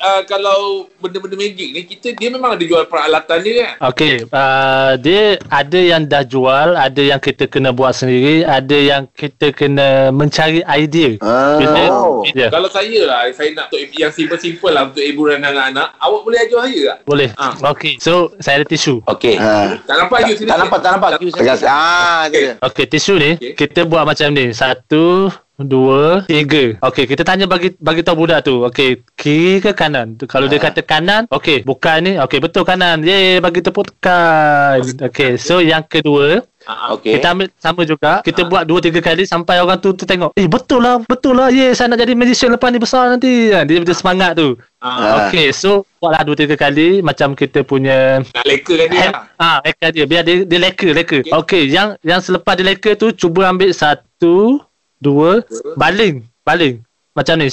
uh, 0.05 0.21
kalau 0.23 0.59
benda-benda 1.01 1.33
magic 1.35 1.67
ni 1.73 1.81
kita 1.83 2.13
dia 2.13 2.29
memang 2.29 2.53
ada 2.53 2.61
jual 2.61 2.85
peralatan 2.85 3.37
dia 3.41 3.53
kan. 3.57 3.73
Okey, 3.89 4.13
uh, 4.29 4.91
dia 5.01 5.41
ada 5.49 5.79
yang 5.79 6.05
dah 6.05 6.21
jual, 6.21 6.77
ada 6.77 7.01
yang 7.01 7.17
kita 7.17 7.49
kena 7.49 7.73
buat 7.73 7.97
sendiri, 7.97 8.45
ada 8.45 8.77
yang 8.77 9.09
kita 9.09 9.49
kena 9.49 10.13
mencari 10.13 10.61
idea. 10.63 11.17
Ah. 11.21 11.57
Bila, 11.57 11.81
Oh. 11.87 12.21
ya, 12.27 12.49
Kalau 12.49 12.69
saya 12.69 13.01
lah, 13.07 13.25
saya 13.31 13.53
nak 13.53 13.69
untuk 13.69 13.81
yang 13.95 14.11
simple-simple 14.11 14.71
lah 14.71 14.89
untuk 14.89 15.01
hiburan 15.01 15.41
anak-anak, 15.41 15.95
awak 15.97 16.21
boleh 16.21 16.39
ajar 16.39 16.59
saya 16.65 16.81
tak? 16.85 16.97
boleh. 17.05 17.29
Ah. 17.35 17.53
Okey, 17.71 17.97
so 17.97 18.33
saya 18.37 18.61
ada 18.61 18.65
tisu. 18.67 19.01
Okey. 19.07 19.35
Ha. 19.39 19.79
Tak 19.83 19.95
nampak 19.95 20.19
you 20.27 20.35
sini. 20.37 20.49
Tak 20.49 20.59
nampak, 20.61 20.79
tak 20.81 20.91
nampak. 20.97 21.09
Tegas. 21.17 21.61
Ah, 21.65 22.27
dia. 22.29 22.59
Okey, 22.61 22.85
tisu 22.85 23.13
ni 23.17 23.31
Okey. 23.39 23.53
kita 23.57 23.87
buat 23.87 24.03
macam 24.05 24.29
ni. 24.31 24.51
Satu, 24.51 25.31
dua, 25.59 26.27
tiga. 26.27 26.75
Okey, 26.83 27.07
kita 27.07 27.23
tanya 27.23 27.47
bagi 27.47 27.71
bagi 27.79 28.03
tahu 28.03 28.27
budak 28.27 28.43
tu. 28.43 28.67
Okey, 28.67 29.07
kiri 29.15 29.63
ke 29.63 29.71
kanan? 29.71 30.19
Tu, 30.19 30.27
Kalau 30.27 30.51
dia 30.51 30.59
kata 30.59 30.83
kanan, 30.83 31.31
okey, 31.31 31.63
bukan 31.63 31.97
ni. 32.03 32.13
Okey, 32.19 32.43
betul 32.43 32.67
kanan. 32.67 32.99
Ye, 33.01 33.39
bagi 33.39 33.63
tepuk 33.63 33.87
tekan. 33.95 34.83
Okey, 35.07 35.39
so 35.39 35.63
yang 35.63 35.87
kedua, 35.87 36.43
Ah, 36.65 36.97
Okey. 36.97 37.21
Kita 37.21 37.37
ambil 37.37 37.47
sama 37.61 37.85
juga. 37.85 38.25
Kita 38.25 38.41
buat 38.49 38.65
dua 38.65 38.81
tiga 38.81 38.97
kali 38.97 39.21
sampai 39.29 39.61
orang 39.61 39.77
tu, 39.77 39.93
tu 39.93 40.01
tengok. 40.01 40.33
Eh 40.33 40.49
betul 40.49 40.81
lah, 40.81 40.97
betul 41.05 41.37
lah. 41.37 41.53
Ye, 41.53 41.77
saya 41.77 41.93
nak 41.93 42.01
jadi 42.01 42.17
magician 42.17 42.49
lepas 42.49 42.73
ni 42.73 42.81
besar 42.81 43.05
nanti. 43.13 43.53
Ha, 43.53 43.61
Dia, 43.69 43.85
dia 43.85 43.93
semangat 43.93 44.33
tu. 44.33 44.57
ah, 44.81 44.89
Ah. 44.89 45.29
Okey, 45.29 45.53
so 45.53 45.85
buatlah 46.01 46.25
dua 46.25 46.33
tiga 46.33 46.57
kali 46.57 47.05
macam 47.05 47.37
kita 47.37 47.61
punya 47.61 48.17
nak 48.33 48.45
leka 48.49 48.73
kan 48.81 48.87
dia. 48.89 48.97
hand, 48.97 49.15
ah, 49.37 49.57
leka 49.61 49.87
dia. 49.93 50.05
Biar 50.09 50.25
dia, 50.25 50.41
dia 50.41 50.57
leka, 50.57 50.89
leka. 50.89 51.21
Okey, 51.21 51.37
okay, 51.37 51.63
yang 51.69 52.01
yang 52.01 52.17
selepas 52.17 52.57
dia 52.57 52.65
leka 52.65 52.97
tu 52.97 53.13
cuba 53.13 53.45
ambil 53.45 53.69
satu, 53.69 54.57
dua, 55.05 55.45
baling, 55.77 56.25
baling. 56.41 56.81
Macam 57.13 57.37
ni. 57.37 57.47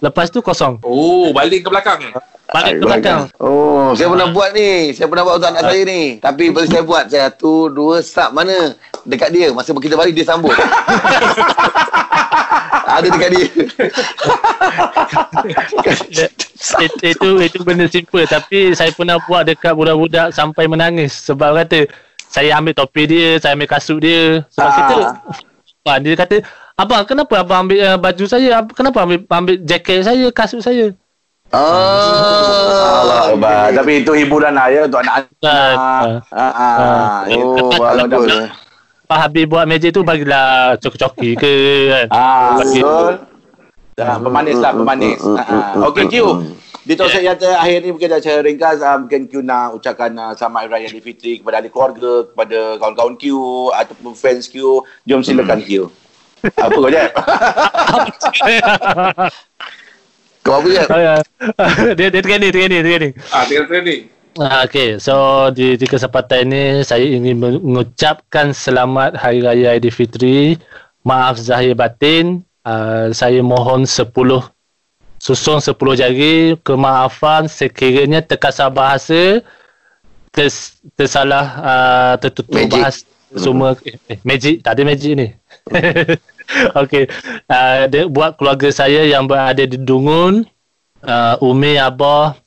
Lepas 0.00 0.30
tu 0.30 0.40
kosong. 0.40 0.80
Oh, 0.86 1.34
balik 1.34 1.66
ke 1.66 1.68
belakang? 1.68 2.00
Balik 2.48 2.80
ke 2.80 2.84
belakang. 2.88 3.20
Oh, 3.36 3.92
saya 3.92 4.08
pernah 4.08 4.32
buat 4.32 4.50
ni. 4.56 4.96
Saya 4.96 5.10
pernah 5.12 5.28
buat 5.28 5.36
untuk 5.42 5.50
anak 5.52 5.62
saya 5.68 5.82
ni. 5.84 6.02
Tapi 6.16 6.48
bila 6.48 6.64
saya 6.64 6.80
buat, 6.80 7.04
saya 7.10 7.28
satu, 7.28 7.68
dua, 7.68 8.00
start 8.00 8.32
mana? 8.32 8.72
Dekat 9.04 9.28
dia. 9.34 9.52
Masa 9.52 9.74
kita 9.76 9.92
balik, 9.92 10.16
dia 10.16 10.24
sambut. 10.24 10.56
Ada 12.92 13.08
dekat 13.08 13.30
dia. 13.32 13.46
Ya, 16.12 16.26
it, 16.84 16.92
itu 17.00 17.28
itu 17.40 17.58
benda 17.64 17.88
simple 17.88 18.28
tapi 18.28 18.76
saya 18.76 18.92
pernah 18.92 19.16
buat 19.24 19.48
dekat 19.48 19.72
budak-budak 19.72 20.36
sampai 20.36 20.68
menangis 20.68 21.16
sebab 21.24 21.56
kata 21.56 21.88
saya 22.28 22.56
ambil 22.60 22.76
topi 22.76 23.08
dia, 23.08 23.40
saya 23.40 23.56
ambil 23.56 23.68
kasut 23.68 24.00
dia. 24.00 24.44
Sebab 24.52 24.68
Ah. 24.68 24.76
kita 24.76 24.96
ah, 25.84 25.98
dia 25.98 26.14
kata, 26.14 26.36
"Abang, 26.78 27.02
kenapa 27.02 27.34
abang 27.42 27.66
ambil 27.66 27.78
uh, 27.82 27.98
baju 27.98 28.24
saya? 28.24 28.62
Kenapa 28.70 29.02
ambil 29.02 29.18
ambil 29.26 29.54
jaket 29.66 30.06
saya, 30.06 30.26
kasut 30.30 30.62
saya?" 30.62 30.94
Ah, 31.52 33.04
Allah 33.04 33.20
Akbar. 33.28 33.76
Tapi 33.76 33.92
itu 34.00 34.12
hiburan 34.16 34.56
lah 34.56 34.72
ya 34.72 34.88
untuk 34.88 35.04
anak-anak. 35.04 35.36
Kan. 35.44 35.76
Ah, 36.32 36.48
ah. 36.48 37.28
Oh, 37.28 37.68
bagus. 37.76 38.48
Pak 39.04 39.18
Habib 39.28 39.52
buat 39.52 39.68
meja 39.68 39.92
tu 39.92 40.00
bagilah 40.00 40.80
coki-coki 40.80 41.36
ke 41.36 41.52
kan. 41.92 42.06
Ah, 42.08 42.56
Bagi- 42.56 42.80
betul. 42.80 43.12
Dah, 43.92 44.16
pemanis 44.16 44.56
lah, 44.56 44.72
pemanis. 44.72 45.20
Mm, 45.20 45.28
mm, 45.28 45.36
Ah, 45.36 45.44
ah. 45.44 45.52
mm, 45.52 45.60
mm, 45.76 45.88
Okey, 45.92 46.04
Q. 46.08 46.14
mm, 46.82 46.88
Di 46.88 46.92
tausiah 46.98 47.22
yang 47.22 47.38
terakhir 47.38 47.78
ni 47.78 47.88
mungkin 47.94 48.10
secara 48.18 48.42
ringkas, 48.42 48.82
ah, 48.82 48.98
mungkin 48.98 49.30
Q 49.30 49.46
nak 49.46 49.78
ucapkan 49.78 50.10
ah, 50.18 50.34
selamat 50.34 50.66
Hari 50.66 50.70
Raya 50.74 50.86
Aidilfitri 50.90 51.38
kepada 51.38 51.62
ahli 51.62 51.70
keluarga, 51.70 52.26
kepada 52.26 52.58
kawan-kawan 52.82 53.14
Q 53.14 53.24
ataupun 53.70 54.12
fans 54.18 54.50
Q. 54.50 54.82
Jom 55.06 55.22
silakan 55.22 55.62
Q. 55.62 55.86
Apa 56.58 56.74
kau 56.74 56.90
Jeb? 56.90 57.10
Kau 60.42 60.58
apa 60.58 60.68
je? 60.74 60.82
dia 61.98 62.10
dia 62.10 62.22
training 62.22 62.50
training 62.50 62.82
training. 62.82 63.12
Ah, 63.30 63.46
tinggal 63.46 63.70
ni. 63.86 64.10
Ah, 64.42 64.66
okay, 64.66 64.98
so 64.98 65.46
di, 65.54 65.78
di 65.78 65.86
kesempatan 65.86 66.50
ini 66.50 66.82
saya 66.82 67.06
ingin 67.06 67.38
mengucapkan 67.38 68.50
selamat 68.50 69.14
Hari 69.14 69.38
Raya 69.38 69.78
Aidilfitri. 69.78 70.58
Maaf 71.06 71.38
zahir 71.38 71.78
batin. 71.78 72.42
Uh, 72.62 73.10
saya 73.14 73.42
mohon 73.42 73.86
10 73.86 74.06
susun 75.22 75.62
10 75.62 75.78
jari 76.02 76.58
kemaafan 76.66 77.46
sekiranya 77.46 78.18
terkasar 78.18 78.74
bahasa 78.74 79.38
ters, 80.34 80.82
tersalah 80.98 81.44
uh, 81.62 82.14
tertutup 82.18 82.58
Magic. 82.58 82.74
bahasa 82.74 83.00
semua 83.32 83.78
eh, 83.86 83.96
eh, 84.10 84.18
magic 84.26 84.60
tak 84.66 84.76
ada 84.76 84.82
magic 84.82 85.12
ni. 85.14 85.28
Okey. 86.82 87.06
Uh, 87.46 87.86
dia 87.88 88.02
buat 88.10 88.34
keluarga 88.36 88.68
saya 88.74 89.06
yang 89.06 89.24
berada 89.30 89.62
di 89.62 89.78
Dungun, 89.78 90.44
uh, 91.06 91.40
Umi, 91.40 91.80
Abah, 91.80 92.42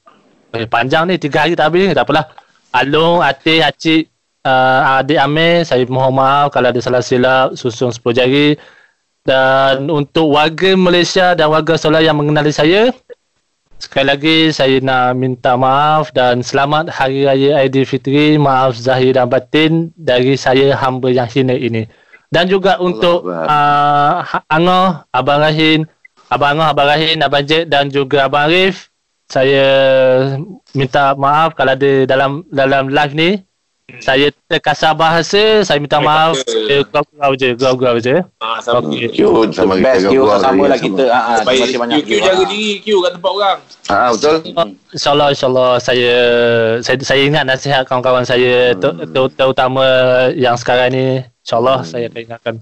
Eh, 0.55 0.63
panjang 0.71 1.03
ni, 1.03 1.19
tiga 1.19 1.43
hari 1.43 1.51
tak 1.51 1.67
habis 1.67 1.91
ni, 1.91 1.93
tak 1.93 2.07
apalah. 2.07 2.31
Alung, 2.71 3.19
Atih, 3.19 3.59
Acik, 3.59 4.07
uh, 4.47 5.03
adik 5.03 5.19
Amir, 5.19 5.67
saya 5.67 5.83
mohon 5.91 6.15
maaf 6.15 6.55
kalau 6.55 6.71
ada 6.71 6.79
salah 6.79 7.03
silap, 7.03 7.59
susun 7.59 7.91
10 7.91 8.15
jari. 8.15 8.55
Dan 9.25 9.89
untuk 9.89 10.38
warga 10.38 10.77
Malaysia 10.77 11.33
dan 11.33 11.49
warga 11.49 11.81
Solar 11.81 12.05
yang 12.05 12.13
mengenali 12.13 12.53
saya, 12.53 12.93
sekali 13.81 14.05
lagi 14.05 14.38
saya 14.53 14.77
nak 14.77 15.17
minta 15.17 15.57
maaf 15.57 16.13
dan 16.13 16.45
selamat 16.45 16.93
Hari 16.93 17.25
Raya 17.25 17.65
Aidilfitri. 17.65 18.38
Maaf 18.38 18.77
zahir 18.77 19.17
dan 19.17 19.25
batin 19.25 19.89
dari 19.97 20.38
saya 20.38 20.77
hamba 20.77 21.09
yang 21.09 21.25
hina 21.25 21.58
ini. 21.58 21.89
Dan 22.29 22.45
juga 22.45 22.77
untuk 22.77 23.25
uh, 23.25 24.21
Angah, 24.45 25.10
Abang 25.10 25.41
Rahim, 25.41 25.89
Abang 26.29 26.62
Angah, 26.62 26.77
Abang 26.77 26.89
Rahim, 26.93 27.17
Abang 27.25 27.45
Jet 27.50 27.65
dan 27.65 27.89
juga 27.89 28.29
Abang 28.29 28.45
Arif. 28.45 28.93
Saya 29.25 29.65
minta 30.77 31.17
maaf 31.17 31.58
kalau 31.58 31.73
ada 31.73 32.06
dalam 32.06 32.45
dalam 32.54 32.93
live 32.93 33.17
ni 33.17 33.29
saya 34.02 34.33
terkasar 34.50 34.98
bahasa, 34.98 35.62
saya 35.62 35.77
minta 35.77 36.02
Eh, 36.02 36.06
maaf. 36.06 36.36
Saya 36.42 36.81
gurau-gurau 36.90 37.31
je, 37.38 37.50
gurau-gurau 37.54 37.98
je. 38.02 38.15
Ah, 38.42 38.58
sama. 38.58 38.81
Okey. 38.81 39.13
Q 39.13 39.19
Sama 39.54 39.77
kita 39.77 39.86
best 39.86 40.04
Q 40.10 40.15
sama 40.42 40.63
lah 40.65 40.79
kita. 40.81 41.06
Ha, 41.10 41.19
ha, 41.21 41.33
terima 41.38 41.46
Baik, 41.46 41.62
kasih 41.62 41.79
banyak 41.79 41.98
Q, 42.02 42.08
Q 42.10 42.12
jaga 42.21 42.44
diri 42.50 42.71
Q 42.81 42.88
kat 43.06 43.12
tempat 43.17 43.31
orang. 43.31 43.58
Ah 43.86 44.10
betul. 44.10 44.36
InsyaAllah, 44.90 45.27
insyaAllah 45.33 45.71
saya, 45.77 46.15
saya 46.81 46.98
saya 47.06 47.21
ingat 47.25 47.44
nasihat 47.46 47.83
kawan-kawan 47.86 48.25
saya 48.25 48.73
ter, 48.73 48.92
terutama 49.38 49.86
yang 50.33 50.58
sekarang 50.58 50.90
ni. 50.90 51.06
InsyaAllah 51.46 51.86
saya 51.86 52.10
akan 52.10 52.21
ingatkan. 52.25 52.56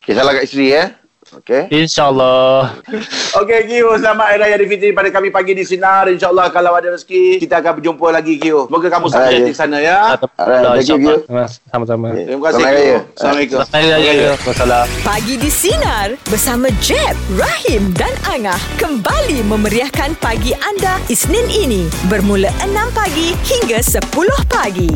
Okay, 0.00 0.16
salah 0.16 0.32
kat 0.32 0.48
isteri 0.48 0.72
ya. 0.72 0.96
Okay. 1.30 1.70
Ah, 1.70 1.78
InsyaAllah. 1.78 2.82
Okey 3.40 3.60
Q, 3.70 3.70
selamat 4.02 4.24
Hari 4.26 4.38
Raya 4.42 4.54
Aidilfitri 4.58 4.90
pada 4.90 5.14
kami 5.14 5.30
pagi 5.30 5.54
di 5.54 5.62
Sinar. 5.62 6.10
InsyaAllah 6.10 6.50
kalau 6.50 6.74
ada 6.74 6.90
rezeki, 6.90 7.38
kita 7.38 7.62
akan 7.62 7.78
berjumpa 7.78 8.06
lagi 8.10 8.34
Q. 8.42 8.66
Semoga 8.66 8.88
kamu 8.90 9.06
sukses 9.06 9.30
Alright. 9.30 9.46
di 9.46 9.54
sana 9.54 9.78
ya. 9.78 10.18
Alright, 10.18 10.82
thank 10.82 10.90
you, 10.90 10.98
InsyaAllah. 10.98 11.46
Sama-sama. 11.70 12.06
Terima 12.18 12.42
kasih. 12.50 12.62
Raya. 12.66 12.98
Assalamualaikum. 13.14 13.58
Selamat 13.62 13.78
Hari 13.78 13.88
Raya. 13.94 14.80
Pagi 15.06 15.34
di 15.38 15.50
Sinar 15.54 16.08
bersama 16.26 16.66
Jeb, 16.82 17.14
Rahim 17.38 17.94
dan 17.94 18.10
Angah 18.26 18.58
kembali 18.82 19.46
memeriahkan 19.46 20.18
pagi 20.18 20.50
anda 20.66 20.98
Isnin 21.06 21.46
ini 21.46 21.86
bermula 22.10 22.50
6 22.58 22.74
pagi 22.90 23.38
hingga 23.46 23.78
10 23.78 24.02
pagi. 24.50 24.90